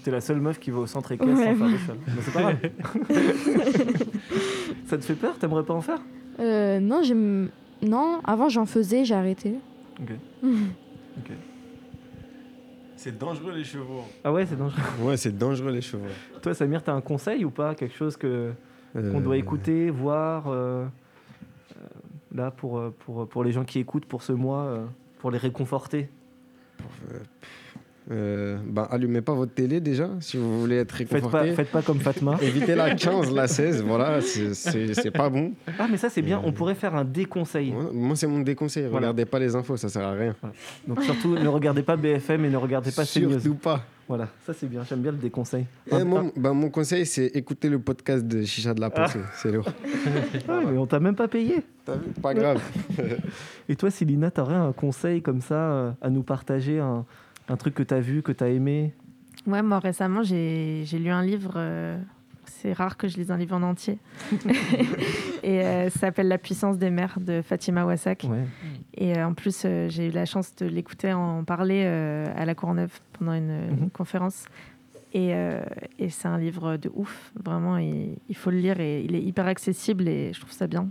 T'es 0.03 0.11
la 0.11 0.21
seule 0.21 0.41
meuf 0.41 0.59
qui 0.59 0.71
va 0.71 0.81
au 0.81 0.87
centre 0.87 1.13
équestre 1.13 1.35
Ouais, 1.37 1.55
sans 1.55 1.57
faire 1.57 1.67
de 1.69 1.73
ouais. 1.73 1.79
cheval. 1.79 1.99
Mais 2.09 2.23
c'est 2.23 2.33
pas 2.33 2.43
grave. 2.43 3.97
ça 4.87 4.99
te 4.99 5.05
fait 5.05 5.15
peur? 5.15 5.39
T'aimerais 5.39 5.63
pas 5.65 5.75
en 5.75 5.81
faire? 5.81 6.01
Euh, 6.41 6.81
non, 6.81 7.03
j'aime... 7.03 7.49
Non, 7.83 8.21
avant 8.25 8.49
j'en 8.49 8.67
faisais, 8.67 9.05
j'ai 9.05 9.15
arrêté. 9.15 9.55
Ok. 10.01 10.11
Ok. 11.19 11.31
C'est 12.97 13.19
dangereux 13.19 13.53
les 13.53 13.65
chevaux. 13.65 14.05
Ah 14.25 14.33
ouais, 14.33 14.47
c'est 14.47 14.57
dangereux. 14.57 14.81
Ouais, 15.03 15.17
c'est 15.19 15.37
dangereux 15.37 15.71
les 15.73 15.81
chevaux. 15.83 16.07
Toi, 16.41 16.55
Samir, 16.55 16.83
t'as 16.83 16.95
un 16.95 17.01
conseil 17.03 17.45
ou 17.45 17.51
pas? 17.51 17.75
Quelque 17.75 17.95
chose 17.97 18.17
que 18.17 18.53
qu'on 18.95 19.21
doit 19.21 19.35
Euh. 19.35 19.39
écouter, 19.39 19.91
voir 19.91 20.47
euh, 20.49 20.85
euh, 21.77 21.85
là 22.35 22.51
pour, 22.51 22.79
euh, 22.79 22.95
pour, 23.01 23.29
pour 23.29 23.45
les 23.45 23.53
gens 23.53 23.65
qui 23.65 23.79
écoutent 23.79 24.07
pour 24.07 24.23
ce 24.23 24.33
mois, 24.33 24.63
euh, 24.63 24.87
pour 25.19 25.31
les 25.31 25.39
réconforter? 25.39 26.09
Euh, 28.11 28.59
bah, 28.67 28.88
allumez 28.91 29.21
pas 29.21 29.33
votre 29.33 29.53
télé 29.55 29.81
déjà 29.81 30.11
si 30.21 30.37
vous 30.37 30.61
voulez 30.61 30.77
être 30.77 30.95
Faites 30.95 31.12
réconforté. 31.12 31.51
pas, 31.51 31.55
faites 31.55 31.71
pas 31.71 31.83
comme 31.83 32.01
Fatma. 32.01 32.37
Évitez 32.43 32.75
la 32.75 32.95
15, 32.95 33.33
la 33.33 33.47
16, 33.47 33.83
voilà, 33.85 34.21
c'est- 34.21 35.11
pas 35.12 35.29
bon. 35.31 35.53
Ah, 35.79 35.87
mais 35.91 35.97
ça, 35.97 36.09
c'est 36.09 36.23
bien. 36.23 36.41
On 36.45 36.53
pourrait 36.53 36.75
faire 36.75 36.95
un 36.95 37.05
déconseil. 37.05 37.73
Moi, 37.93 38.17
c'est 38.17 38.27
mon 38.27 38.41
déconseil. 38.41 38.85
Voilà. 38.91 39.09
Regardez 39.09 39.25
pas 39.25 39.38
les 39.38 39.55
infos, 39.55 39.77
ça 39.77 39.88
sert 39.88 40.07
à 40.07 40.12
rien. 40.12 40.35
Donc, 40.87 41.03
surtout, 41.03 41.35
ne 41.37 41.49
regardez 41.49 41.83
pas 41.83 41.97
BFM 41.97 42.45
et 42.45 42.51
ne 42.51 42.57
regardez 42.57 42.91
pas 42.91 43.05
CNews. 43.05 43.33
Surtout 43.38 43.55
pas. 43.55 43.85
Voilà, 44.09 44.29
ça, 44.45 44.53
c'est 44.53 44.69
bien. 44.69 44.83
J'aime 44.85 45.01
bien 45.01 45.12
le 45.12 45.19
déconseil. 45.19 45.65
Eh, 45.91 46.03
moi, 46.05 46.25
bah, 46.37 46.53
mon 46.53 46.69
conseil, 46.71 47.07
c'est 47.07 47.27
écouter 47.29 47.69
le 47.71 47.79
podcast 47.79 48.27
de 48.27 48.43
Chicha 48.43 48.75
de 48.75 48.81
la 48.81 48.91
pensée. 48.91 49.21
C'est 49.37 49.53
lourd. 49.53 49.67
Ah, 50.49 50.61
mais 50.71 50.77
on 50.77 50.87
t'a 50.87 50.99
même 51.01 51.15
pas 51.15 51.29
payé. 51.29 51.62
Vu 51.87 52.12
Pas 52.21 52.35
grave. 52.35 52.61
Et 53.69 53.77
toi, 53.77 53.91
Célina, 53.91 54.31
t'aurais 54.31 54.55
un 54.57 54.73
conseil 54.73 55.23
comme 55.23 55.41
ça 55.41 55.55
euh, 55.55 55.91
à 56.01 56.11
nous 56.11 56.23
partager 56.23 56.79
un, 56.81 57.05
un 57.49 57.57
truc 57.57 57.75
que 57.75 57.83
t'as 57.83 58.01
vu, 58.01 58.23
que 58.23 58.33
t'as 58.33 58.49
aimé 58.49 58.93
Ouais, 59.47 59.63
moi 59.63 59.79
récemment, 59.81 60.23
j'ai 60.23 60.85
lu 60.93 61.11
un 61.11 61.23
livre. 61.23 61.53
euh, 61.57 61.99
c'est 62.45 62.73
rare 62.73 62.97
que 62.97 63.09
je 63.09 63.17
lise 63.17 63.31
un 63.31 63.37
livre 63.37 63.57
en 63.57 63.63
entier. 63.63 63.99
et 65.43 65.61
euh, 65.63 65.91
ça 65.91 65.99
s'appelle 66.01 66.29
La 66.29 66.39
puissance 66.39 66.79
des 66.79 66.91
mers 66.91 67.19
de 67.21 67.43
Fatima 67.43 67.85
Wassak. 67.85 68.27
Ouais. 68.29 68.45
Et 68.95 69.17
euh, 69.17 69.27
en 69.27 69.35
plus, 69.35 69.67
j'ai 69.89 70.09
eu 70.09 70.11
la 70.11 70.27
chance 70.27 70.55
de 70.57 70.67
l'écouter 70.67 71.13
en 71.13 71.45
parler 71.45 71.85
à 71.85 72.45
la 72.45 72.55
Courneuve 72.55 73.01
pendant 73.19 73.33
une, 73.35 73.69
une 73.81 73.91
conférence. 73.91 74.45
Et, 75.15 75.31
et 75.99 76.09
c'est 76.09 76.29
un 76.29 76.39
livre 76.39 76.77
de 76.77 76.91
ouf. 76.95 77.33
Vraiment, 77.43 77.77
il, 77.79 78.17
il 78.29 78.37
faut 78.37 78.51
le 78.51 78.59
lire 78.59 78.81
et 78.81 79.03
il 79.03 79.15
est 79.15 79.23
hyper 79.23 79.47
accessible 79.47 80.09
et 80.09 80.33
je 80.33 80.41
trouve 80.41 80.53
ça 80.53 80.67
bien. 80.67 80.89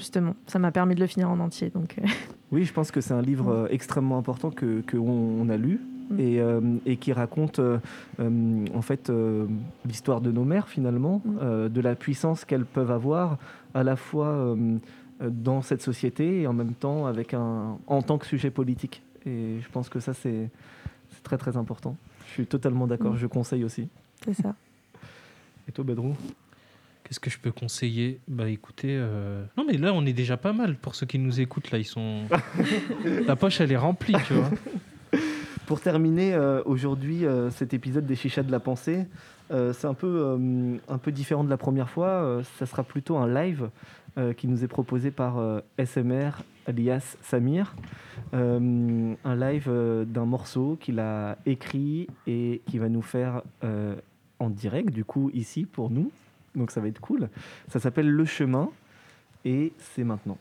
Justement, 0.00 0.34
ça 0.46 0.58
m'a 0.58 0.72
permis 0.72 0.94
de 0.94 1.00
le 1.00 1.06
finir 1.06 1.30
en 1.30 1.38
entier. 1.40 1.70
Donc, 1.70 1.96
euh, 1.98 2.06
Oui, 2.52 2.64
je 2.64 2.72
pense 2.72 2.90
que 2.90 3.00
c'est 3.00 3.14
un 3.14 3.22
livre 3.22 3.48
euh, 3.50 3.66
extrêmement 3.70 4.18
important 4.18 4.50
que, 4.50 4.80
que 4.80 4.96
on, 4.96 5.48
a 5.48 5.56
lu 5.56 5.78
Mm. 6.10 6.18
et, 6.20 6.40
euh, 6.40 6.60
et 6.86 6.96
qui 6.96 7.12
raconte 7.12 7.60
euh, 7.60 7.78
euh, 8.18 8.64
en 8.74 8.82
fait 8.82 9.12
l'histoire 9.86 10.20
de 10.20 10.32
nos 10.32 10.44
mères 10.44 10.68
finalement, 10.68 11.22
Mm. 11.24 11.68
de 11.68 11.80
la 11.80 11.94
puissance 11.94 12.44
qu'elles 12.44 12.64
peuvent 12.64 12.90
avoir 12.90 13.38
à 13.74 13.82
la 13.84 13.96
fois 13.96 14.56
dans 15.20 15.62
cette 15.62 15.82
société 15.82 16.40
et 16.42 16.46
en 16.46 16.52
même 16.52 16.72
temps 16.74 17.06
avec 17.06 17.34
un 17.34 17.78
en 17.86 18.02
tant 18.02 18.18
que 18.18 18.26
sujet 18.26 18.50
politique. 18.50 19.02
Et 19.26 19.58
je 19.60 19.68
pense 19.70 19.88
que 19.88 20.00
ça 20.00 20.14
c'est 20.14 20.50
très 21.22 21.36
très 21.36 21.56
important. 21.56 21.96
Je 22.26 22.32
suis 22.32 22.46
totalement 22.46 22.86
d'accord. 22.86 23.12
Mm. 23.12 23.18
Je 23.18 23.26
conseille 23.26 23.64
aussi. 23.64 23.88
c'est 24.24 24.34
ça. 24.34 24.54
Et 25.68 25.72
toi, 25.72 25.84
Badrou? 25.84 26.14
Qu'est-ce 27.10 27.18
que 27.18 27.30
je 27.30 27.40
peux 27.40 27.50
conseiller? 27.50 28.20
Bah 28.28 28.48
écoutez, 28.48 28.96
euh, 28.96 29.42
non 29.58 29.64
mais 29.66 29.76
là 29.76 29.92
on 29.92 30.06
est 30.06 30.12
déjà 30.12 30.36
pas 30.36 30.52
mal 30.52 30.76
pour 30.76 30.94
ceux 30.94 31.06
qui 31.06 31.18
nous 31.18 31.40
écoutent 31.40 31.72
là, 31.72 31.78
ils 31.78 31.84
sont 31.84 32.20
la 33.26 33.34
poche 33.34 33.60
elle 33.60 33.72
est 33.72 33.76
remplie, 33.76 34.14
tu 34.28 34.34
vois. 34.34 34.48
Pour 35.66 35.80
terminer 35.80 36.34
euh, 36.34 36.62
aujourd'hui 36.66 37.26
euh, 37.26 37.50
cet 37.50 37.74
épisode 37.74 38.06
des 38.06 38.14
Chichas 38.14 38.44
de 38.44 38.52
la 38.52 38.60
pensée, 38.60 39.08
c'est 39.50 39.86
un 39.86 39.94
peu, 39.94 40.38
un 40.88 40.98
peu 40.98 41.10
différent 41.10 41.42
de 41.42 41.50
la 41.50 41.56
première 41.56 41.90
fois. 41.90 42.42
Ça 42.60 42.66
sera 42.66 42.84
plutôt 42.84 43.16
un 43.16 43.26
live 43.26 43.70
qui 44.36 44.46
nous 44.46 44.62
est 44.62 44.68
proposé 44.68 45.10
par 45.10 45.42
SMR 45.84 46.44
alias 46.68 47.16
Samir. 47.22 47.74
Un 48.32 49.16
live 49.24 49.68
d'un 50.06 50.24
morceau 50.26 50.78
qu'il 50.80 51.00
a 51.00 51.36
écrit 51.46 52.06
et 52.28 52.62
qui 52.66 52.78
va 52.78 52.88
nous 52.88 53.02
faire 53.02 53.42
en 54.38 54.50
direct, 54.50 54.90
du 54.90 55.04
coup, 55.04 55.32
ici 55.34 55.64
pour 55.64 55.90
nous. 55.90 56.12
Donc 56.54 56.70
ça 56.70 56.80
va 56.80 56.88
être 56.88 57.00
cool. 57.00 57.28
Ça 57.68 57.80
s'appelle 57.80 58.10
Le 58.10 58.24
Chemin 58.24 58.70
et 59.44 59.72
c'est 59.78 60.04
maintenant. 60.04 60.38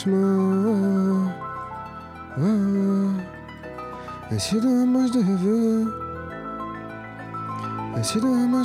Sur 0.00 0.10
le 0.12 0.16
bon 0.64 0.76
chemin. 0.76 1.28
Ouais, 2.38 2.44
ouais. 2.48 4.34
Et 4.34 4.38
si 4.38 4.54
demain 4.54 5.06
je 5.06 5.12
devais. 5.18 5.84
Et 7.98 8.02
si 8.02 8.18
demain 8.20 8.62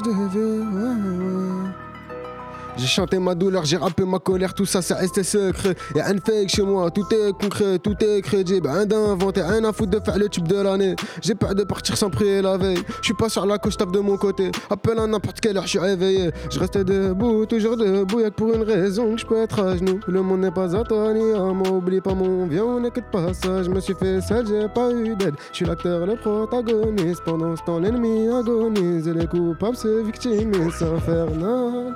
J'ai 2.78 2.88
chanté 2.88 3.20
ma 3.20 3.36
douleur, 3.36 3.64
j'ai 3.64 3.78
rappé 3.78 4.04
ma 4.04 4.20
colère, 4.20 4.54
tout 4.54 4.66
ça, 4.66 4.82
ça 4.82 4.96
reste 4.96 5.24
secret. 5.24 5.76
Y'a 5.96 6.08
un 6.08 6.18
fake 6.18 6.50
chez 6.50 6.62
moi, 6.62 6.92
tout 6.92 7.06
est 7.12 7.32
concret, 7.32 7.80
tout 7.80 7.96
est 8.02 8.22
crédible. 8.22 8.68
Rien 8.68 8.86
d'inventer, 8.86 9.42
rien 9.42 9.64
à 9.64 9.72
foutre 9.72 9.92
de 9.92 10.00
faire 10.04 10.18
le 10.18 10.28
tube 10.28 10.48
de 10.48 10.60
l'année. 10.60 10.96
J'ai 11.22 11.36
peur 11.36 11.56
de 11.56 11.64
partir 11.64 11.96
sans 11.96 12.10
prier 12.10 12.42
la 12.42 12.58
veille. 12.58 12.84
Je 13.00 13.06
suis 13.06 13.14
pas 13.14 13.30
sur 13.30 13.46
la 13.46 13.58
couche, 13.58 13.78
tape 13.78 13.92
de 13.92 14.00
mon 14.00 14.18
côté. 14.18 14.52
Appelle 14.70 15.00
à 15.00 15.08
n'importe 15.08 15.40
quelle 15.40 15.56
heure, 15.56 15.64
je 15.64 15.70
suis 15.70 15.80
réveillé. 15.80 16.32
Je 16.52 16.60
reste 16.60 16.78
debout, 16.78 17.46
toujours 17.46 17.78
debout, 17.78 18.20
y'a 18.20 18.30
que 18.30 18.36
pour 18.36 18.54
une 18.54 18.64
raison 18.64 19.14
que 19.14 19.22
je 19.22 19.26
peux 19.26 19.42
être 19.42 19.60
à 19.62 19.78
genoux. 19.78 20.02
Le 20.08 20.22
monde 20.22 20.42
n'est 20.42 20.52
pas 20.52 20.76
à 20.76 20.84
toi 20.84 21.14
ni 21.14 21.32
à 21.32 21.54
moi, 21.54 21.72
oublie 21.72 22.02
pas 22.02 22.14
mon 22.14 22.46
vieux, 22.46 22.64
on 22.64 22.82
n'est 22.82 22.92
que 22.92 23.00
de 23.00 23.06
passage. 23.06 23.70
Me 23.70 23.80
suis 23.80 23.96
fait 23.96 24.20
seul, 24.20 24.46
j'ai 24.48 24.68
pas 24.68 24.92
eu 24.92 25.16
d'aide. 25.16 25.36
Je 25.52 25.58
suis 25.58 25.66
l'acteur, 25.66 26.06
le 26.06 26.18
protagoniste. 26.18 27.24
Pendant 27.24 27.56
ce 27.56 27.64
temps, 27.64 27.80
l'ennemi 27.80 28.28
agonise. 28.28 29.08
Et 29.08 29.14
les 29.14 29.28
coupables 29.28 29.78
se 29.78 30.04
victimisent, 30.04 30.84
infernal. 30.84 31.96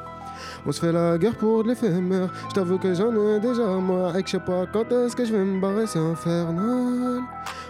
On 0.65 0.71
se 0.71 0.79
fait 0.79 0.91
la 0.91 1.17
guerre 1.17 1.35
pour 1.35 1.63
de 1.63 1.69
l'éphémère. 1.69 2.29
Je 2.49 2.53
t'avoue 2.53 2.77
que 2.77 2.93
j'en 2.93 3.11
ai 3.13 3.39
déjà 3.39 3.65
moi 3.65 4.11
et 4.17 4.23
que 4.23 4.27
je 4.27 4.33
sais 4.33 4.43
pas 4.43 4.65
quand 4.71 4.91
est-ce 4.91 5.15
que 5.15 5.25
je 5.25 5.31
vais 5.33 5.43
me 5.43 5.59
barrer, 5.59 5.87
c'est 5.87 5.99
infernal. 5.99 7.21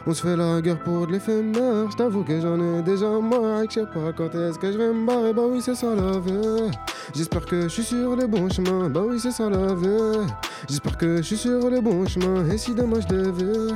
On 0.07 0.13
se 0.13 0.21
fait 0.21 0.35
la 0.35 0.61
guerre 0.61 0.79
pour 0.79 1.07
de 1.07 1.11
l'éphémère. 1.11 1.91
Je 1.91 1.95
t'avoue 1.97 2.23
que 2.23 2.39
j'en 2.39 2.59
ai 2.59 2.81
déjà 2.81 3.07
que 3.07 3.65
je 3.69 3.73
sais 3.73 3.85
pas 3.85 4.13
quand 4.15 4.33
est-ce 4.33 4.57
que 4.57 4.71
je 4.71 4.77
vais 4.77 4.93
me 4.93 5.05
barrer. 5.05 5.33
Bah 5.33 5.43
oui, 5.49 5.61
c'est 5.61 5.75
ça 5.75 5.93
la 5.93 6.19
vie. 6.19 6.71
J'espère 7.13 7.45
que 7.45 7.63
je 7.63 7.67
suis 7.67 7.83
sur 7.83 8.15
le 8.15 8.25
bon 8.27 8.49
chemin. 8.49 8.89
Bah 8.89 9.01
oui, 9.05 9.19
c'est 9.19 9.31
ça 9.31 9.49
la 9.49 9.73
vie. 9.73 10.27
J'espère 10.67 10.97
que 10.97 11.17
je 11.17 11.21
suis 11.21 11.37
sur 11.37 11.69
le 11.69 11.81
bon 11.81 12.05
chemin. 12.07 12.45
Et 12.49 12.57
si 12.57 12.73
demain 12.73 12.99
je 13.01 13.07
devais, 13.07 13.73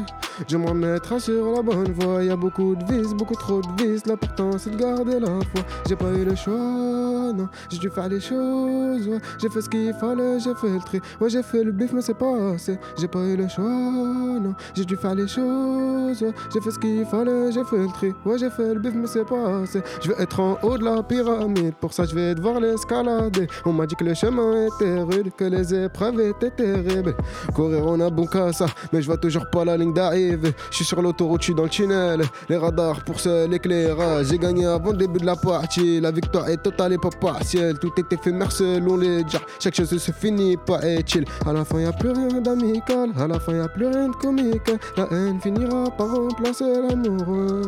je 0.47 0.57
me 0.57 0.67
remettrai 0.67 1.19
sur 1.19 1.51
la 1.51 1.62
bonne 1.62 1.91
voie. 1.91 2.23
Y 2.23 2.29
a 2.29 2.36
beaucoup 2.36 2.75
de 2.75 2.83
vis, 2.86 3.13
beaucoup 3.13 3.36
trop 3.36 3.62
de 3.62 3.83
vis. 3.83 4.05
L'important 4.05 4.57
c'est 4.57 4.71
de 4.71 4.77
garder 4.77 5.19
la 5.19 5.27
foi. 5.27 5.62
J'ai 5.88 5.95
pas 5.95 6.12
eu 6.12 6.25
le 6.25 6.36
choix, 6.36 6.53
non. 6.55 7.49
J'ai 7.69 7.79
dû 7.79 7.89
faire 7.89 8.09
les 8.09 8.21
choses. 8.21 9.09
J'ai 9.39 9.49
fait 9.49 9.62
ce 9.62 9.69
qu'il 9.69 9.93
fallait, 9.93 10.39
j'ai 10.39 10.55
fait 10.55 10.69
le 10.69 10.79
tri. 10.79 11.01
Ouais, 11.19 11.29
j'ai 11.29 11.43
fait 11.43 11.63
le 11.63 11.71
bif, 11.71 11.91
mais 11.93 12.01
c'est 12.01 12.13
pas 12.13 12.53
assez. 12.53 12.77
J'ai 12.97 13.07
pas 13.07 13.19
eu 13.19 13.36
le 13.36 13.47
choix, 13.47 13.63
non. 13.65 14.55
J'ai 14.73 14.86
dû 14.86 14.95
faire 14.95 15.15
les 15.15 15.27
choses. 15.27 16.12
J'ai 16.13 16.62
fait 16.62 16.71
ce 16.71 16.80
qu'il 16.80 17.06
fallait, 17.06 17.52
j'ai 17.52 17.63
fait 17.63 17.78
le 17.78 17.88
tri. 17.88 18.13
Ouais, 18.26 18.38
j'ai 18.38 18.49
fait 18.49 18.73
le 18.73 18.80
bif, 18.80 18.93
mais 18.95 19.08
c'est 19.08 19.26
pas 19.26 19.62
assez. 19.62 19.82
Je 20.02 20.12
vais 20.12 20.21
être 20.21 20.39
en 20.39 20.58
haut 20.62 20.78
de 20.78 20.84
la 20.84 21.04
pyramide. 21.04 21.73
Pour 21.80 21.93
ça, 21.93 22.06
je 22.06 22.15
vais 22.15 22.36
devoir 22.36 22.60
l'escalader. 22.60 23.47
On 23.65 23.73
m'a 23.73 23.86
dit 23.86 23.95
que 23.95 24.04
le 24.04 24.13
chemin 24.13 24.67
était 24.67 25.02
rude, 25.02 25.32
que 25.36 25.45
les 25.45 25.73
épreuves 25.73 26.19
étaient 26.21 26.52
terribles. 26.52 27.15
Courir, 27.54 27.84
qu'à 28.32 28.54
ça. 28.54 28.65
Mais 28.91 29.02
je 29.02 29.08
vois 29.08 29.17
toujours 29.17 29.49
pas 29.52 29.65
la 29.65 29.78
ligne 29.78 29.93
d'arrivée. 29.93 30.54
Je 30.69 30.76
suis 30.78 30.86
sur 30.86 31.02
l'autoroute, 31.02 31.41
je 31.41 31.45
suis 31.45 31.56
dans 31.56 31.63
le 31.63 31.69
tunnel. 31.69 32.21
Les 32.49 32.58
radars 32.58 33.04
pour 33.04 33.19
seul 33.19 33.54
éclairage. 33.54 34.28
J'ai 34.28 34.38
gagné 34.38 34.65
avant 34.65 34.91
le 34.91 34.97
début 34.97 35.19
de 35.19 35.26
la 35.26 35.36
partie. 35.36 35.99
La 35.99 36.12
victoire 36.12 36.49
est 36.49 36.62
totale 36.62 36.93
et 36.93 36.97
pas 36.97 37.10
partielle. 37.10 37.78
Tout 37.80 37.91
est 37.97 38.13
éphémère 38.13 38.52
selon 38.52 38.97
les 38.97 39.23
dires. 39.23 39.45
Chaque 39.60 39.76
chose 39.76 39.97
se 39.97 40.12
finit 40.12 40.58
pas 40.58 40.82
est-il. 40.82 41.26
À 41.45 41.54
la 41.54 41.65
fin, 41.65 41.80
y 41.80 41.86
a 41.86 41.91
plus 41.91 42.12
rien 42.12 42.41
d'amical. 42.41 43.12
À 43.17 43.28
la 43.28 43.39
fin, 43.39 43.54
y 43.54 43.60
a 43.60 43.67
plus 43.67 43.88
rien 43.88 44.10
de 44.10 44.15
comique. 44.15 44.71
La 44.97 45.08
haine 45.12 45.39
finira 45.41 45.86
par 45.97 46.03
remplacer 46.06 46.82
l'amour. 46.82 47.68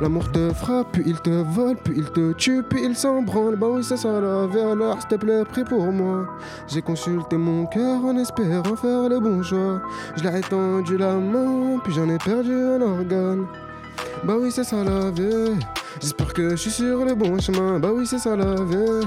L'amour 0.00 0.30
te 0.30 0.52
frappe, 0.52 0.88
puis 0.92 1.02
il 1.06 1.18
te 1.20 1.30
vole, 1.30 1.76
puis 1.82 1.94
il 1.96 2.04
te 2.10 2.32
tue, 2.34 2.62
puis 2.62 2.84
il 2.84 2.94
s'en 2.94 3.22
branle. 3.22 3.56
Bah 3.56 3.68
oui, 3.70 3.82
c'est 3.82 3.96
ça 3.96 4.20
la 4.20 4.42
alors 4.42 5.00
s'il 5.00 5.08
te 5.08 5.14
plaît, 5.16 5.42
prie 5.44 5.64
pour 5.64 5.90
moi. 5.90 6.26
J'ai 6.68 6.82
consulté 6.82 7.36
mon 7.36 7.64
cœur 7.66 8.04
en 8.04 8.16
espérant 8.18 8.76
faire 8.76 9.08
le 9.08 9.18
bon 9.20 9.42
choix. 9.42 9.80
Je 10.16 10.22
l'ai 10.22 10.42
tendu 10.42 10.98
la 10.98 11.14
main, 11.14 11.78
puis 11.82 11.94
j'en 11.94 12.08
ai 12.10 12.18
perdu 12.18 12.52
un 12.52 12.82
organe. 12.82 13.46
Bah 14.24 14.34
oui, 14.40 14.50
c'est 14.50 14.64
ça 14.64 14.82
la 14.82 15.10
vie. 15.10 15.58
J'espère 16.00 16.32
que 16.32 16.50
je 16.50 16.56
suis 16.56 16.70
sur 16.70 17.04
le 17.04 17.14
bon 17.14 17.38
chemin. 17.40 17.78
Bah 17.78 17.90
oui, 17.94 18.06
c'est 18.06 18.18
ça 18.18 18.36
la 18.36 18.54
vie. 18.54 19.06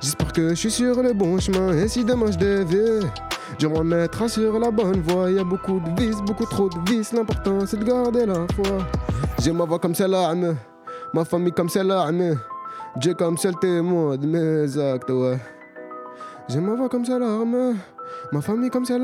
J'espère 0.00 0.32
que 0.32 0.50
je 0.50 0.54
suis 0.54 0.70
sur 0.70 1.02
le 1.02 1.12
bon 1.12 1.38
chemin. 1.38 1.72
Et 1.72 1.88
si 1.88 2.04
demain 2.04 2.30
je 2.30 2.38
devais, 2.38 3.00
je 3.58 3.66
me 3.66 3.78
remettrai 3.78 4.28
sur 4.28 4.58
la 4.58 4.70
bonne 4.70 5.00
voie. 5.00 5.30
Y 5.30 5.38
a 5.38 5.44
beaucoup 5.44 5.80
de 5.80 6.00
vices, 6.00 6.22
beaucoup 6.26 6.46
trop 6.46 6.68
de 6.68 6.90
vices. 6.90 7.12
L'important 7.12 7.66
c'est 7.66 7.78
de 7.78 7.84
garder 7.84 8.26
la 8.26 8.46
foi. 8.54 8.78
J'ai 9.40 9.52
ma 9.52 9.64
voix 9.64 9.78
comme 9.78 9.94
l'arme, 9.98 10.56
ma 11.12 11.24
famille 11.24 11.52
comme 11.52 11.68
l'arme. 11.84 12.36
Dieu 12.96 13.14
comme 13.14 13.36
seul 13.36 13.54
témoin 13.60 14.16
de 14.16 14.26
mes 14.26 14.78
actes, 14.78 15.10
ouais. 15.10 15.38
J'ai 16.48 16.60
ma 16.60 16.74
voix 16.74 16.88
comme 16.88 17.04
l'arme, 17.04 17.76
ma 18.32 18.40
famille 18.40 18.70
comme 18.70 18.84
c'est 18.84 18.98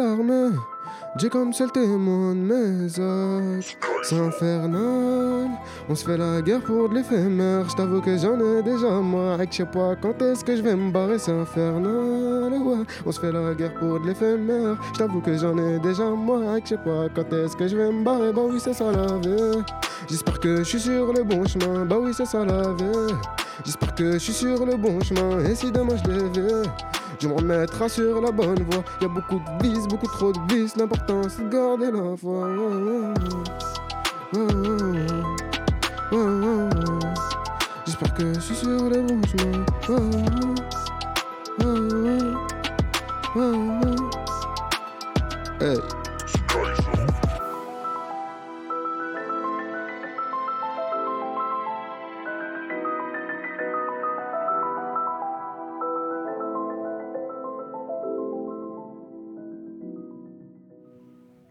Dieu 1.19 1.31
comme 1.31 1.51
seul 1.55 1.73
témoin 1.73 2.35
de 2.35 2.41
mes 2.41 2.85
actes. 3.01 3.79
C'est 4.03 4.19
infernal. 4.19 5.49
On 5.89 5.95
se 5.95 6.05
fait 6.05 6.19
la 6.19 6.43
guerre 6.43 6.61
pour 6.61 6.91
de 6.91 6.97
l'éphémère. 6.97 7.67
Je 7.71 7.75
t'avoue 7.75 8.03
que 8.03 8.19
j'en 8.19 8.39
ai 8.39 8.63
déjà 8.63 8.91
moi. 9.01 9.39
Je 9.51 9.57
sais 9.57 9.65
pas 9.65 9.97
quand 9.97 10.21
est-ce 10.21 10.45
que 10.45 10.55
je 10.55 10.61
vais 10.61 10.77
me 10.77 10.91
barrer. 10.93 11.19
C'est 11.19 11.33
infernal. 11.33 12.53
Ouais. 12.53 12.85
On 13.07 13.13
se 13.13 13.19
fait 13.19 13.33
la 13.33 13.55
guerre 13.55 13.73
pour 13.75 13.99
de 14.01 14.09
l'éphémère. 14.09 14.77
Je 14.93 14.99
t'avoue 14.99 15.23
que 15.23 15.39
j'en 15.39 15.57
ai 15.57 15.79
déjà 15.79 16.05
moi. 16.11 16.59
Je 16.63 16.69
sais 16.69 16.77
pas 16.77 17.09
quand 17.15 17.33
est-ce 17.33 17.57
que 17.57 17.67
je 17.67 17.77
vais 17.77 17.91
me 17.91 18.05
barrer. 18.05 18.33
Bah 18.35 18.43
oui, 18.45 18.61
c'est 18.63 18.75
ça 18.75 18.93
la 18.93 19.17
vie. 19.17 19.63
J'espère 20.11 20.39
que 20.39 20.59
je 20.59 20.65
suis 20.65 20.81
sur 20.81 21.15
le 21.15 21.23
bon 21.23 21.47
chemin. 21.47 21.87
Bah 21.87 21.97
oui, 21.99 22.13
c'est 22.15 22.27
ça 22.27 22.45
la 22.45 22.73
vie. 22.75 23.15
J'espère 23.65 23.95
que 23.95 24.13
je 24.13 24.19
suis 24.19 24.35
sur 24.35 24.67
le 24.67 24.77
bon 24.77 25.01
chemin. 25.01 25.41
Et 25.47 25.55
si 25.55 25.73
demain 25.73 25.97
je 25.97 26.11
dévie. 26.11 26.69
Je 27.19 27.29
me 27.29 27.35
remettrai 27.35 27.89
sur 27.89 28.21
la 28.21 28.31
bonne 28.31 28.63
voie. 28.71 28.85
Y 29.01 29.05
a 29.05 29.09
beaucoup 29.09 29.41
de 29.41 29.67
vices, 29.67 29.89
beaucoup 29.89 30.07
trop 30.07 30.33
de 30.33 30.55
vices. 30.55 30.77
L'important 30.77 31.23
c'est 31.29 31.49
de 31.49 31.49
garder 31.49 31.91
la 31.91 32.17
foi. 32.17 32.49
J'espère 37.87 38.15
que 38.15 38.35
je 38.35 38.41
suis 38.41 38.57
sur 38.57 38.91
le 38.91 39.03
bon 39.03 39.21
chemin. 39.27 39.65
Hey. 45.59 45.96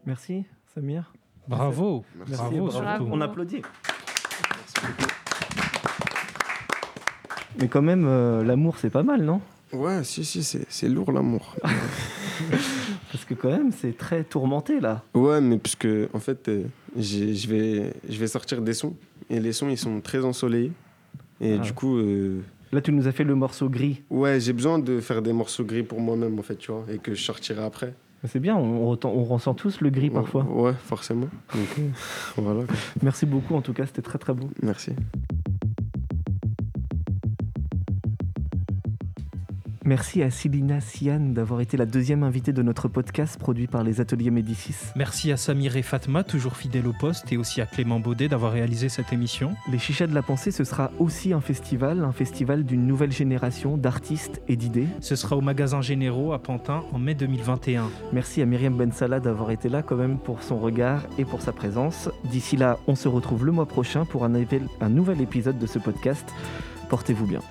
Merci, 0.06 0.46
Samir. 0.74 1.12
Bravo. 1.48 2.04
Merci, 2.16 2.34
Bravo. 2.34 3.08
On 3.12 3.22
applaudit. 3.22 3.62
Mais 7.60 7.68
quand 7.68 7.82
même, 7.82 8.06
euh, 8.08 8.44
l'amour, 8.44 8.78
c'est 8.78 8.90
pas 8.90 9.04
mal, 9.04 9.24
non? 9.24 9.42
Ouais, 9.74 10.04
si, 10.04 10.24
si, 10.26 10.44
c'est 10.44 10.66
c'est 10.70 10.90
lourd 10.90 11.12
l'amour. 11.12 11.56
Parce 13.12 13.26
que 13.26 13.34
quand 13.34 13.50
même, 13.50 13.72
c'est 13.72 13.98
très 13.98 14.24
tourmenté, 14.24 14.80
là. 14.80 15.04
ouais, 15.14 15.40
mais 15.42 15.58
puisque, 15.58 15.88
en 16.14 16.20
fait, 16.20 16.48
euh, 16.50 16.64
j'ai- 16.98 17.34
je 17.34 17.48
vais, 17.50 17.94
je 18.10 18.18
vais 18.20 18.28
sortir 18.28 18.62
des 18.62 18.74
sons. 18.74 18.96
Et 19.30 19.40
les 19.40 19.54
sons, 19.54 19.70
ils 19.70 19.78
sont 19.78 20.02
très 20.02 20.24
ensoleillés. 20.24 20.72
Et 21.42 21.54
Ah. 21.54 21.58
du 21.58 21.74
coup. 21.74 21.98
euh, 21.98 22.42
Là, 22.72 22.82
tu 22.82 22.92
nous 22.92 23.08
as 23.08 23.12
fait 23.14 23.24
le 23.24 23.36
morceau 23.36 23.70
gris. 23.70 24.02
Ouais, 24.10 24.40
j'ai 24.40 24.52
besoin 24.54 24.80
de 24.80 25.00
faire 25.00 25.22
des 25.22 25.32
morceaux 25.34 25.64
gris 25.64 25.84
pour 25.84 26.02
moi-même, 26.02 26.38
en 26.38 26.44
fait, 26.44 26.58
tu 26.58 26.72
vois. 26.72 26.86
Et 26.92 26.98
que 26.98 27.14
je 27.14 27.24
sortirai 27.24 27.64
après. 27.64 27.94
C'est 28.28 28.40
bien, 28.40 28.56
on, 28.56 28.96
ressent 29.24 29.54
tous 29.54 29.82
le 29.82 29.90
gris 29.90 30.10
parfois. 30.10 30.44
Ouais, 30.44 30.74
forcément. 30.74 31.28
Donc, 31.54 31.68
euh, 31.80 31.90
voilà. 32.38 32.62
Merci 33.02 33.26
beaucoup, 33.26 33.56
en 33.56 33.62
tout 33.62 33.74
cas, 33.74 33.86
c'était 33.86 34.02
très 34.02 34.18
très 34.18 34.34
beau. 34.34 34.50
Merci. 34.62 34.92
Merci 39.88 40.24
à 40.24 40.32
Silina 40.32 40.82
Sian 40.82 41.20
d'avoir 41.20 41.62
été 41.62 41.78
la 41.78 41.86
deuxième 41.86 42.24
invitée 42.24 42.54
de 42.54 42.64
notre 42.64 42.88
podcast 42.88 43.38
produit 43.38 43.68
par 43.68 43.84
les 43.84 44.02
ateliers 44.02 44.32
Médicis. 44.32 44.74
Merci 44.96 45.32
à 45.32 45.38
Samir 45.38 45.76
et 45.78 45.84
Fatma, 45.84 46.24
toujours 46.24 46.58
fidèles 46.58 46.88
au 46.88 46.94
poste, 46.94 47.32
et 47.32 47.38
aussi 47.38 47.62
à 47.62 47.68
Clément 47.68 48.00
Baudet 48.00 48.28
d'avoir 48.28 48.52
réalisé 48.52 48.90
cette 48.90 49.14
émission. 49.14 49.54
Les 49.72 49.78
Chichas 49.78 50.08
de 50.08 50.16
la 50.16 50.24
Pensée, 50.24 50.50
ce 50.50 50.64
sera 50.64 50.90
aussi 50.98 51.34
un 51.34 51.40
festival, 51.40 52.04
un 52.04 52.12
festival 52.12 52.64
d'une 52.64 52.88
nouvelle 52.88 53.12
génération 53.12 53.78
d'artistes 53.78 54.42
et 54.48 54.56
d'idées. 54.56 54.88
Ce 55.02 55.16
sera 55.16 55.38
au 55.38 55.42
magasin 55.42 55.82
Généraux 55.82 56.34
à 56.34 56.40
Pantin 56.40 56.84
en 56.92 56.98
mai 56.98 57.14
2021. 57.14 57.88
Merci 58.12 58.42
à 58.42 58.48
Myriam 58.48 58.76
Bensala 58.76 59.20
d'avoir 59.20 59.52
été 59.52 59.70
là 59.70 59.84
quand 59.84 59.98
même 59.98 60.18
pour 60.18 60.42
son 60.42 60.58
regard 60.58 61.04
et 61.20 61.26
pour 61.26 61.44
sa 61.44 61.52
présence. 61.52 62.10
D'ici 62.24 62.58
là, 62.58 62.80
on 62.88 62.96
se 62.96 63.08
retrouve 63.08 63.46
le 63.46 63.52
mois 63.52 63.68
prochain 63.68 64.04
pour 64.04 64.26
un, 64.26 64.30
nouvel 64.90 65.22
épisode 65.22 65.60
de 65.60 65.68
ce 65.68 65.78
podcast. 65.78 66.28
Portez-vous 66.90 67.28
bien. 67.28 67.42